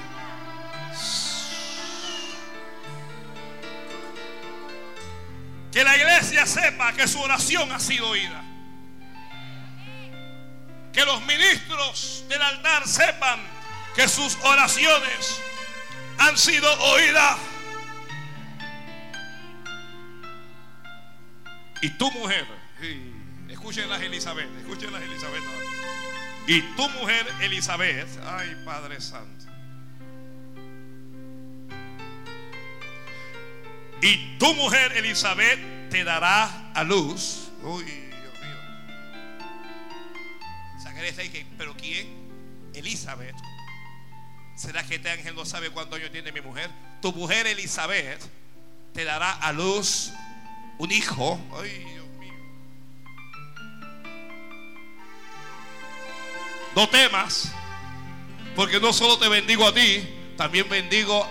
Que 5.71 5.83
la 5.83 5.95
iglesia 5.95 6.47
sepa 6.47 6.93
que 6.93 7.07
su 7.07 7.21
oración 7.21 7.71
ha 7.71 7.79
sido 7.79 8.09
oída. 8.09 8.43
Que 10.91 11.05
los 11.05 11.21
ministros 11.21 12.25
del 12.27 12.41
altar 12.41 12.87
sepan 12.87 13.39
que 13.95 14.07
sus 14.07 14.35
oraciones 14.43 15.39
han 16.17 16.35
sido 16.37 16.71
oídas. 16.81 17.37
Y 21.81 21.89
tu 21.91 22.11
mujer, 22.11 22.45
escuchen 23.49 23.89
las 23.89 24.01
Elizabeth, 24.01 24.49
escuchen 24.57 24.91
las 24.91 25.01
Elizabeth. 25.01 25.43
Y 26.47 26.61
tu 26.75 26.89
mujer 26.89 27.25
Elizabeth, 27.41 28.07
ay 28.25 28.61
Padre 28.65 28.99
Santo. 28.99 29.45
Y 34.01 34.37
tu 34.37 34.53
mujer 34.55 34.93
Elizabeth 34.97 35.89
te 35.89 36.03
dará 36.03 36.71
a 36.73 36.83
luz. 36.83 37.49
Uy, 37.63 37.83
Dios 37.83 38.33
mío. 38.41 38.57
Zacarías 40.81 41.17
está 41.17 41.39
pero 41.57 41.75
¿quién? 41.75 42.07
Elizabeth. 42.73 43.35
¿Será 44.55 44.83
que 44.85 44.95
este 44.95 45.09
ángel 45.09 45.35
no 45.35 45.45
sabe 45.45 45.69
cuántos 45.69 45.99
años 45.99 46.11
tiene 46.11 46.31
mi 46.31 46.41
mujer? 46.41 46.69
Tu 47.01 47.13
mujer 47.13 47.47
Elizabeth 47.47 48.21
te 48.93 49.03
dará 49.05 49.31
a 49.31 49.53
luz 49.53 50.11
un 50.79 50.91
hijo. 50.91 51.39
Ay, 51.61 51.85
Dios 51.93 52.07
mío. 52.19 52.33
No 56.75 56.89
temas, 56.89 57.53
porque 58.55 58.79
no 58.79 58.91
solo 58.91 59.19
te 59.19 59.29
bendigo 59.29 59.67
a 59.67 59.73
ti, 59.73 60.09
también 60.35 60.67
bendigo 60.67 61.27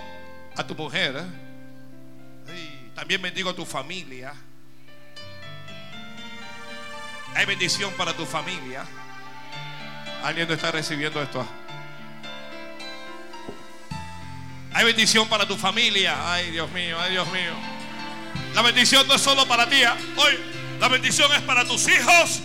a 0.54 0.66
tu 0.66 0.74
mujer. 0.74 1.16
¿eh? 1.16 2.90
También 2.94 3.20
bendigo 3.20 3.50
a 3.50 3.54
tu 3.54 3.64
familia. 3.64 4.34
Hay 7.34 7.46
bendición 7.46 7.92
para 7.94 8.14
tu 8.14 8.26
familia. 8.26 8.84
Alguien 10.22 10.46
no 10.46 10.54
está 10.54 10.70
recibiendo 10.72 11.22
esto. 11.22 11.46
Hay 14.74 14.84
bendición 14.84 15.28
para 15.28 15.46
tu 15.46 15.56
familia. 15.56 16.32
Ay, 16.32 16.50
Dios 16.50 16.70
mío, 16.72 16.98
ay, 17.00 17.12
Dios 17.12 17.32
mío. 17.32 17.77
La 18.54 18.62
bendición 18.62 19.06
no 19.06 19.14
es 19.14 19.22
solo 19.22 19.46
para 19.46 19.68
ti. 19.68 19.82
¿ah? 19.84 19.96
Hoy, 20.16 20.38
la 20.80 20.88
bendición 20.88 21.32
es 21.32 21.42
para 21.42 21.64
tus 21.64 21.88
hijos. 21.88 22.40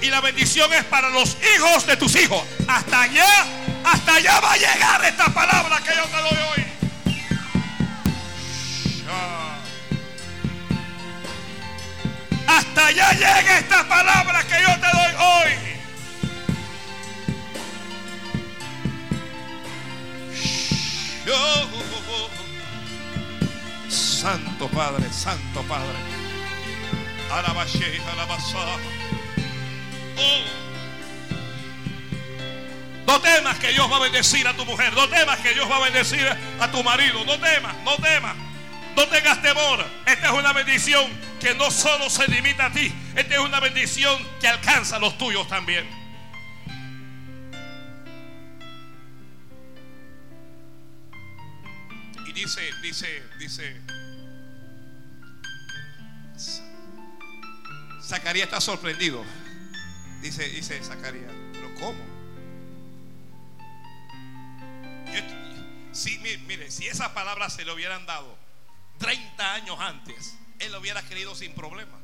Y 0.00 0.06
la 0.06 0.20
bendición 0.20 0.72
es 0.74 0.84
para 0.84 1.10
los 1.10 1.36
hijos 1.56 1.86
de 1.86 1.96
tus 1.96 2.14
hijos. 2.16 2.42
Hasta 2.68 3.02
allá, 3.02 3.46
hasta 3.84 4.14
allá 4.14 4.40
va 4.40 4.52
a 4.52 4.56
llegar 4.56 5.04
esta 5.04 5.26
palabra 5.32 5.78
que 5.78 5.94
yo 5.94 6.04
te 6.04 6.16
doy 6.16 6.38
hoy. 6.50 6.64
Hasta 12.46 12.86
allá 12.86 13.12
llega 13.12 13.58
esta 13.58 13.86
palabra 13.88 14.42
que 14.42 14.62
yo 14.62 14.74
te 14.80 14.96
doy 14.96 15.14
hoy. 15.18 15.68
Santo 24.18 24.66
Padre, 24.70 25.12
Santo 25.12 25.62
Padre. 25.62 25.96
Alabashe, 27.30 28.00
alabasá. 28.10 28.58
Oh. 30.16 30.42
No 33.06 33.20
temas 33.20 33.60
que 33.60 33.68
Dios 33.68 33.88
va 33.88 33.98
a 33.98 34.00
bendecir 34.00 34.48
a 34.48 34.54
tu 34.54 34.64
mujer. 34.64 34.92
No 34.94 35.08
temas 35.08 35.38
que 35.38 35.54
Dios 35.54 35.70
va 35.70 35.76
a 35.76 35.80
bendecir 35.84 36.26
a 36.58 36.68
tu 36.72 36.82
marido. 36.82 37.24
No 37.26 37.38
temas, 37.38 37.76
no 37.84 37.94
temas. 37.98 38.34
No 38.96 39.06
tengas 39.06 39.40
temor. 39.40 39.86
Esta 40.04 40.26
es 40.26 40.32
una 40.32 40.52
bendición 40.52 41.08
que 41.38 41.54
no 41.54 41.70
solo 41.70 42.10
se 42.10 42.26
limita 42.26 42.66
a 42.66 42.72
ti. 42.72 42.92
Esta 43.14 43.34
es 43.34 43.40
una 43.40 43.60
bendición 43.60 44.18
que 44.40 44.48
alcanza 44.48 44.96
a 44.96 44.98
los 44.98 45.16
tuyos 45.16 45.46
también. 45.46 45.88
Y 52.26 52.32
dice, 52.32 52.68
dice, 52.82 53.22
dice. 53.38 53.97
Zacarías 58.08 58.46
está 58.46 58.60
sorprendido. 58.60 59.22
Dice, 60.22 60.48
dice 60.48 60.82
Zacarías, 60.82 61.30
pero 61.52 61.74
¿cómo? 61.74 62.18
sí, 65.92 66.18
mire, 66.18 66.70
si 66.70 66.86
esas 66.86 67.10
palabras 67.10 67.52
se 67.52 67.64
le 67.64 67.72
hubieran 67.72 68.06
dado 68.06 68.38
30 68.98 69.54
años 69.54 69.78
antes, 69.78 70.36
él 70.58 70.72
lo 70.72 70.80
hubiera 70.80 71.02
creído 71.02 71.34
sin 71.34 71.54
problema. 71.54 71.98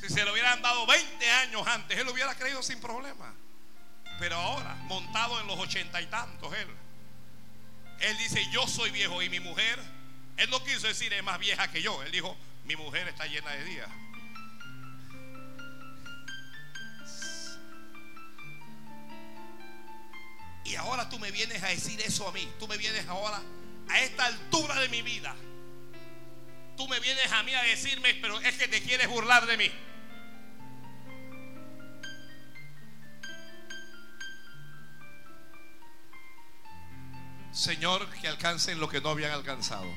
Si 0.00 0.08
se 0.08 0.24
lo 0.24 0.32
hubieran 0.32 0.62
dado 0.62 0.86
20 0.86 1.30
años 1.30 1.66
antes, 1.66 1.98
él 1.98 2.06
lo 2.06 2.12
hubiera 2.12 2.34
creído 2.36 2.62
sin 2.62 2.80
problema. 2.80 3.34
Pero 4.20 4.36
ahora, 4.36 4.74
montado 4.86 5.40
en 5.40 5.46
los 5.48 5.58
ochenta 5.58 6.00
y 6.00 6.06
tantos, 6.06 6.54
él, 6.54 6.68
él 8.00 8.18
dice, 8.18 8.44
yo 8.52 8.68
soy 8.68 8.90
viejo 8.90 9.22
y 9.22 9.28
mi 9.28 9.40
mujer, 9.40 9.78
él 10.36 10.50
no 10.50 10.62
quiso 10.62 10.86
decir 10.86 11.12
es 11.12 11.22
más 11.24 11.38
vieja 11.40 11.70
que 11.70 11.82
yo, 11.82 12.00
él 12.04 12.12
dijo, 12.12 12.36
mi 12.64 12.76
mujer 12.76 13.08
está 13.08 13.26
llena 13.26 13.50
de 13.50 13.64
días. 13.64 13.88
Y 20.72 20.76
ahora 20.76 21.06
tú 21.06 21.18
me 21.18 21.30
vienes 21.30 21.62
a 21.62 21.68
decir 21.68 22.00
eso 22.00 22.26
a 22.26 22.32
mí, 22.32 22.50
tú 22.58 22.66
me 22.66 22.78
vienes 22.78 23.06
ahora 23.06 23.42
a 23.90 24.00
esta 24.00 24.24
altura 24.24 24.80
de 24.80 24.88
mi 24.88 25.02
vida, 25.02 25.36
tú 26.78 26.88
me 26.88 26.98
vienes 26.98 27.30
a 27.30 27.42
mí 27.42 27.52
a 27.52 27.62
decirme, 27.64 28.14
pero 28.14 28.40
es 28.40 28.56
que 28.56 28.68
te 28.68 28.80
quieres 28.80 29.06
burlar 29.06 29.44
de 29.44 29.58
mí. 29.58 29.70
Señor, 37.52 38.08
que 38.22 38.28
alcancen 38.28 38.80
lo 38.80 38.88
que 38.88 39.02
no 39.02 39.10
habían 39.10 39.32
alcanzado. 39.32 39.92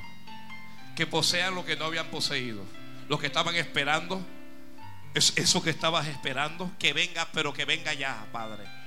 Que 0.98 1.08
posean 1.08 1.56
lo 1.56 1.64
que 1.64 1.78
no 1.78 1.86
habían 1.86 2.08
poseído. 2.12 2.66
Los 3.08 3.22
que 3.22 3.28
estaban 3.28 3.56
esperando 3.56 4.22
Es 5.14 5.32
eso 5.38 5.64
que 5.64 5.70
estabas 5.70 6.08
esperando, 6.08 6.70
que 6.78 6.92
venga, 6.92 7.30
pero 7.32 7.54
que 7.54 7.64
venga 7.64 7.94
ya, 7.94 8.28
Padre. 8.34 8.85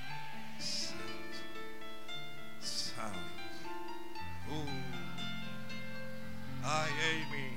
Ay, 6.71 6.93
Amy. 7.25 7.57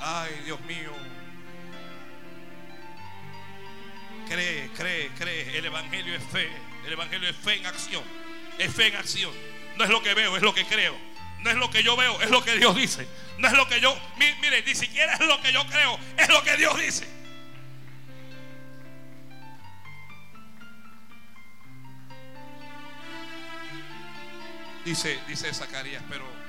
Ay, 0.00 0.42
Dios 0.44 0.60
mío. 0.62 0.92
Cree, 4.28 4.68
cree, 4.76 5.08
cree. 5.16 5.56
El 5.56 5.64
Evangelio 5.64 6.14
es 6.14 6.22
fe. 6.24 6.50
El 6.84 6.92
Evangelio 6.92 7.30
es 7.30 7.36
fe 7.36 7.54
en 7.54 7.66
acción. 7.66 8.04
Es 8.58 8.74
fe 8.74 8.88
en 8.88 8.96
acción. 8.96 9.32
No 9.78 9.84
es 9.84 9.90
lo 9.90 10.02
que 10.02 10.12
veo, 10.12 10.36
es 10.36 10.42
lo 10.42 10.52
que 10.52 10.66
creo. 10.66 10.94
No 11.40 11.50
es 11.50 11.56
lo 11.56 11.70
que 11.70 11.82
yo 11.82 11.96
veo, 11.96 12.20
es 12.20 12.28
lo 12.28 12.44
que 12.44 12.56
Dios 12.56 12.76
dice. 12.76 13.08
No 13.38 13.48
es 13.48 13.54
lo 13.54 13.66
que 13.66 13.80
yo, 13.80 13.98
mire, 14.18 14.62
ni 14.62 14.74
siquiera 14.74 15.14
es 15.14 15.20
lo 15.20 15.40
que 15.40 15.52
yo 15.52 15.66
creo, 15.66 15.98
es 16.18 16.28
lo 16.28 16.42
que 16.44 16.56
Dios 16.56 16.78
dice. 16.78 17.08
Dice, 24.84 25.18
dice 25.26 25.54
Zacarías, 25.54 26.02
pero 26.08 26.41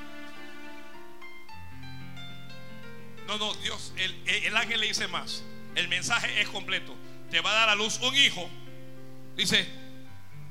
no, 3.37 3.53
Dios, 3.55 3.93
el, 3.97 4.23
el 4.27 4.57
ángel 4.57 4.79
le 4.79 4.87
dice 4.87 5.07
más. 5.07 5.43
El 5.75 5.87
mensaje 5.87 6.41
es 6.41 6.49
completo. 6.49 6.95
Te 7.31 7.41
va 7.41 7.51
a 7.51 7.53
dar 7.53 7.69
a 7.69 7.75
luz 7.75 7.99
un 7.99 8.15
hijo. 8.15 8.49
Dice, 9.35 9.67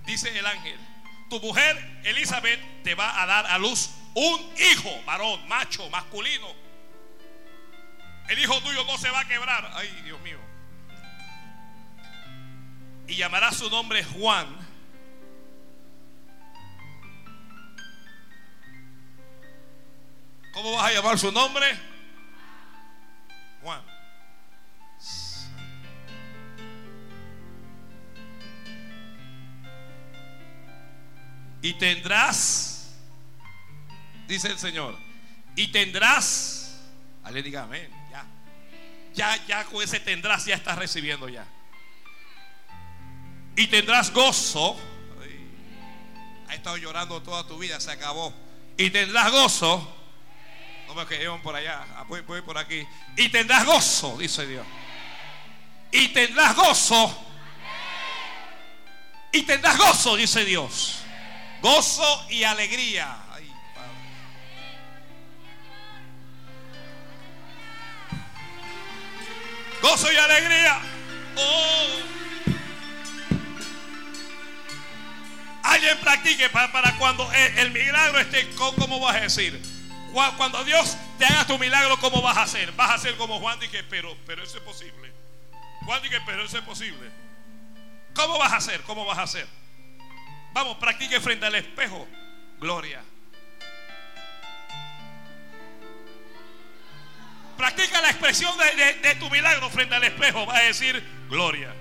dice 0.07 0.37
el 0.37 0.45
ángel, 0.45 0.78
tu 1.30 1.41
mujer 1.41 2.01
Elizabeth 2.05 2.61
te 2.83 2.95
va 2.95 3.22
a 3.22 3.26
dar 3.26 3.47
a 3.47 3.59
luz 3.59 3.91
un 4.14 4.41
hijo, 4.59 4.91
varón, 5.07 5.47
macho, 5.49 5.89
masculino. 5.91 6.49
El 8.28 8.39
hijo 8.39 8.61
tuyo 8.62 8.85
no 8.85 8.99
se 8.99 9.11
va 9.11 9.20
a 9.20 9.28
quebrar. 9.28 9.70
Ay, 9.74 9.89
Dios 10.05 10.20
mío. 10.20 10.39
Y 13.07 13.16
llamará 13.16 13.53
su 13.53 13.68
nombre 13.70 14.05
Juan. 14.05 14.47
¿Cómo 20.53 20.72
vas 20.72 20.91
a 20.91 20.93
llamar 20.93 21.18
su 21.18 21.33
nombre? 21.33 21.91
Juan. 23.63 23.83
Y 31.63 31.75
tendrás, 31.75 32.93
dice 34.27 34.49
el 34.49 34.59
Señor, 34.59 34.99
y 35.55 35.69
tendrás, 35.69 36.81
ale 37.23 37.41
diga 37.41 37.63
amén, 37.63 37.89
ya, 38.11 38.27
ya, 39.15 39.47
ya 39.47 39.65
con 39.67 39.81
ese 39.81 40.01
tendrás 40.01 40.45
ya 40.45 40.57
estás 40.57 40.77
recibiendo 40.77 41.29
ya. 41.29 41.47
Y 43.55 43.69
tendrás 43.69 44.13
gozo, 44.13 44.77
ha 46.49 46.55
estado 46.55 46.77
llorando 46.79 47.23
toda 47.23 47.47
tu 47.47 47.59
vida, 47.59 47.79
se 47.79 47.93
acabó. 47.93 48.35
Y 48.77 48.91
tendrás 48.91 49.31
gozo, 49.31 50.02
quedé 51.09 51.28
por 51.38 51.55
allá, 51.55 51.84
voy, 52.09 52.22
por 52.22 52.59
aquí. 52.59 52.86
Y 53.16 53.28
tendrás 53.28 53.64
gozo, 53.64 54.16
dice 54.18 54.47
Dios. 54.47 54.66
Y 55.90 56.09
tendrás 56.09 56.55
gozo. 56.55 57.26
Y 59.32 59.43
tendrás 59.43 59.78
gozo, 59.78 60.16
dice 60.16 60.45
Dios 60.45 61.03
gozo 61.62 62.26
y 62.28 62.43
alegría. 62.43 63.16
Gozo 69.80 70.12
y 70.12 70.16
alegría. 70.16 70.80
Oh. 71.36 71.86
Alguien 75.64 75.99
practique 75.99 76.49
para, 76.51 76.97
cuando 76.99 77.30
el, 77.32 77.70
milagro 77.70 78.20
esté, 78.20 78.49
¿cómo 78.51 79.01
vas 79.01 79.16
a 79.16 79.20
decir? 79.20 79.61
Cuando 80.13 80.63
Dios 80.65 80.97
te 81.19 81.25
haga 81.25 81.47
tu 81.47 81.59
milagro, 81.59 81.99
¿cómo 81.99 82.21
vas 82.21 82.37
a 82.37 82.43
hacer? 82.43 82.71
Vas 82.73 82.91
a 82.91 82.95
hacer 82.95 83.17
como 83.17 83.41
Juan 83.41 83.59
dije, 83.59 83.83
pero, 83.85 84.17
pero 84.27 84.43
eso 84.43 84.59
es 84.59 84.63
posible. 84.63 85.13
Juan 85.85 86.03
dije, 86.03 86.21
pero 86.27 86.45
eso 86.45 86.59
es 86.59 86.65
posible. 86.65 87.11
¿Cómo 88.15 88.39
vas 88.39 88.53
a 88.53 88.57
hacer? 88.57 88.83
¿Cómo 88.83 89.05
vas 89.05 89.19
a 89.19 89.23
hacer? 89.23 89.47
Vamos, 90.53 90.77
practique 90.77 91.19
frente 91.21 91.47
al 91.47 91.55
espejo. 91.55 92.07
Gloria. 92.61 93.03
Practica 97.57 98.01
la 98.01 98.11
expresión 98.11 98.53
de, 98.59 99.15
tu 99.17 99.31
milagro 99.31 99.71
frente 99.71 99.95
al 99.95 100.05
espejo. 100.05 100.47
Va 100.47 100.57
a 100.57 100.63
decir 100.63 101.03
gloria. 101.29 101.75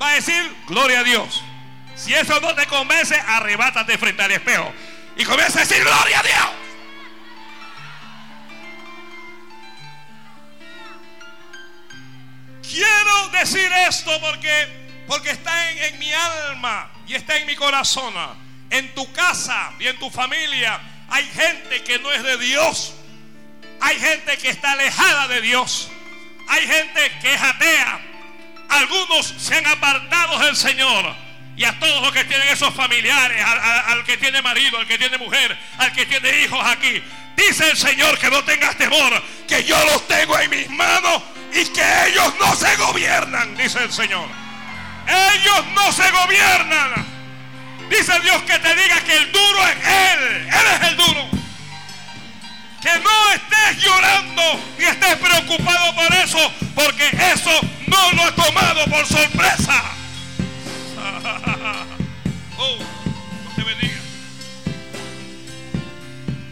Va 0.00 0.10
a 0.10 0.14
decir 0.14 0.54
gloria 0.66 1.00
a 1.00 1.04
Dios. 1.04 1.42
Si 1.94 2.12
eso 2.14 2.38
no 2.40 2.54
te 2.54 2.66
convence, 2.66 3.18
arrebátate 3.18 3.96
frente 3.98 4.22
al 4.22 4.30
espejo. 4.32 4.72
Y 5.16 5.24
comienza 5.24 5.60
a 5.60 5.62
decir 5.62 5.82
gloria 5.82 6.20
a 6.20 6.22
Dios. 6.22 6.48
Quiero 12.62 13.28
decir 13.30 13.70
esto 13.88 14.20
porque 14.20 14.86
porque 15.06 15.30
está 15.30 15.70
en, 15.70 15.98
mi 15.98 16.12
alma 16.12 16.90
y 17.06 17.14
está 17.14 17.36
en 17.36 17.46
mi 17.46 17.54
corazón. 17.54 18.14
En 18.68 18.94
tu 18.94 19.10
casa 19.12 19.72
y 19.78 19.86
en 19.86 19.96
tu 19.98 20.10
familia 20.10 20.80
hay 21.08 21.24
gente 21.24 21.82
que 21.84 21.98
no 22.00 22.12
es 22.12 22.22
de 22.22 22.36
Dios. 22.38 22.94
Hay 23.80 23.98
gente 23.98 24.36
que 24.38 24.48
está 24.50 24.72
alejada 24.72 25.28
de 25.28 25.40
Dios. 25.40 25.88
Hay 26.48 26.66
gente 26.66 27.12
que 27.20 27.34
es 27.34 27.40
atea. 27.40 28.00
Algunos 28.68 29.26
se 29.38 29.56
han 29.56 29.66
apartado 29.66 30.38
del 30.40 30.56
Señor. 30.56 31.25
Y 31.56 31.64
a 31.64 31.78
todos 31.78 32.02
los 32.02 32.12
que 32.12 32.24
tienen 32.24 32.48
esos 32.48 32.74
familiares, 32.74 33.42
al, 33.42 34.04
que 34.04 34.18
tiene 34.18 34.42
marido, 34.42 34.78
al 34.78 34.86
que 34.86 34.98
tiene 34.98 35.16
mujer, 35.16 35.56
al 35.78 35.92
que 35.92 36.04
tiene 36.04 36.42
hijos 36.42 36.60
aquí. 36.66 37.02
Dice 37.34 37.70
el 37.70 37.76
Señor 37.76 38.18
que 38.18 38.30
no 38.30 38.44
tengas 38.44 38.76
temor, 38.76 39.22
que 39.48 39.64
yo 39.64 39.82
los 39.86 40.06
tengo 40.06 40.38
en 40.38 40.50
mis 40.50 40.68
manos 40.70 41.22
y 41.54 41.64
que 41.66 42.08
ellos 42.08 42.34
no 42.38 42.54
se 42.54 42.76
gobiernan, 42.76 43.56
dice 43.56 43.82
el 43.82 43.92
Señor. 43.92 44.28
Ellos 45.06 45.64
no 45.74 45.92
se 45.92 46.10
gobiernan. 46.10 47.06
Dice 47.88 48.20
Dios 48.20 48.42
que 48.42 48.58
te 48.58 48.74
diga 48.74 49.00
que 49.00 49.16
el 49.16 49.32
duro 49.32 49.68
es 49.68 49.76
Él. 49.86 50.48
Él 50.48 50.66
es 50.74 50.88
el 50.88 50.96
duro. 50.96 51.28
Que 52.82 52.98
no 53.00 53.30
estés 53.32 53.82
llorando 53.82 54.42
ni 54.78 54.84
estés 54.84 55.16
preocupado 55.16 55.94
por 55.94 56.14
eso, 56.14 56.52
porque 56.74 57.08
eso 57.32 57.60
no 57.86 58.12
lo 58.12 58.22
ha 58.24 58.34
tomado 58.34 58.84
por 58.86 59.06
sorpresa. 59.06 59.82
oh, 62.58 62.78
te 63.54 63.62
bendiga. 63.62 64.00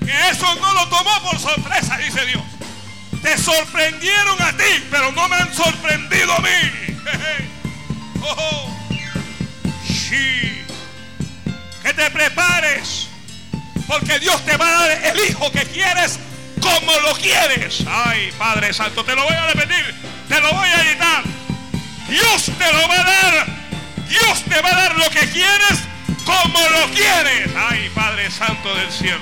Que 0.05 0.31
eso 0.31 0.55
no 0.57 0.75
lo 0.75 0.89
tomó 0.89 1.23
por 1.23 1.39
sorpresa, 1.39 1.97
dice 1.99 2.25
Dios. 2.27 2.43
Te 3.23 3.39
sorprendieron 3.39 4.41
a 4.43 4.57
ti, 4.57 4.85
pero 4.91 5.13
no 5.13 5.29
me 5.29 5.37
han 5.37 5.55
sorprendido 5.55 6.33
a 6.33 6.41
mí. 6.41 6.49
Que 11.83 11.93
te 11.93 12.11
prepares. 12.11 13.09
Porque 13.87 14.19
Dios 14.19 14.43
te 14.47 14.57
va 14.57 14.67
a 14.67 14.89
dar 14.89 14.91
el 14.91 15.29
hijo 15.29 15.53
que 15.53 15.65
quieres 15.67 16.19
como 16.59 16.93
lo 17.01 17.15
quieres. 17.17 17.85
Ay, 17.87 18.33
Padre 18.39 18.73
Santo, 18.73 19.05
te 19.05 19.15
lo 19.15 19.25
voy 19.25 19.35
a 19.35 19.47
repetir. 19.49 19.95
Te 20.29 20.41
lo 20.41 20.51
voy 20.53 20.69
a 20.69 20.83
editar. 20.83 21.23
Dios 22.09 22.51
te 22.59 22.73
lo 22.73 22.89
va 22.89 22.95
a 22.95 23.05
dar. 23.05 23.64
Dios 24.09 24.45
te 24.45 24.61
va 24.61 24.71
a 24.71 24.75
dar 24.75 24.97
lo 24.97 25.09
que 25.11 25.29
quieres 25.31 25.81
como 26.25 26.59
lo 26.59 26.95
quieres. 26.95 27.51
Ay, 27.57 27.91
Padre 27.95 28.31
Santo 28.31 28.75
del 28.75 28.91
cielo. 28.91 29.21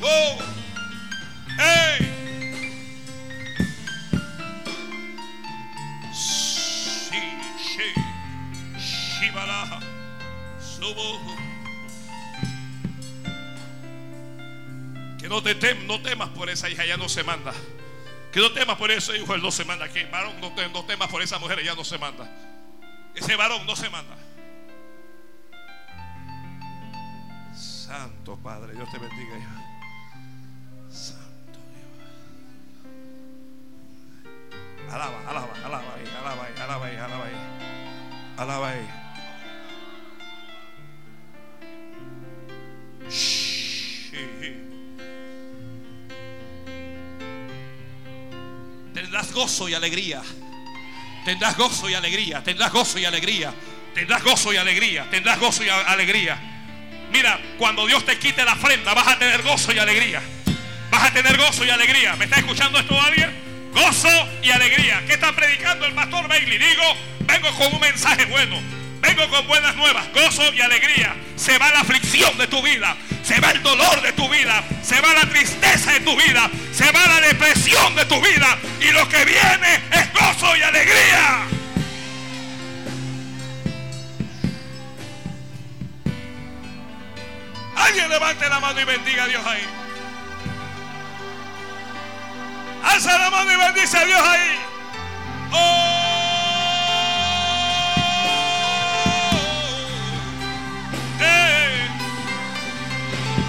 Oh. 0.00 0.38
Hey. 1.58 2.08
Que 15.18 15.28
no, 15.28 15.40
te 15.40 15.74
no 15.86 16.02
temas 16.02 16.30
por 16.30 16.50
esa 16.50 16.68
hija, 16.68 16.84
ya 16.84 16.96
no 16.96 17.08
se 17.08 17.22
manda. 17.22 17.52
Que 18.32 18.40
no 18.40 18.50
temas 18.50 18.76
por 18.78 18.90
ese 18.90 19.16
hijo, 19.18 19.34
él 19.34 19.42
no 19.42 19.50
se 19.50 19.64
manda. 19.64 19.88
Que 19.90 20.06
varón, 20.06 20.40
no, 20.40 20.50
no 20.70 20.84
temas 20.86 21.08
por 21.08 21.20
esa 21.20 21.38
mujer, 21.38 21.62
ya 21.62 21.74
no 21.74 21.84
se 21.84 21.98
manda. 21.98 22.26
Ese 23.14 23.36
varón 23.36 23.66
no 23.66 23.76
se 23.76 23.90
manda. 23.90 24.16
Santo 27.54 28.38
Padre, 28.38 28.74
Dios 28.74 28.90
te 28.90 28.98
bendiga, 28.98 29.36
Santo 30.88 31.58
Dios. 31.74 31.90
Alaba, 34.90 35.20
alaba, 35.28 35.54
alaba 35.64 35.94
ahí, 35.94 36.06
alaba 36.18 36.44
ahí, 36.46 36.54
alaba 36.58 36.86
ahí, 36.86 36.96
alaba 36.96 37.26
ahí. 37.26 37.34
Alaba 38.38 38.70
ahí. 38.70 38.88
Gozo 49.30 49.68
y 49.68 49.74
alegría. 49.74 50.22
Tendrás 51.24 51.56
gozo 51.56 51.88
y 51.88 51.94
alegría, 51.94 52.42
tendrás 52.42 52.72
gozo 52.72 52.98
y 52.98 53.04
alegría, 53.04 53.54
tendrás 53.94 54.24
gozo 54.24 54.52
y 54.52 54.56
alegría, 54.56 55.08
tendrás 55.10 55.38
gozo 55.38 55.62
y 55.62 55.68
alegría. 55.68 56.36
Mira, 57.12 57.38
cuando 57.58 57.86
Dios 57.86 58.04
te 58.04 58.18
quite 58.18 58.44
la 58.44 58.54
ofrenda, 58.54 58.94
vas 58.94 59.06
a 59.06 59.18
tener 59.18 59.42
gozo 59.42 59.72
y 59.72 59.78
alegría. 59.78 60.22
Vas 60.90 61.04
a 61.04 61.12
tener 61.12 61.36
gozo 61.36 61.64
y 61.64 61.70
alegría. 61.70 62.16
¿Me 62.16 62.24
está 62.24 62.38
escuchando 62.38 62.78
esto 62.78 63.00
alguien? 63.00 63.70
Gozo 63.72 64.08
y 64.42 64.50
alegría. 64.50 65.02
¿Qué 65.06 65.12
está 65.12 65.32
predicando 65.32 65.86
el 65.86 65.92
pastor 65.92 66.26
Bailey? 66.26 66.58
Digo, 66.58 66.82
vengo 67.20 67.50
con 67.56 67.74
un 67.74 67.80
mensaje 67.80 68.24
bueno. 68.26 68.81
Con 69.12 69.46
buenas 69.46 69.76
nuevas, 69.76 70.10
gozo 70.12 70.42
y 70.54 70.60
alegría. 70.62 71.14
Se 71.36 71.58
va 71.58 71.70
la 71.70 71.80
aflicción 71.80 72.36
de 72.38 72.46
tu 72.46 72.62
vida, 72.62 72.96
se 73.22 73.38
va 73.40 73.50
el 73.50 73.62
dolor 73.62 74.00
de 74.00 74.12
tu 74.12 74.26
vida, 74.28 74.64
se 74.82 75.00
va 75.00 75.12
la 75.12 75.28
tristeza 75.28 75.92
de 75.92 76.00
tu 76.00 76.16
vida, 76.16 76.50
se 76.72 76.90
va 76.90 77.06
la 77.06 77.20
depresión 77.20 77.94
de 77.94 78.06
tu 78.06 78.20
vida. 78.20 78.58
Y 78.80 78.90
lo 78.90 79.06
que 79.08 79.24
viene 79.24 79.82
es 79.92 80.12
gozo 80.14 80.56
y 80.56 80.62
alegría. 80.62 81.46
Alguien 87.76 88.08
levante 88.08 88.48
la 88.48 88.60
mano 88.60 88.80
y 88.80 88.84
bendiga 88.84 89.24
a 89.24 89.28
Dios 89.28 89.46
ahí. 89.46 89.66
Alza 92.82 93.18
la 93.18 93.30
mano 93.30 93.52
y 93.52 93.56
bendice 93.56 93.98
a 93.98 94.04
Dios 94.04 94.20
ahí. 94.20 94.58
Oh. 95.52 96.01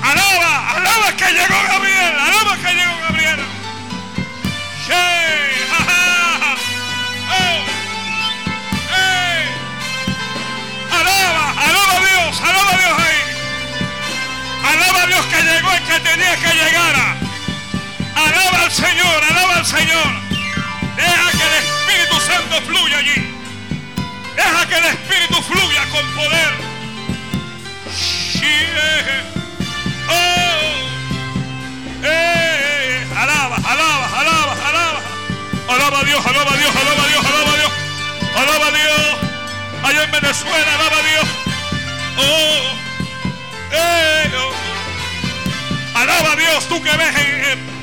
Alaba, 0.03 0.71
alaba 0.75 1.15
que 1.15 1.25
llegó 1.31 1.55
Gabriel, 1.65 2.19
alaba 2.19 2.57
que 2.57 2.73
llegó 2.73 2.99
Gabriel. 3.07 3.39
Oh. 7.29 7.63
Alaba, 10.91 11.51
alaba 11.51 11.93
a 11.93 11.99
Dios, 12.01 12.41
alaba 12.41 12.71
a 12.73 12.77
Dios 12.77 12.99
ahí. 12.99 13.21
Alaba 14.75 15.03
a 15.03 15.07
Dios 15.07 15.25
que 15.27 15.41
llegó 15.41 15.71
el 15.71 15.83
que 15.83 15.99
tenía 16.01 16.35
que 16.35 16.53
llegar. 16.53 16.95
Alaba 18.15 18.63
al 18.63 18.71
Señor, 18.71 19.23
alaba 19.29 19.55
al 19.55 19.65
Señor. 19.65 20.21
Deja 20.97 21.31
que 21.31 21.43
el 21.47 21.53
Espíritu 21.63 22.19
Santo 22.19 22.61
fluya 22.67 22.97
allí. 22.97 23.33
Deja 24.35 24.67
que 24.67 24.75
el 24.75 24.85
Espíritu 24.85 25.41
fluya 25.43 25.89
con 25.91 26.05
poder. 26.13 26.53
Alaba, 33.15 33.55
alaba, 33.55 34.07
alaba, 34.19 34.53
alaba. 34.69 35.01
Alaba 35.69 35.99
a 35.99 36.03
Dios, 36.03 36.25
alaba 36.25 36.51
a 36.51 36.57
Dios, 36.57 36.75
alaba 36.75 37.03
a 37.03 37.07
Dios, 37.07 37.25
alaba 37.25 37.51
a 37.51 37.55
Dios. 37.55 37.71
Alaba 38.35 38.67
a 38.67 38.71
Dios. 38.71 39.17
Allá 39.83 40.03
en 40.03 40.11
Venezuela, 40.11 40.73
alaba 40.75 40.97
a 40.97 41.03
Dios. 41.03 41.27
Oh, 42.17 42.77
oh. 43.73 44.53
Alaba 45.95 46.31
a 46.31 46.35
Dios, 46.35 46.67
tú 46.67 46.81
que 46.81 46.91
ves 46.91 47.15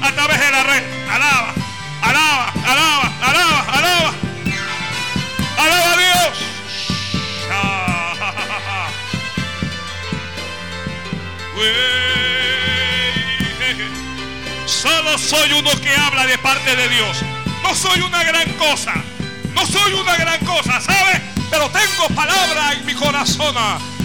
a 0.02 0.12
través 0.12 0.40
de 0.40 0.50
la 0.50 0.62
red. 0.64 0.82
Alaba, 1.10 1.54
alaba, 2.02 2.52
alaba, 2.66 3.12
alaba, 3.22 3.60
alaba. 3.78 4.14
Alaba 5.58 5.92
a 5.92 5.96
Dios. 5.96 6.38
Solo 14.80 15.18
soy 15.18 15.52
uno 15.52 15.70
que 15.82 15.94
habla 15.94 16.26
de 16.26 16.38
parte 16.38 16.74
de 16.74 16.88
Dios. 16.88 17.18
No 17.62 17.74
soy 17.74 18.00
una 18.00 18.24
gran 18.24 18.50
cosa. 18.54 18.94
No 19.52 19.66
soy 19.66 19.92
una 19.92 20.16
gran 20.16 20.42
cosa, 20.46 20.80
¿sabes? 20.80 21.20
Pero 21.50 21.68
tengo 21.68 22.08
palabra 22.14 22.72
en 22.72 22.86
mi 22.86 22.94
corazón. 22.94 23.54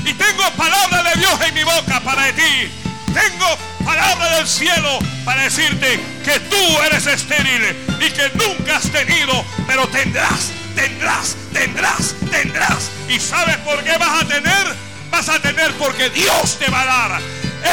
Y 0.03 0.13
tengo 0.15 0.43
palabra 0.57 1.01
de 1.03 1.19
Dios 1.21 1.39
en 1.47 1.53
mi 1.53 1.63
boca 1.63 2.01
para 2.01 2.29
ti. 2.33 2.69
Tengo 3.13 3.57
palabra 3.85 4.35
del 4.35 4.45
cielo 4.45 4.99
para 5.23 5.43
decirte 5.43 5.97
que 6.25 6.41
tú 6.41 6.81
eres 6.87 7.07
estéril 7.07 7.73
y 8.01 8.11
que 8.11 8.29
nunca 8.33 8.75
has 8.75 8.91
tenido, 8.91 9.45
pero 9.67 9.87
tendrás, 9.87 10.51
tendrás, 10.75 11.37
tendrás, 11.53 12.15
tendrás. 12.29 12.91
¿Y 13.07 13.17
sabes 13.21 13.55
por 13.59 13.81
qué 13.81 13.97
vas 13.97 14.23
a 14.23 14.27
tener? 14.27 14.75
Vas 15.09 15.29
a 15.29 15.39
tener 15.39 15.71
porque 15.75 16.09
Dios 16.09 16.59
te 16.59 16.69
va 16.69 16.81
a 16.81 16.85
dar. 16.85 17.21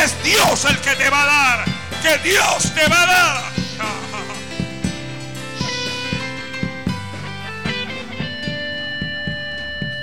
Es 0.05 0.23
Dios 0.23 0.65
el 0.67 0.79
que 0.79 0.95
te 0.95 1.11
va 1.11 1.23
a 1.25 1.27
dar. 1.27 1.72
Que 2.03 2.19
Dios 2.29 2.75
te 2.75 2.89
va 2.89 3.03
a 3.03 3.07
dar. 3.07 3.53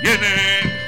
Viene 0.00 0.79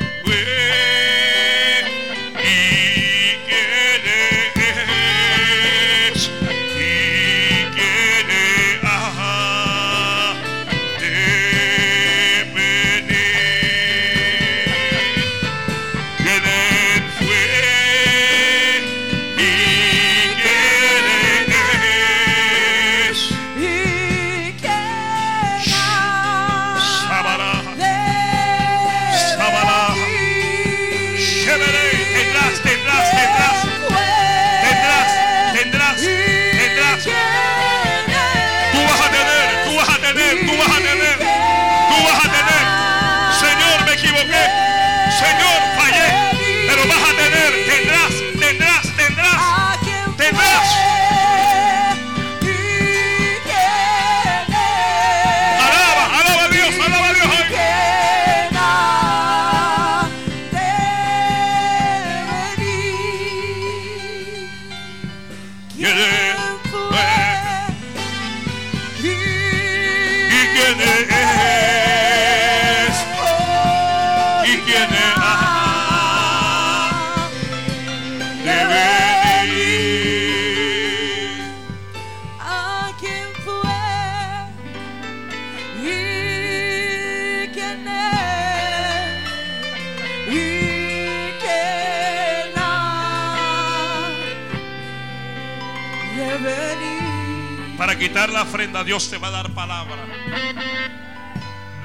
la 98.30 98.42
ofrenda, 98.42 98.84
Dios 98.84 99.10
te 99.10 99.18
va 99.18 99.28
a 99.28 99.30
dar 99.30 99.50
palabra. 99.50 99.96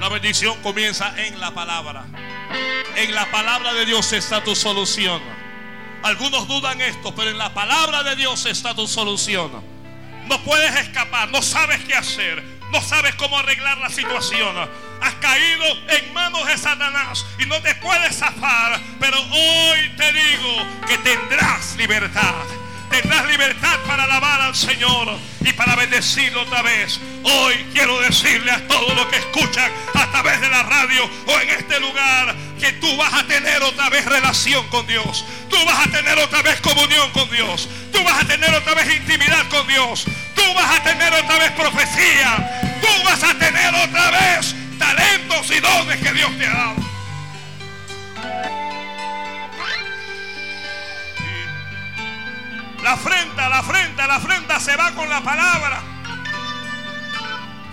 La 0.00 0.08
bendición 0.08 0.60
comienza 0.62 1.12
en 1.16 1.40
la 1.40 1.52
palabra. 1.52 2.04
En 2.96 3.14
la 3.14 3.30
palabra 3.30 3.74
de 3.74 3.86
Dios 3.86 4.12
está 4.12 4.42
tu 4.44 4.54
solución. 4.54 5.20
Algunos 6.02 6.46
dudan 6.46 6.80
esto, 6.80 7.14
pero 7.14 7.30
en 7.30 7.38
la 7.38 7.52
palabra 7.52 8.02
de 8.02 8.16
Dios 8.16 8.46
está 8.46 8.74
tu 8.74 8.86
solución. 8.86 9.50
No 10.26 10.38
puedes 10.44 10.74
escapar, 10.76 11.30
no 11.30 11.42
sabes 11.42 11.80
qué 11.84 11.94
hacer, 11.94 12.42
no 12.70 12.80
sabes 12.80 13.14
cómo 13.16 13.38
arreglar 13.38 13.78
la 13.78 13.88
situación. 13.88 14.56
Has 15.00 15.14
caído 15.14 15.64
en 15.88 16.12
manos 16.12 16.46
de 16.46 16.58
Satanás 16.58 17.24
y 17.38 17.46
no 17.46 17.60
te 17.62 17.74
puedes 17.76 18.16
zafar, 18.16 18.80
pero 19.00 19.18
hoy 19.20 19.90
te 19.96 20.12
digo 20.12 20.56
que 20.86 20.98
tendrás 20.98 21.76
libertad 21.76 22.34
tendrás 22.90 23.26
libertad 23.26 23.78
para 23.86 24.04
alabar 24.04 24.40
al 24.40 24.54
Señor 24.54 25.18
y 25.40 25.52
para 25.52 25.76
bendecirlo 25.76 26.42
otra 26.42 26.62
vez. 26.62 27.00
Hoy 27.22 27.54
quiero 27.72 27.98
decirle 28.00 28.50
a 28.50 28.66
todos 28.66 28.94
los 28.94 29.06
que 29.06 29.16
escuchan 29.16 29.70
a 29.94 30.10
través 30.10 30.40
de 30.40 30.48
la 30.48 30.62
radio 30.62 31.08
o 31.26 31.40
en 31.40 31.50
este 31.50 31.80
lugar 31.80 32.34
que 32.60 32.72
tú 32.74 32.96
vas 32.96 33.12
a 33.14 33.26
tener 33.26 33.62
otra 33.62 33.88
vez 33.88 34.04
relación 34.04 34.66
con 34.68 34.86
Dios. 34.86 35.24
Tú 35.48 35.56
vas 35.64 35.86
a 35.86 35.90
tener 35.90 36.18
otra 36.18 36.42
vez 36.42 36.60
comunión 36.60 37.10
con 37.12 37.30
Dios. 37.30 37.68
Tú 37.92 38.02
vas 38.04 38.22
a 38.22 38.26
tener 38.26 38.54
otra 38.54 38.74
vez 38.74 38.96
intimidad 38.96 39.48
con 39.48 39.66
Dios. 39.66 40.04
Tú 40.34 40.42
vas 40.54 40.78
a 40.78 40.82
tener 40.82 41.12
otra 41.12 41.38
vez 41.38 41.50
profecía. 41.52 42.78
Tú 42.80 43.04
vas 43.04 43.22
a 43.22 43.34
tener 43.38 43.74
otra 43.74 44.10
vez 44.10 44.54
talentos 44.78 45.50
y 45.50 45.60
dones 45.60 46.00
que 46.00 46.12
Dios 46.12 46.30
te 46.38 46.46
ha 46.46 46.50
dado. 46.50 46.97
La 52.82 52.92
afrenta, 52.92 53.48
la 53.48 53.58
afrenta, 53.58 54.06
la 54.06 54.16
afrenta 54.16 54.60
se 54.60 54.76
va 54.76 54.92
con 54.92 55.08
la 55.08 55.20
palabra. 55.20 55.82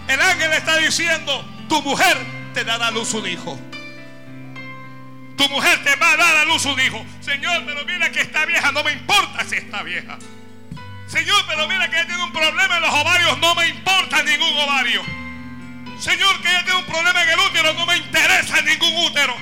El 0.07 0.21
ángel 0.21 0.53
está 0.53 0.77
diciendo, 0.77 1.45
tu 1.67 1.81
mujer 1.81 2.17
te 2.53 2.63
dará 2.63 2.87
a 2.87 2.91
luz 2.91 3.13
un 3.13 3.27
hijo. 3.27 3.59
Tu 5.37 5.49
mujer 5.49 5.83
te 5.83 5.95
va 5.97 6.11
a 6.11 6.17
dar 6.17 6.37
a 6.37 6.45
luz 6.45 6.65
un 6.65 6.79
hijo. 6.79 7.05
Señor, 7.21 7.63
pero 7.65 7.85
mira 7.85 8.11
que 8.11 8.21
está 8.21 8.45
vieja, 8.45 8.71
no 8.71 8.83
me 8.83 8.93
importa 8.93 9.43
si 9.45 9.55
está 9.55 9.83
vieja. 9.83 10.17
Señor, 11.07 11.43
pero 11.47 11.67
mira 11.67 11.89
que 11.89 11.97
ella 11.97 12.07
tiene 12.07 12.23
un 12.23 12.31
problema 12.31 12.77
en 12.77 12.81
los 12.81 12.93
ovarios, 12.93 13.37
no 13.39 13.55
me 13.55 13.67
importa 13.67 14.23
ningún 14.23 14.53
ovario. 14.57 15.03
Señor, 15.99 16.41
que 16.41 16.49
ella 16.49 16.63
tiene 16.63 16.79
un 16.79 16.85
problema 16.85 17.23
en 17.23 17.29
el 17.29 17.39
útero, 17.39 17.73
no 17.73 17.85
me 17.85 17.97
interesa 17.97 18.61
ningún 18.61 18.95
útero. 19.05 19.35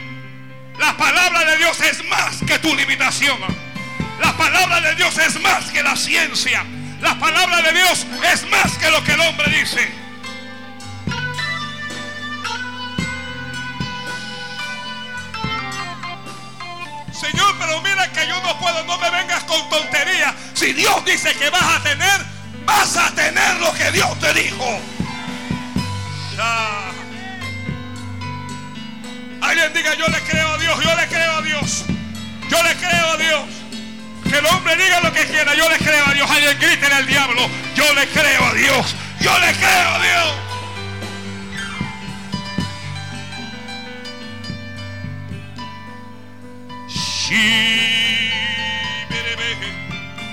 La 0.79 0.95
palabra 0.97 1.45
de 1.45 1.57
Dios 1.57 1.79
es 1.81 2.03
más 2.05 2.41
que 2.45 2.59
tu 2.59 2.75
limitación. 2.75 3.37
La 4.19 4.35
palabra 4.37 4.81
de 4.81 4.95
Dios 4.95 5.17
es 5.17 5.39
más 5.41 5.65
que 5.71 5.83
la 5.83 5.95
ciencia. 5.95 6.65
La 7.01 7.17
palabra 7.19 7.61
de 7.61 7.73
Dios 7.73 8.05
es 8.31 8.47
más 8.49 8.77
que 8.77 8.89
lo 8.89 9.03
que 9.03 9.13
el 9.13 9.19
hombre 9.21 9.49
dice. 9.59 10.03
Señor, 17.11 17.55
pero 17.59 17.81
mira 17.81 18.11
que 18.11 18.27
yo 18.27 18.41
no 18.41 18.57
puedo, 18.59 18.83
no 18.83 18.97
me 18.97 19.09
vengas 19.09 19.43
con 19.43 19.69
tonterías. 19.69 20.33
Si 20.53 20.73
Dios 20.73 21.03
dice 21.05 21.33
que 21.35 21.49
vas 21.49 21.63
a 21.63 21.83
tener, 21.83 22.21
vas 22.65 22.97
a 22.97 23.11
tener 23.11 23.55
lo 23.57 23.73
que 23.73 23.91
Dios 23.91 24.19
te 24.19 24.33
dijo. 24.33 24.79
Alguien 29.41 29.73
diga, 29.73 29.93
yo 29.95 30.07
le 30.07 30.19
creo 30.21 30.53
a 30.53 30.57
Dios, 30.57 30.83
yo 30.83 30.95
le 30.95 31.07
creo 31.07 31.37
a 31.37 31.41
Dios. 31.41 31.85
Yo 32.49 32.63
le 32.63 32.75
creo 32.75 33.07
a 33.11 33.17
Dios. 33.17 33.62
El 34.33 34.45
hombre 34.47 34.75
diga 34.75 34.99
lo 35.01 35.13
que 35.13 35.25
quiera, 35.25 35.53
yo 35.53 35.69
le 35.69 35.77
creo 35.77 36.05
a 36.07 36.13
Dios. 36.13 36.29
Alguien 36.29 36.59
grite 36.59 36.85
en 36.85 36.93
el 36.93 37.05
diablo, 37.05 37.49
yo 37.75 37.93
le 37.93 38.07
creo 38.07 38.45
a 38.45 38.53
Dios. 38.53 38.95
Yo 39.19 39.39
le 39.39 39.53
creo 39.53 39.89
a 39.89 39.99
Dios. 39.99 40.33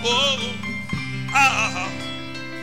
Oh, 0.03 0.37
ah, 1.33 1.71
ah, 1.77 1.89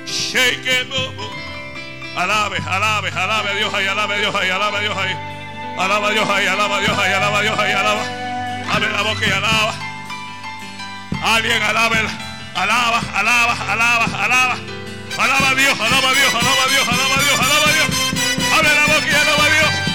shake 0.05 0.65
it, 0.65 0.87
oh, 0.91 1.13
oh. 1.17 2.19
Alabe, 2.19 2.57
alabe, 2.57 3.09
alabe 3.09 3.49
a 3.49 3.53
Dios 3.53 3.73
ahí, 3.73 3.87
alabe 3.87 4.15
a 4.15 4.17
Dios 4.17 4.35
ahí, 4.35 4.49
alabe 4.49 4.77
a 4.77 4.81
Dios 4.81 4.97
ahí. 4.97 5.15
Alaba 5.77 6.07
a 6.07 6.11
Dios 6.11 6.29
ahí, 6.29 6.47
alaba 6.47 6.77
a 6.77 6.79
Dios 6.81 6.97
ahí, 6.97 7.13
alaba 7.13 7.37
a 7.37 7.41
Dios 7.43 7.59
ahí, 7.59 7.71
alaba. 7.71 8.01
Abre 8.73 8.89
la 8.89 9.01
boca 9.03 9.27
y 9.27 9.31
alaba. 9.31 9.86
Alguien 11.23 11.61
alabe, 11.61 11.97
alaba, 12.55 13.01
alaba, 13.15 13.57
alaba, 13.71 14.05
alaba. 14.23 14.57
Alaba 15.17 15.49
a 15.49 15.55
Dios, 15.55 15.79
alaba 15.79 16.09
a 16.09 16.13
Dios, 16.13 16.33
alaba 16.33 16.63
a 16.63 16.69
Dios, 16.69 16.87
alaba 16.87 17.15
a 17.15 17.23
Dios, 17.23 17.39
alaba 17.39 17.69
a 17.69 17.73
Dios. 17.73 17.87
Abre 18.53 18.75
la 18.75 18.85
boca 18.85 19.07
y 19.07 19.15
alaba 19.15 19.45
a 19.45 19.49
Dios. 19.49 19.86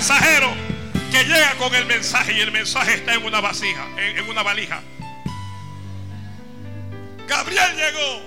Mensajero 0.00 0.50
que 1.10 1.24
llega 1.24 1.54
con 1.56 1.74
el 1.74 1.84
mensaje 1.84 2.32
y 2.32 2.40
el 2.40 2.50
mensaje 2.50 2.94
está 2.94 3.12
en 3.12 3.22
una 3.22 3.42
vasija, 3.42 3.86
en, 3.98 4.26
una 4.30 4.42
valija. 4.42 4.80
Gabriel 7.28 7.76
llegó 7.76 8.22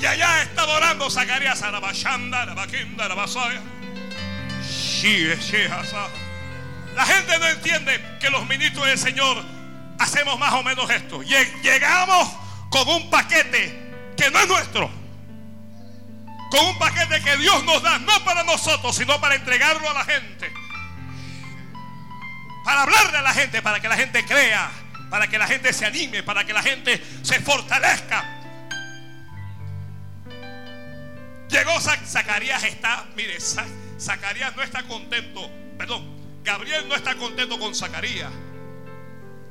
y 0.00 0.06
allá 0.06 0.40
estaba 0.40 0.72
orando 0.78 1.10
Zacarías 1.10 1.60
a 1.60 1.70
la 1.70 1.80
bachanda, 1.80 2.46
la 2.46 2.54
vaquinda, 2.54 3.08
la 3.08 3.14
vasaya. 3.14 3.60
La 6.94 7.04
gente 7.04 7.38
no 7.38 7.48
entiende 7.48 8.18
que 8.18 8.30
los 8.30 8.48
ministros 8.48 8.86
del 8.86 8.98
Señor 8.98 9.44
hacemos 9.98 10.38
más 10.38 10.54
o 10.54 10.62
menos 10.62 10.88
esto. 10.88 11.20
Llegamos 11.22 12.26
con 12.70 12.88
un 12.88 13.10
paquete 13.10 14.14
que 14.16 14.30
no 14.30 14.40
es 14.40 14.48
nuestro. 14.48 15.01
Con 16.52 16.66
un 16.66 16.78
paquete 16.78 17.22
que 17.22 17.38
Dios 17.38 17.64
nos 17.64 17.82
da, 17.82 17.98
no 17.98 18.22
para 18.26 18.44
nosotros, 18.44 18.94
sino 18.94 19.18
para 19.18 19.36
entregarlo 19.36 19.88
a 19.88 19.94
la 19.94 20.04
gente. 20.04 20.52
Para 22.62 22.82
hablarle 22.82 23.16
a 23.16 23.22
la 23.22 23.32
gente, 23.32 23.62
para 23.62 23.80
que 23.80 23.88
la 23.88 23.96
gente 23.96 24.22
crea, 24.26 24.70
para 25.08 25.28
que 25.28 25.38
la 25.38 25.46
gente 25.46 25.72
se 25.72 25.86
anime, 25.86 26.22
para 26.22 26.44
que 26.44 26.52
la 26.52 26.62
gente 26.62 27.02
se 27.22 27.40
fortalezca. 27.40 28.22
Llegó 31.48 31.80
Zacarías, 31.80 32.62
está, 32.64 33.06
mire, 33.16 33.38
Zacarías 33.98 34.54
no 34.54 34.62
está 34.62 34.82
contento, 34.82 35.50
perdón, 35.78 36.42
Gabriel 36.44 36.86
no 36.86 36.96
está 36.96 37.14
contento 37.14 37.58
con 37.58 37.74
Zacarías. 37.74 38.30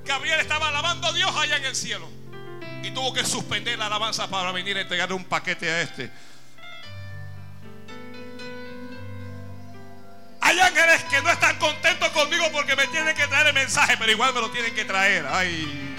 Gabriel 0.05 0.39
estaba 0.39 0.67
alabando 0.67 1.07
a 1.07 1.13
Dios 1.13 1.35
allá 1.35 1.57
en 1.57 1.65
el 1.65 1.75
cielo 1.75 2.07
y 2.83 2.91
tuvo 2.91 3.11
que 3.11 3.25
suspender 3.25 3.79
la 3.79 3.87
alabanza 3.87 4.29
para 4.29 4.51
venir 4.51 4.77
a 4.77 4.81
entregarle 4.81 5.15
un 5.15 5.25
paquete 5.25 5.67
a 5.67 5.81
este. 5.81 6.30
Hay 10.51 10.59
ángeles 10.59 11.01
que 11.05 11.21
no 11.21 11.31
están 11.31 11.57
contentos 11.59 12.09
conmigo 12.09 12.43
porque 12.51 12.75
me 12.75 12.85
tienen 12.87 13.15
que 13.15 13.25
traer 13.25 13.47
el 13.47 13.53
mensaje, 13.53 13.95
pero 13.97 14.11
igual 14.11 14.33
me 14.33 14.41
lo 14.41 14.51
tienen 14.51 14.75
que 14.75 14.83
traer. 14.83 15.25
Ay, 15.31 15.95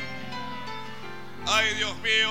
ay, 1.47 1.75
Dios 1.77 1.97
mío. 2.01 2.31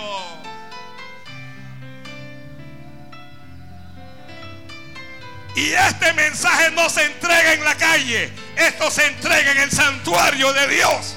Y 5.55 5.71
este 5.71 6.13
mensaje 6.13 6.69
no 6.69 6.91
se 6.91 7.05
entrega 7.05 7.53
en 7.53 7.63
la 7.63 7.73
calle, 7.73 8.31
esto 8.55 8.91
se 8.91 9.07
entrega 9.07 9.53
en 9.53 9.57
el 9.57 9.71
santuario 9.71 10.53
de 10.53 10.67
Dios. 10.67 11.15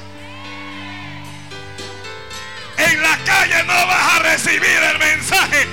En 2.78 3.02
la 3.02 3.18
calle 3.26 3.62
no 3.64 3.74
vas 3.74 4.14
a 4.14 4.18
recibir 4.20 4.82
el 4.90 4.98
mensaje. 4.98 5.68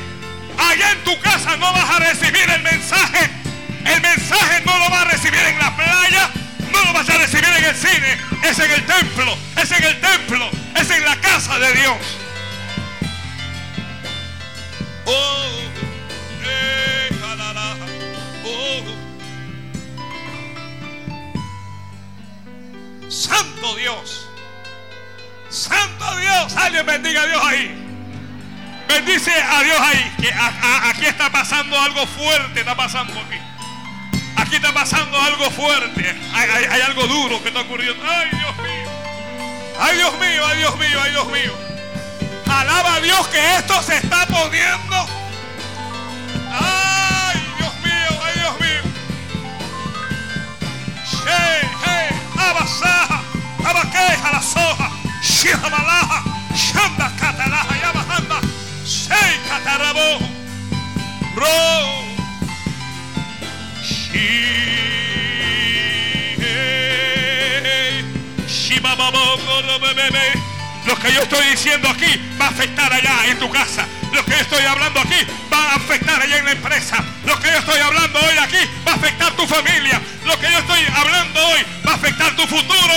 Allá 0.57 0.91
en 0.91 1.03
tu 1.05 1.17
casa 1.21 1.55
no 1.55 1.71
vas 1.71 1.89
a 1.89 1.99
recibir 1.99 2.49
el 2.49 2.63
mensaje. 2.63 3.40
El 3.85 4.01
mensaje 4.01 4.61
no 4.65 4.77
lo 4.77 4.89
vas 4.89 5.01
a 5.01 5.05
recibir 5.05 5.39
en 5.39 5.57
la 5.57 5.75
playa. 5.75 6.29
No 6.71 6.83
lo 6.85 6.93
vas 6.93 7.09
a 7.09 7.17
recibir 7.17 7.49
en 7.49 7.65
el 7.65 7.75
cine. 7.75 8.17
Es 8.43 8.59
en 8.59 8.71
el 8.71 8.85
templo. 8.85 9.37
Es 9.57 9.71
en 9.71 9.83
el 9.83 9.99
templo. 9.99 10.49
Es 10.75 10.89
en 10.89 11.03
la 11.03 11.15
casa 11.17 11.59
de 11.59 11.73
Dios. 11.73 11.97
Oh, 15.05 15.45
eh, 16.43 17.09
oh. 18.45 18.83
Santo 23.09 23.75
Dios. 23.75 24.27
Santo 25.49 26.17
Dios. 26.17 26.55
Alguien 26.55 26.85
bendiga 26.85 27.23
a 27.23 27.25
Dios 27.25 27.41
ahí. 27.43 27.75
Bendice 28.87 29.31
a 29.31 29.63
Dios 29.63 29.77
ahí. 29.79 30.13
Que 30.19 30.33
aquí 30.33 31.05
está 31.05 31.31
pasando 31.31 31.79
algo 31.79 32.05
fuerte. 32.07 32.59
Está 32.61 32.75
pasando 32.75 33.13
aquí. 33.19 33.50
Aquí 34.35 34.55
está 34.55 34.73
pasando 34.73 35.19
algo 35.19 35.49
fuerte. 35.51 36.15
Hay, 36.33 36.81
algo 36.81 37.07
duro 37.07 37.41
que 37.41 37.49
está 37.49 37.61
ocurriendo. 37.61 38.03
Ay, 38.07 38.29
Dios 38.31 38.57
mío. 38.57 38.89
Ay, 39.79 39.97
Dios 39.97 40.13
mío, 40.19 40.45
ay, 40.45 40.57
Dios 40.57 40.77
mío, 40.77 41.01
ay, 41.03 41.11
Dios 41.11 41.27
mío. 41.27 41.53
Alaba 42.47 42.95
a 42.95 42.99
Dios 43.01 43.27
que 43.27 43.55
esto 43.55 43.81
se 43.81 43.97
está 43.97 44.25
poniendo. 44.27 45.07
Ay, 46.51 47.41
Dios 47.57 47.73
mío, 47.83 48.21
ay, 48.23 48.33
Dios 48.39 48.59
mío. 48.59 48.81
Hey, 51.25 51.69
hey, 51.85 52.21
abasaja, 52.37 53.21
abaqueja 53.65 54.31
la 54.31 54.41
soja. 54.41 54.91
Shihamalaha, 55.21 56.23
Shanda 56.53 57.11
Katalaha, 57.17 57.75
Yamahanda, 57.77 58.41
Sei 58.85 59.37
Katarabo, 59.47 60.19
Ro, 61.35 62.10
Lo 70.85 70.97
que 70.99 71.13
yo 71.13 71.21
estoy 71.21 71.47
diciendo 71.47 71.87
aquí 71.87 72.19
va 72.39 72.47
a 72.47 72.49
afectar 72.49 72.91
allá 72.91 73.25
en 73.27 73.39
tu 73.39 73.49
casa. 73.49 73.87
Lo 74.11 74.25
que 74.25 74.31
yo 74.31 74.39
estoy 74.39 74.65
hablando 74.65 74.99
aquí 74.99 75.15
va 75.51 75.71
a 75.71 75.75
afectar 75.75 76.21
allá 76.21 76.37
en 76.37 76.45
la 76.45 76.51
empresa. 76.51 77.03
Lo 77.25 77.39
que 77.39 77.49
yo 77.49 77.57
estoy 77.57 77.79
hablando 77.79 78.19
hoy 78.19 78.37
aquí 78.37 78.57
va 78.85 78.91
a 78.91 78.95
afectar 78.95 79.31
tu 79.33 79.47
familia. 79.47 80.01
Lo 80.25 80.37
que 80.39 80.51
yo 80.51 80.57
estoy 80.57 80.85
hablando 80.93 81.47
hoy 81.47 81.65
va 81.87 81.91
a 81.91 81.95
afectar 81.95 82.35
tu 82.35 82.45
futuro. 82.47 82.93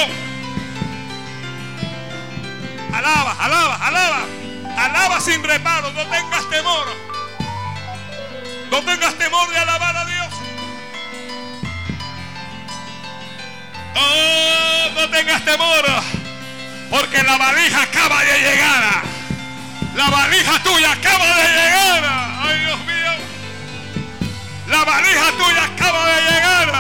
Alaba, 2.92 3.36
alaba, 3.38 3.74
alaba. 3.86 4.26
Alaba 4.76 5.20
sin 5.20 5.44
reparo. 5.44 5.92
No 5.92 6.02
tengas 6.06 6.50
temor. 6.50 6.86
No 8.70 8.82
tengas 8.82 9.14
temor 9.14 9.48
de 9.50 9.58
alabar 9.58 9.96
a 9.96 10.03
Oh, 13.96 14.90
no 14.94 15.08
tengas 15.10 15.44
temor. 15.44 15.84
Porque 16.90 17.22
la 17.22 17.36
valija 17.36 17.82
acaba 17.82 18.22
de 18.24 18.38
llegar. 18.38 19.02
La 19.94 20.10
valija 20.10 20.62
tuya 20.62 20.92
acaba 20.92 21.26
de 21.36 21.42
llegar. 21.42 22.04
Ay, 22.42 22.58
Dios 22.60 22.78
mío. 22.86 23.12
La 24.68 24.84
valija 24.84 25.32
tuya 25.38 25.64
acaba 25.64 26.06
de 26.06 26.20
llegar. 26.22 26.72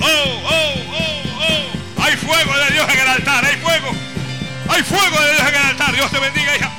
Oh, 0.00 0.06
oh, 0.06 0.74
oh, 0.92 1.22
oh. 1.40 2.02
Hay 2.02 2.16
fuego 2.16 2.56
de 2.56 2.70
Dios 2.72 2.88
en 2.88 3.00
el 3.00 3.08
altar. 3.08 3.44
Hay 3.44 3.56
fuego. 3.56 3.90
Hay 4.68 4.82
fuego 4.82 5.20
de 5.20 5.32
Dios 5.34 5.48
en 5.48 5.54
el 5.54 5.62
altar. 5.62 5.94
Dios 5.94 6.10
te 6.10 6.18
bendiga, 6.18 6.56
hija. 6.56 6.70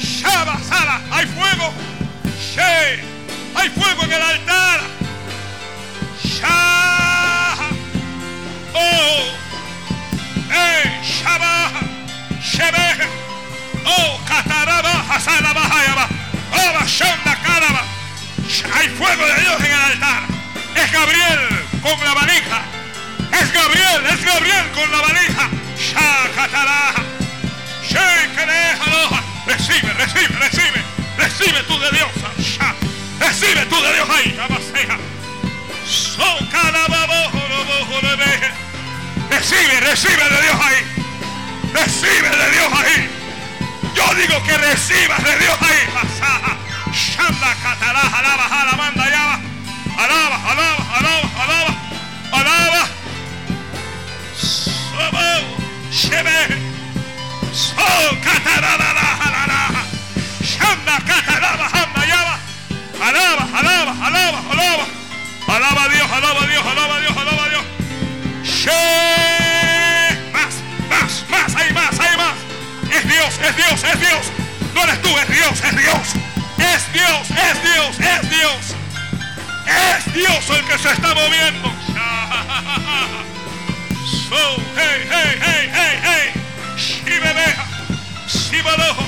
Shaba, 0.00 0.58
Sala. 0.68 1.00
Hay 1.10 1.26
fuego. 1.26 1.72
Hay 3.54 3.68
fuego 3.70 4.02
en 4.04 4.12
el 4.12 4.22
altar. 4.22 4.80
Oh. 6.44 7.54
Oh. 8.74 9.32
Oh, 13.84 14.20
Caraba. 14.26 15.04
Hay 18.74 18.88
fuego 18.90 19.24
de 19.26 19.40
Dios 19.40 19.60
en 19.60 19.66
el 19.66 19.72
altar. 19.72 20.22
Es 20.76 20.92
Gabriel 20.92 21.66
con 21.82 22.04
la 22.04 22.14
valija. 22.14 22.62
Es 23.40 23.52
Gabriel, 23.52 24.06
es 24.10 24.24
Gabriel 24.24 24.70
con 24.74 24.90
la 24.90 25.00
valija. 25.00 25.48
Shakatara. 25.76 26.94
Shekere, 27.82 28.76
Recibe, 29.46 29.92
recibe, 29.94 30.38
recibe. 30.38 30.82
Recibe 31.16 31.62
tú 31.64 31.78
de 31.78 31.90
Dios. 31.90 32.08
Recibe 33.18 33.66
tú 33.66 33.80
de 33.82 33.92
Dios 33.94 34.08
ahí. 34.10 34.38
Recibe, 39.42 39.80
recibe 39.80 40.28
de 40.28 40.42
Dios 40.42 40.56
ahí. 40.62 40.84
Recibe 41.72 42.28
de 42.30 42.50
Dios 42.52 42.72
ahí. 42.72 43.10
Yo 43.94 44.14
digo 44.14 44.42
que 44.44 44.56
recibas 44.58 45.22
de 45.24 45.36
Dios 45.38 45.56
ahí. 45.60 45.88
Shanda 46.92 47.54
cataraja, 47.62 48.18
alaba, 48.18 48.44
alaba, 48.44 48.86
alaba. 48.88 49.40
Alaba, 49.98 50.36
alaba, 50.52 50.96
alaba, 50.98 51.28
alaba. 51.42 51.74
Alaba. 52.32 52.88
Sobo, 54.36 55.56
shebe. 55.90 56.58
So 57.52 57.74
cataraja, 58.22 58.88
alaba. 59.26 59.82
Shanda 60.42 60.96
alaba. 61.36 62.38
Alaba, 63.00 63.44
alaba, 63.58 64.06
alaba, 64.06 64.42
alaba. 64.52 65.01
Alaba 65.52 65.84
a 65.84 65.88
Dios, 65.90 66.10
alaba 66.10 66.42
a 66.42 66.46
Dios, 66.46 66.64
alaba 66.64 66.96
a 66.96 67.00
Dios, 67.00 67.14
alaba 67.14 67.44
a 67.44 67.48
Dios. 67.50 67.64
Más, 70.32 70.54
más, 70.88 71.24
más, 71.28 71.56
hay 71.56 71.72
más, 71.74 72.00
hay 72.00 72.16
más. 72.16 72.36
Es 72.90 73.06
Dios, 73.06 73.38
es 73.38 73.56
Dios, 73.56 73.84
es 73.84 74.00
Dios. 74.00 74.32
No 74.74 74.82
eres 74.84 75.02
tú, 75.02 75.10
es 75.18 75.28
Dios, 75.28 75.62
es 75.62 75.76
Dios. 75.76 76.14
Es 76.56 76.92
Dios, 76.94 77.30
es 77.30 77.62
Dios, 77.62 78.00
es 78.00 78.30
Dios. 78.30 78.76
Es 79.66 80.14
Dios 80.14 80.58
el 80.58 80.64
que 80.64 80.78
se 80.78 80.90
está 80.90 81.14
moviendo. 81.14 81.70
So, 84.30 84.56
hey, 84.74 85.04
hey, 85.10 85.38
hey, 85.38 85.70
hey, 85.70 85.98
hey. 86.02 86.32
Shibebe, 86.78 87.54
shibalojo, 88.26 89.04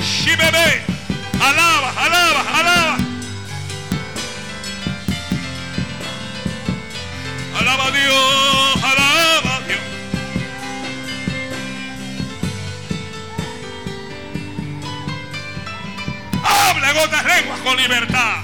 shibebe. 0.00 0.84
Alaba, 1.40 1.92
alaba, 1.98 2.60
alaba. 2.60 3.01
Alaba 7.62 7.86
a 7.86 7.90
Dios, 7.92 8.76
alaba 8.82 9.56
a 9.56 9.60
Dios. 9.60 9.80
Habla 16.42 16.90
en 16.90 16.96
otras 16.96 17.24
lenguas 17.24 17.60
con 17.60 17.76
libertad. 17.76 18.36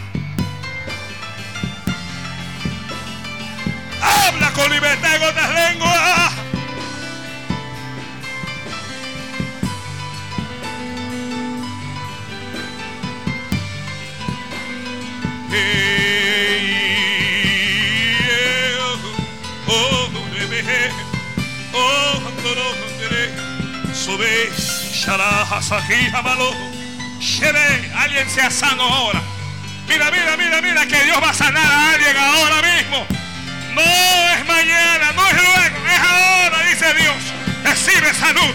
Habla 4.01 4.53
con 4.53 4.71
libertad 4.71 5.17
en 5.17 5.23
otras 5.25 5.51
lenguas. 5.53 6.18
Sube, 24.19 24.51
alguien 27.97 28.29
sea 28.31 28.51
sano 28.51 28.83
ahora. 28.83 29.23
Mira, 29.87 30.11
mira, 30.11 30.37
mira, 30.37 30.61
mira 30.61 30.87
que 30.87 31.05
Dios 31.05 31.23
va 31.23 31.31
a 31.31 31.35
sanar 31.35 31.65
a 31.65 31.91
alguien 31.93 32.17
ahora 32.17 32.63
mismo. 32.63 33.07
No 33.75 33.83
es 33.83 34.47
mañana, 34.47 35.13
no 35.13 35.27
es 35.29 35.35
luego, 35.35 35.87
es 35.87 36.01
ahora, 36.01 36.63
dice 36.69 36.95
Dios. 36.95 37.17
Recibe 37.65 38.13
salud, 38.15 38.55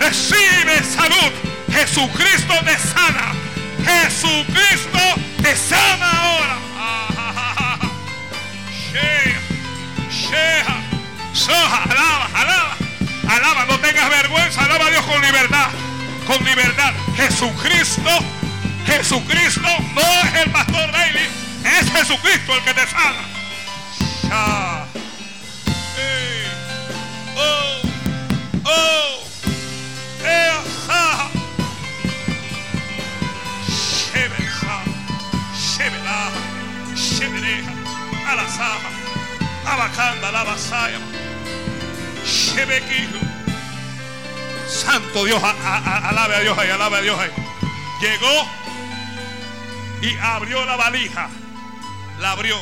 recibe 0.00 0.82
salud. 0.82 1.32
Jesucristo 1.72 2.54
te 2.64 2.78
sana. 2.78 3.34
Jesucristo 3.84 4.98
te 5.42 5.56
sana 5.56 6.10
ahora. 6.10 6.56
Sheha, 10.10 10.76
Soja, 11.32 11.82
alaba, 11.84 12.28
alaba, 12.34 12.51
alaba, 13.36 13.64
no 13.66 13.78
tengas 13.80 14.08
vergüenza, 14.10 14.64
alaba 14.64 14.86
a 14.86 14.90
Dios 14.90 15.04
con 15.04 15.20
libertad, 15.22 15.68
con 16.26 16.44
libertad. 16.44 16.92
Jesucristo, 17.16 18.10
Jesucristo 18.86 19.68
no 19.94 20.00
es 20.00 20.34
el 20.44 20.50
pastor 20.50 20.90
David, 20.92 21.28
es 21.64 21.90
Jesucristo 21.92 22.54
el 22.54 22.64
que 22.64 22.74
te 22.74 22.86
sana. 22.86 23.24
Shah. 24.28 24.86
Hey. 25.96 26.46
Oh, 27.36 27.80
oh, 28.64 29.24
eh, 30.24 30.52
ah. 30.88 31.28
Abacanda, 39.64 40.30
la. 40.32 41.21
Santo 44.68 45.24
Dios, 45.24 45.42
alabe 45.42 46.36
a 46.36 46.40
Dios 46.40 46.58
ahí, 46.58 46.70
alabe 46.70 46.96
a 46.96 47.00
Dios 47.02 47.18
ahí. 47.18 47.30
Llegó 48.00 48.48
y 50.02 50.16
abrió 50.18 50.64
la 50.64 50.76
valija. 50.76 51.28
La 52.20 52.32
abrió 52.32 52.56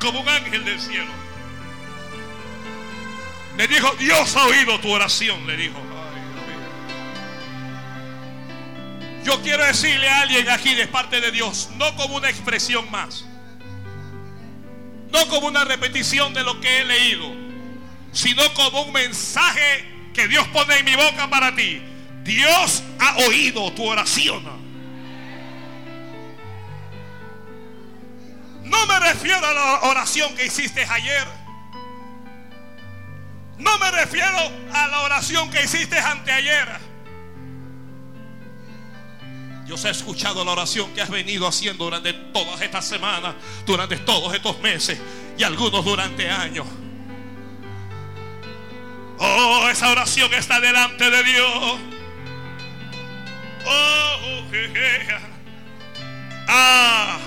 como 0.00 0.20
un 0.20 0.28
ángel 0.28 0.64
del 0.64 0.80
cielo. 0.80 1.10
Le 3.56 3.68
dijo, 3.68 3.90
Dios 3.98 4.36
ha 4.36 4.46
oído 4.46 4.80
tu 4.80 4.90
oración, 4.90 5.46
le 5.46 5.56
dijo. 5.56 5.78
Yo 9.24 9.40
quiero 9.42 9.64
decirle 9.64 10.08
a 10.08 10.22
alguien 10.22 10.48
aquí 10.48 10.74
de 10.74 10.86
parte 10.86 11.20
de 11.20 11.30
Dios, 11.30 11.68
no 11.76 11.94
como 11.96 12.16
una 12.16 12.30
expresión 12.30 12.90
más, 12.90 13.26
no 15.20 15.28
como 15.28 15.48
una 15.48 15.64
repetición 15.64 16.32
de 16.32 16.42
lo 16.42 16.60
que 16.60 16.80
he 16.80 16.84
leído, 16.84 17.26
sino 18.12 18.42
como 18.54 18.82
un 18.82 18.92
mensaje 18.92 20.10
que 20.14 20.26
Dios 20.28 20.46
pone 20.48 20.78
en 20.78 20.84
mi 20.84 20.96
boca 20.96 21.28
para 21.28 21.54
ti. 21.54 21.82
Dios 22.22 22.82
ha 22.98 23.16
oído 23.16 23.72
tu 23.72 23.84
oración. 23.84 24.44
No 28.64 28.86
me 28.86 29.00
refiero 29.00 29.44
a 29.44 29.52
la 29.52 29.80
oración 29.82 30.34
que 30.36 30.46
hiciste 30.46 30.84
ayer. 30.84 31.26
No 33.58 33.78
me 33.78 33.90
refiero 33.90 34.38
a 34.72 34.86
la 34.86 35.00
oración 35.02 35.50
que 35.50 35.64
hiciste 35.64 35.98
anteayer. 35.98 36.89
Dios 39.70 39.84
ha 39.84 39.90
escuchado 39.90 40.44
la 40.44 40.50
oración 40.50 40.92
que 40.94 41.00
has 41.00 41.10
venido 41.10 41.46
haciendo 41.46 41.84
durante 41.84 42.12
todas 42.12 42.60
estas 42.60 42.84
semanas, 42.84 43.36
durante 43.64 43.98
todos 43.98 44.34
estos 44.34 44.58
meses 44.58 45.00
y 45.38 45.44
algunos 45.44 45.84
durante 45.84 46.28
años. 46.28 46.66
Oh, 49.16 49.68
esa 49.70 49.92
oración 49.92 50.34
está 50.34 50.58
delante 50.58 51.08
de 51.08 51.22
Dios. 51.22 51.78
Oh, 53.64 54.42
ah. 56.48 57.18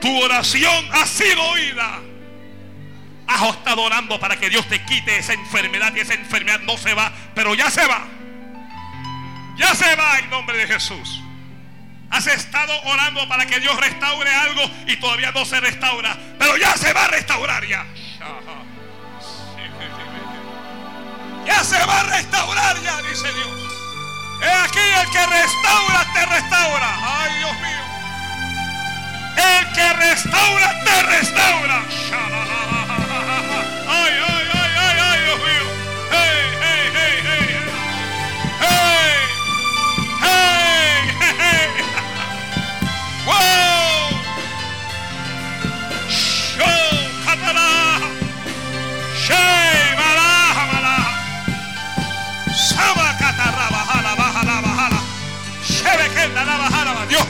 Tu 0.00 0.22
oración 0.22 0.88
ha 0.92 1.06
sido 1.06 1.42
oída. 1.42 2.00
Has 3.26 3.50
estado 3.50 3.82
orando 3.82 4.18
para 4.18 4.40
que 4.40 4.48
Dios 4.48 4.66
te 4.66 4.82
quite 4.86 5.18
esa 5.18 5.34
enfermedad 5.34 5.92
y 5.94 6.00
esa 6.00 6.14
enfermedad 6.14 6.60
no 6.60 6.78
se 6.78 6.94
va, 6.94 7.12
pero 7.34 7.54
ya 7.54 7.70
se 7.70 7.86
va. 7.86 8.06
Ya 9.60 9.74
se 9.74 9.94
va 9.94 10.18
en 10.18 10.30
nombre 10.30 10.56
de 10.56 10.66
Jesús. 10.66 11.20
Has 12.10 12.26
estado 12.26 12.72
orando 12.84 13.28
para 13.28 13.44
que 13.44 13.60
Dios 13.60 13.78
restaure 13.78 14.34
algo 14.34 14.62
y 14.86 14.96
todavía 14.96 15.32
no 15.32 15.44
se 15.44 15.60
restaura, 15.60 16.16
pero 16.38 16.56
ya 16.56 16.74
se 16.78 16.90
va 16.94 17.04
a 17.04 17.08
restaurar 17.08 17.66
ya. 17.66 17.84
Ya 21.44 21.62
se 21.62 21.78
va 21.84 22.00
a 22.00 22.04
restaurar 22.04 22.80
ya, 22.82 23.02
dice 23.02 23.30
Dios. 23.34 23.50
Es 24.40 24.54
aquí 24.64 24.78
el 24.78 25.10
que 25.10 25.26
restaura, 25.26 26.06
te 26.14 26.26
restaura. 26.26 27.20
Ay, 27.20 27.38
Dios 27.38 27.52
mío. 27.60 27.84
El 29.36 29.72
que 29.74 29.92
restaura, 29.92 30.84
te 30.84 31.02
restaura. 31.02 31.82
Ay, 33.88 34.12
ay, 34.26 34.48
ay, 34.54 34.59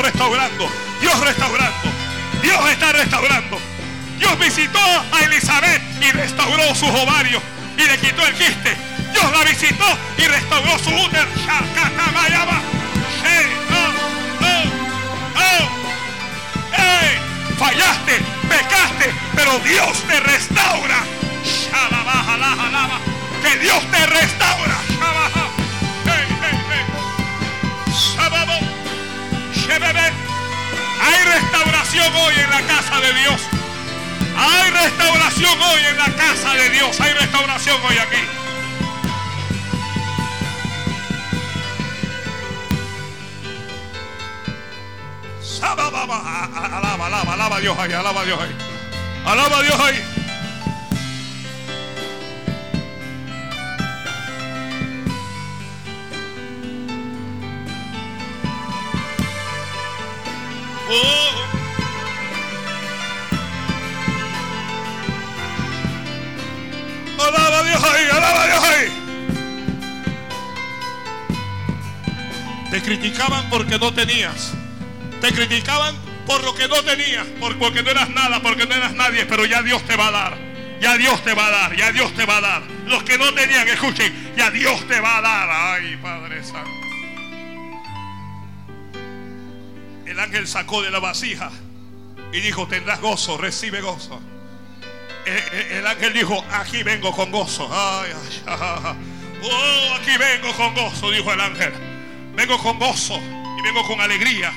restaurando. 0.02 0.68
Dios 1.00 1.20
restaurando. 1.20 1.88
Dios 2.42 2.70
está 2.70 2.92
restaurando. 2.92 3.58
Dios 4.18 4.38
visitó 4.38 4.78
a 4.78 5.24
Elizabeth 5.24 5.82
y 6.00 6.10
restauró 6.12 6.74
sus 6.74 6.90
ovarios 6.90 7.42
y 7.76 7.82
le 7.82 7.98
quitó 7.98 8.26
el 8.26 8.34
quiste. 8.34 8.76
Dios 9.12 9.32
la 9.32 9.44
visitó 9.44 9.84
y 10.18 10.22
restauró 10.22 10.78
su 10.78 10.90
útero. 10.90 11.28
Fallaste, 17.58 18.18
pecaste, 18.48 19.14
pero 19.34 19.58
Dios 19.58 20.02
te 20.08 20.18
restaura. 20.20 21.04
Que 23.42 23.58
Dios 23.58 23.82
te 23.90 24.06
restaura. 24.06 25.39
Hay 29.72 31.24
restauración 31.32 32.12
hoy 32.14 32.34
en 32.34 32.50
la 32.50 32.60
casa 32.62 33.00
de 33.00 33.12
Dios. 33.14 33.40
Hay 34.36 34.70
restauración 34.70 35.60
hoy 35.62 35.84
en 35.84 35.96
la 35.96 36.06
casa 36.16 36.54
de 36.54 36.70
Dios. 36.70 37.00
Hay 37.00 37.12
restauración 37.12 37.76
hoy 37.88 37.96
aquí. 37.98 38.26
Sabababa. 45.42 46.16
A- 46.16 46.44
a- 46.44 46.78
Alaba, 46.78 47.06
alaba, 47.06 47.32
alaba 47.34 47.56
a 47.56 47.60
Dios 47.60 47.78
ahí, 47.78 47.92
alaba 47.92 48.20
a 48.20 48.24
Dios 48.24 48.40
ahí. 48.40 48.56
Alaba 49.26 49.58
a 49.58 49.62
Dios 49.62 49.80
ahí. 49.80 50.19
Te 72.70 72.82
criticaban 72.82 73.48
porque 73.50 73.78
no 73.78 73.92
tenías. 73.92 74.52
Te 75.20 75.32
criticaban 75.32 75.94
por 76.26 76.42
lo 76.44 76.54
que 76.54 76.68
no 76.68 76.82
tenías, 76.82 77.26
por- 77.40 77.58
porque 77.58 77.82
no 77.82 77.90
eras 77.90 78.08
nada, 78.10 78.40
porque 78.40 78.66
no 78.66 78.74
eras 78.74 78.94
nadie, 78.94 79.26
pero 79.26 79.44
ya 79.44 79.62
Dios 79.62 79.82
te 79.84 79.96
va 79.96 80.08
a 80.08 80.10
dar. 80.12 80.38
Ya 80.80 80.96
Dios 80.96 81.22
te 81.24 81.34
va 81.34 81.46
a 81.46 81.50
dar, 81.50 81.76
ya 81.76 81.92
Dios 81.92 82.14
te 82.14 82.24
va 82.24 82.38
a 82.38 82.40
dar. 82.40 82.62
Los 82.86 83.02
que 83.02 83.18
no 83.18 83.32
tenían, 83.34 83.68
escuchen, 83.68 84.32
ya 84.36 84.50
Dios 84.50 84.86
te 84.88 84.98
va 85.00 85.18
a 85.18 85.20
dar. 85.20 85.48
Ay, 85.50 85.96
Padre 86.00 86.42
Santo. 86.42 86.70
El 90.06 90.18
ángel 90.18 90.46
sacó 90.48 90.82
de 90.82 90.90
la 90.90 90.98
vasija 90.98 91.50
y 92.32 92.40
dijo, 92.40 92.66
tendrás 92.66 93.00
gozo, 93.00 93.36
recibe 93.36 93.80
gozo. 93.80 94.20
Eh, 95.26 95.44
eh, 95.52 95.68
El 95.78 95.86
ángel 95.86 96.12
dijo, 96.14 96.42
aquí 96.52 96.82
vengo 96.82 97.12
con 97.12 97.30
gozo. 97.30 97.68
Ay, 97.72 98.12
ay, 98.46 98.56
ay. 98.84 98.94
Oh, 99.42 99.94
aquí 100.00 100.16
vengo 100.18 100.52
con 100.54 100.74
gozo, 100.74 101.10
dijo 101.10 101.32
el 101.32 101.40
ángel. 101.40 101.72
Vengo 102.40 102.56
con 102.56 102.78
gozo 102.78 103.20
y 103.58 103.60
vengo 103.60 103.86
con 103.86 104.00
alegría. 104.00 104.50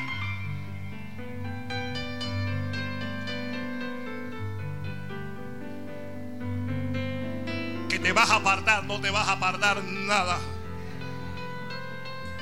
Que 7.89 7.99
te 7.99 8.14
vas 8.14 8.30
a 8.30 8.35
apartar, 8.35 8.85
no 8.85 9.01
te 9.01 9.10
vas 9.10 9.27
a 9.27 9.34
apartar 9.34 9.84
nada. 9.84 10.38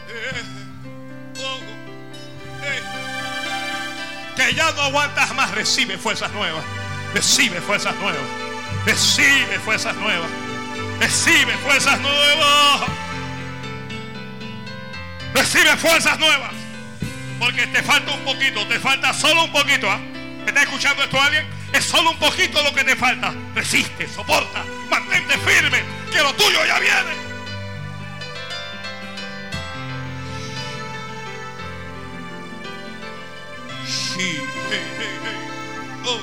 Eh, 0.09 0.43
oh, 1.43 1.57
eh. 2.63 2.81
Que 4.35 4.53
ya 4.53 4.71
no 4.73 4.81
aguantas 4.83 5.33
más, 5.33 5.49
recibe 5.55 5.97
fuerzas 5.97 6.31
nuevas. 6.33 6.63
Recibe 7.15 7.59
fuerzas 7.61 7.95
nuevas. 7.95 8.29
Recibe 8.85 9.57
fuerzas 9.65 9.95
nuevas. 9.95 10.29
Recibe 10.99 11.57
fuerzas 11.57 11.99
nuevas. 11.99 13.10
Recibe 15.33 15.75
fuerzas 15.77 16.19
nuevas. 16.19 16.51
Porque 17.39 17.65
te 17.67 17.81
falta 17.81 18.11
un 18.13 18.23
poquito, 18.23 18.67
te 18.67 18.79
falta 18.79 19.13
solo 19.13 19.45
un 19.45 19.51
poquito. 19.51 19.89
¿ah? 19.89 19.97
¿Me 19.97 20.47
está 20.47 20.61
escuchando 20.63 21.03
esto 21.03 21.19
alguien? 21.19 21.45
Es 21.73 21.85
solo 21.85 22.11
un 22.11 22.17
poquito 22.17 22.61
lo 22.63 22.73
que 22.73 22.83
te 22.83 22.95
falta. 22.95 23.33
Resiste, 23.55 24.07
soporta, 24.07 24.63
mantente 24.89 25.37
firme, 25.39 25.83
que 26.11 26.19
lo 26.19 26.33
tuyo 26.35 26.65
ya 26.65 26.79
viene. 26.79 27.31
Hey. 34.17 34.39
Oh, 36.05 36.19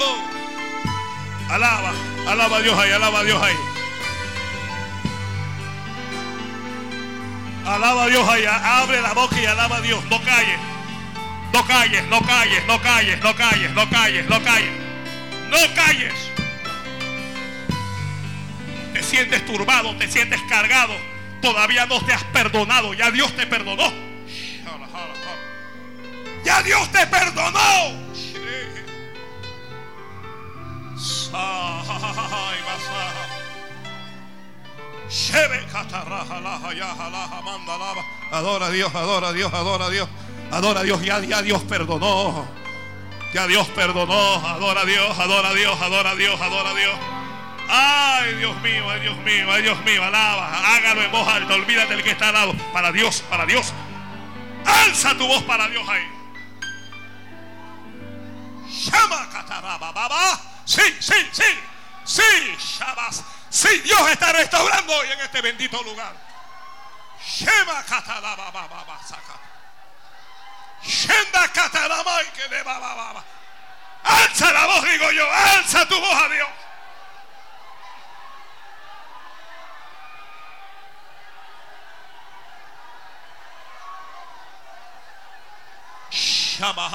oh. 0.00 1.52
Alaba, 1.52 1.92
alaba 2.28 2.56
a 2.56 2.60
Dios 2.62 2.78
ahí, 2.78 2.90
alaba 2.92 3.20
a 3.20 3.24
Dios 3.24 3.42
ahí. 3.42 3.79
Alaba 7.70 8.02
a 8.02 8.06
Dios 8.08 8.28
ahí, 8.28 8.44
abre 8.44 9.00
la 9.00 9.12
boca 9.12 9.40
y 9.40 9.46
alaba 9.46 9.76
a 9.76 9.80
Dios. 9.80 10.04
No 10.06 10.20
calles, 10.22 10.58
no 11.52 11.64
calles, 11.64 12.04
no 12.08 12.20
calles, 12.20 12.66
no 12.66 12.82
calles, 12.82 13.20
no 13.20 13.36
calles, 13.36 13.70
no 13.72 13.88
calles, 13.88 14.28
no 14.28 14.42
calles. 14.42 14.72
No 15.50 15.74
calles. 15.76 16.14
Te 18.92 19.02
sientes 19.04 19.46
turbado, 19.46 19.94
te 19.96 20.08
sientes 20.08 20.40
cargado. 20.48 20.94
Todavía 21.40 21.86
no 21.86 22.04
te 22.04 22.12
has 22.12 22.24
perdonado, 22.24 22.92
ya 22.92 23.12
Dios 23.12 23.34
te 23.36 23.46
perdonó. 23.46 23.92
Ya 26.44 26.62
Dios 26.64 26.90
te 26.90 27.06
perdonó. 27.06 28.10
Adora 38.30 38.66
a 38.66 38.70
Dios, 38.70 38.94
adora 38.94 39.28
a 39.28 39.32
Dios, 39.32 39.52
adora 39.52 39.86
a 39.86 39.90
Dios. 39.90 40.08
Adora 40.52 40.80
a 40.80 40.82
Dios, 40.84 41.02
ya, 41.02 41.18
ya 41.20 41.42
Dios 41.42 41.64
perdonó. 41.64 42.46
Ya 43.34 43.48
Dios 43.48 43.66
perdonó. 43.68 44.46
Adora 44.46 44.82
a 44.82 44.84
Dios, 44.84 45.18
adora 45.18 45.48
a 45.48 45.54
Dios, 45.54 45.80
adora 45.80 46.10
a 46.10 46.14
Dios, 46.14 46.40
adora 46.40 46.70
a 46.70 46.74
Dios. 46.74 46.94
Ay, 47.68 48.34
Dios 48.34 48.56
mío, 48.62 48.88
ay, 48.88 49.00
Dios 49.00 49.16
mío, 49.18 49.52
ay, 49.52 49.62
Dios 49.62 49.84
mío, 49.84 50.04
alaba. 50.04 50.76
Hágalo 50.76 51.02
en 51.02 51.10
voz 51.10 51.26
alta, 51.26 51.54
olvídate 51.54 51.94
del 51.94 52.04
que 52.04 52.10
está 52.10 52.28
al 52.28 52.34
lado. 52.34 52.54
Para 52.72 52.92
Dios, 52.92 53.22
para 53.28 53.46
Dios. 53.46 53.72
Alza 54.64 55.16
tu 55.16 55.26
voz 55.26 55.42
para 55.42 55.66
Dios 55.68 55.88
ahí. 55.88 56.06
Shama 58.68 59.28
kataraba, 59.30 59.90
baba. 59.90 60.40
Sí, 60.64 60.82
sí, 61.00 61.14
sí. 61.32 61.42
Sí, 62.04 62.22
Shabas. 62.58 63.24
Sí, 63.50 63.80
Dios 63.80 64.10
está 64.10 64.32
restaurando 64.32 64.94
hoy 64.94 65.10
en 65.10 65.20
este 65.20 65.40
bendito 65.40 65.82
lugar. 65.82 66.14
Shema 67.26 67.82
Shenda 70.82 71.50
Alza 74.04 74.52
la 74.52 74.66
voz, 74.66 74.84
digo 74.84 75.10
yo, 75.10 75.30
alza 75.30 75.86
tu 75.86 76.00
voz 76.00 76.22
a 76.22 76.28
Dios. 76.28 76.48
Shama 86.10 86.88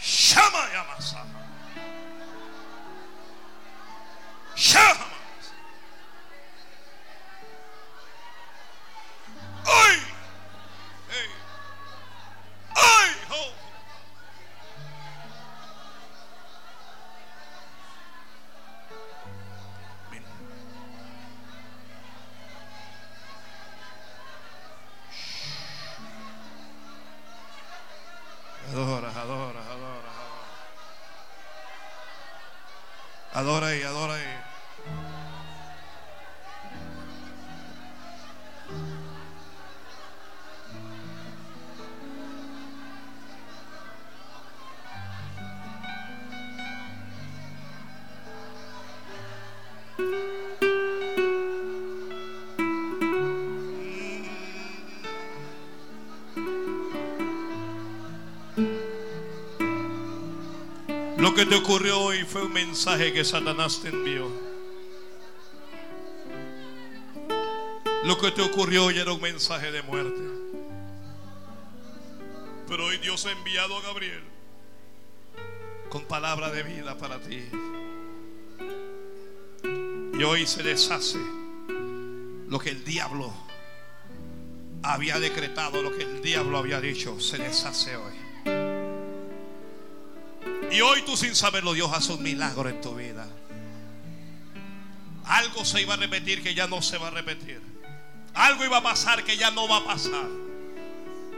Shama 0.00 0.68
Yamasa. 0.74 1.33
Shout! 4.56 5.13
Que 61.54 61.60
ocurrió 61.60 62.00
hoy 62.00 62.24
fue 62.24 62.42
un 62.42 62.52
mensaje 62.52 63.12
que 63.12 63.24
Satanás 63.24 63.80
te 63.80 63.88
envió. 63.88 64.28
Lo 68.02 68.18
que 68.18 68.32
te 68.32 68.42
ocurrió 68.42 68.86
hoy 68.86 68.98
era 68.98 69.12
un 69.12 69.20
mensaje 69.20 69.70
de 69.70 69.80
muerte. 69.82 70.20
Pero 72.66 72.86
hoy 72.86 72.98
Dios 72.98 73.24
ha 73.26 73.30
enviado 73.30 73.76
a 73.76 73.82
Gabriel 73.82 74.24
con 75.90 76.04
palabra 76.06 76.50
de 76.50 76.64
vida 76.64 76.98
para 76.98 77.20
ti. 77.20 77.44
Y 80.18 80.22
hoy 80.24 80.48
se 80.48 80.64
deshace 80.64 81.20
lo 82.48 82.58
que 82.58 82.70
el 82.70 82.84
diablo 82.84 83.32
había 84.82 85.20
decretado, 85.20 85.82
lo 85.82 85.96
que 85.96 86.02
el 86.02 86.20
diablo 86.20 86.58
había 86.58 86.80
dicho, 86.80 87.20
se 87.20 87.38
deshace 87.38 87.96
hoy. 87.96 88.23
Y 90.74 90.80
hoy 90.80 91.02
tú 91.02 91.16
sin 91.16 91.36
saberlo, 91.36 91.72
Dios 91.72 91.88
hace 91.92 92.12
un 92.12 92.22
milagro 92.22 92.68
en 92.68 92.80
tu 92.80 92.96
vida. 92.96 93.28
Algo 95.24 95.64
se 95.64 95.80
iba 95.80 95.94
a 95.94 95.96
repetir 95.96 96.42
que 96.42 96.52
ya 96.52 96.66
no 96.66 96.82
se 96.82 96.98
va 96.98 97.08
a 97.08 97.10
repetir. 97.10 97.62
Algo 98.34 98.64
iba 98.64 98.78
a 98.78 98.82
pasar 98.82 99.22
que 99.22 99.36
ya 99.36 99.52
no 99.52 99.68
va 99.68 99.76
a 99.76 99.84
pasar. 99.84 100.26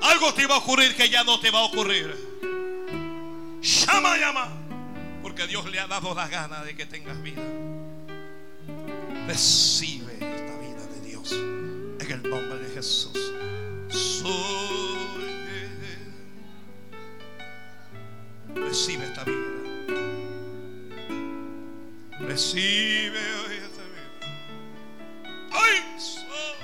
Algo 0.01 0.33
te 0.33 0.45
iba 0.45 0.55
a 0.55 0.59
ocurrir 0.59 0.97
que 0.97 1.11
ya 1.11 1.23
no 1.23 1.39
te 1.39 1.51
va 1.51 1.59
a 1.59 1.65
ocurrir. 1.65 2.17
Llama, 3.61 4.17
llama. 4.17 4.49
Porque 5.23 5.47
Dios 5.47 5.71
le 5.71 5.81
ha 5.81 5.87
dado 5.87 6.15
la 6.15 6.29
gana 6.29 6.65
de 6.65 6.75
que 6.75 6.87
tengas 6.87 7.23
vida. 7.23 7.43
Recibe 9.27 10.15
esta 10.15 10.59
vida 10.59 10.87
de 10.95 11.01
Dios. 11.03 11.33
En 11.33 12.11
el 12.11 12.23
nombre 12.23 12.59
de 12.59 12.75
Jesús. 12.75 13.13
Recibe 18.57 19.05
esta 19.05 19.25
vida. 19.25 19.37
Recibe 22.21 23.19
hoy 23.19 23.57
esta 23.57 23.83
vida. 23.83 24.11
¡Ay! 25.53 25.77
so- 25.99 26.57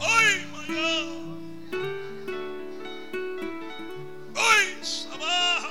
¡Ay, 0.00 0.46
mañana! 0.52 1.36
¡Ay, 4.34 4.66
sabah! 4.82 5.70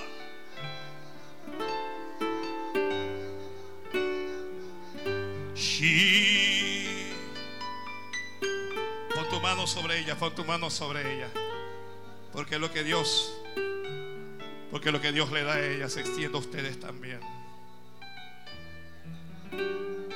Pon 9.14 9.30
tu 9.30 9.40
mano 9.40 9.66
sobre 9.68 10.00
ella, 10.00 10.16
pon 10.18 10.34
tu 10.36 10.44
mano 10.44 10.70
sobre 10.70 11.16
ella. 11.16 11.30
Porque 12.34 12.60
lo 12.60 12.72
que 12.72 12.84
Dios, 12.84 13.34
porque 14.76 14.92
lo 14.92 15.00
que 15.00 15.14
Dios 15.14 15.32
le 15.32 15.42
da 15.42 15.54
a 15.54 15.66
ella 15.66 15.88
se 15.88 16.02
extiende 16.02 16.38
a 16.38 16.42
ustedes 16.42 16.78
también. 16.82 17.22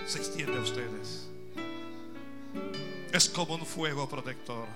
Se 0.05 0.17
extiende 0.17 0.57
a 0.57 0.59
ustedes. 0.59 1.29
Es 3.13 3.29
como 3.29 3.55
un 3.55 3.65
fuego 3.65 4.09
protector. 4.09 4.67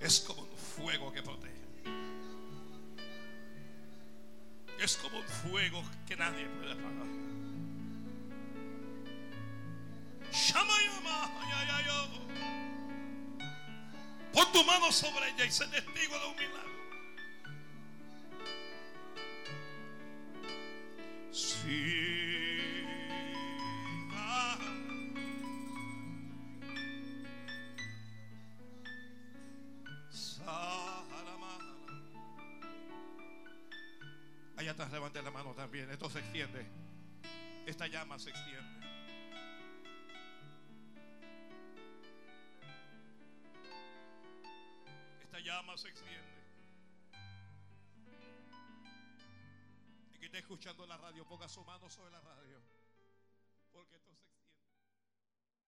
Es 0.00 0.20
como 0.20 0.40
un 0.40 0.56
fuego 0.56 1.12
que 1.12 1.22
protege. 1.22 1.52
Es 4.80 4.96
como 4.96 5.18
un 5.18 5.28
fuego 5.28 5.82
que 6.06 6.16
nadie 6.16 6.46
puede 6.46 6.72
apagar. 6.72 7.06
Pon 14.32 14.52
tu 14.52 14.64
mano 14.64 14.90
sobre 14.92 15.28
ella 15.28 15.44
y 15.44 15.50
sé 15.50 15.66
testigo 15.66 16.18
de 16.18 16.26
un 16.26 16.36
milagro. 16.36 16.67
Saharama. 30.10 31.58
Allá 34.56 34.72
atrás 34.72 34.90
levante 34.90 35.22
la 35.22 35.30
mano 35.30 35.54
también. 35.54 35.88
Esto 35.90 36.10
se 36.10 36.18
extiende. 36.18 36.66
Esta 37.66 37.86
llama 37.86 38.18
se 38.18 38.30
extiende. 38.30 38.86
Esta 45.22 45.38
llama 45.38 45.76
se 45.76 45.88
extiende. 45.88 46.37
Escuchando 50.36 50.86
la 50.86 50.96
radio, 50.96 51.26
ponga 51.26 51.48
su 51.48 51.64
mano 51.64 51.88
sobre 51.88 52.10
la 52.10 52.20
radio. 52.20 52.62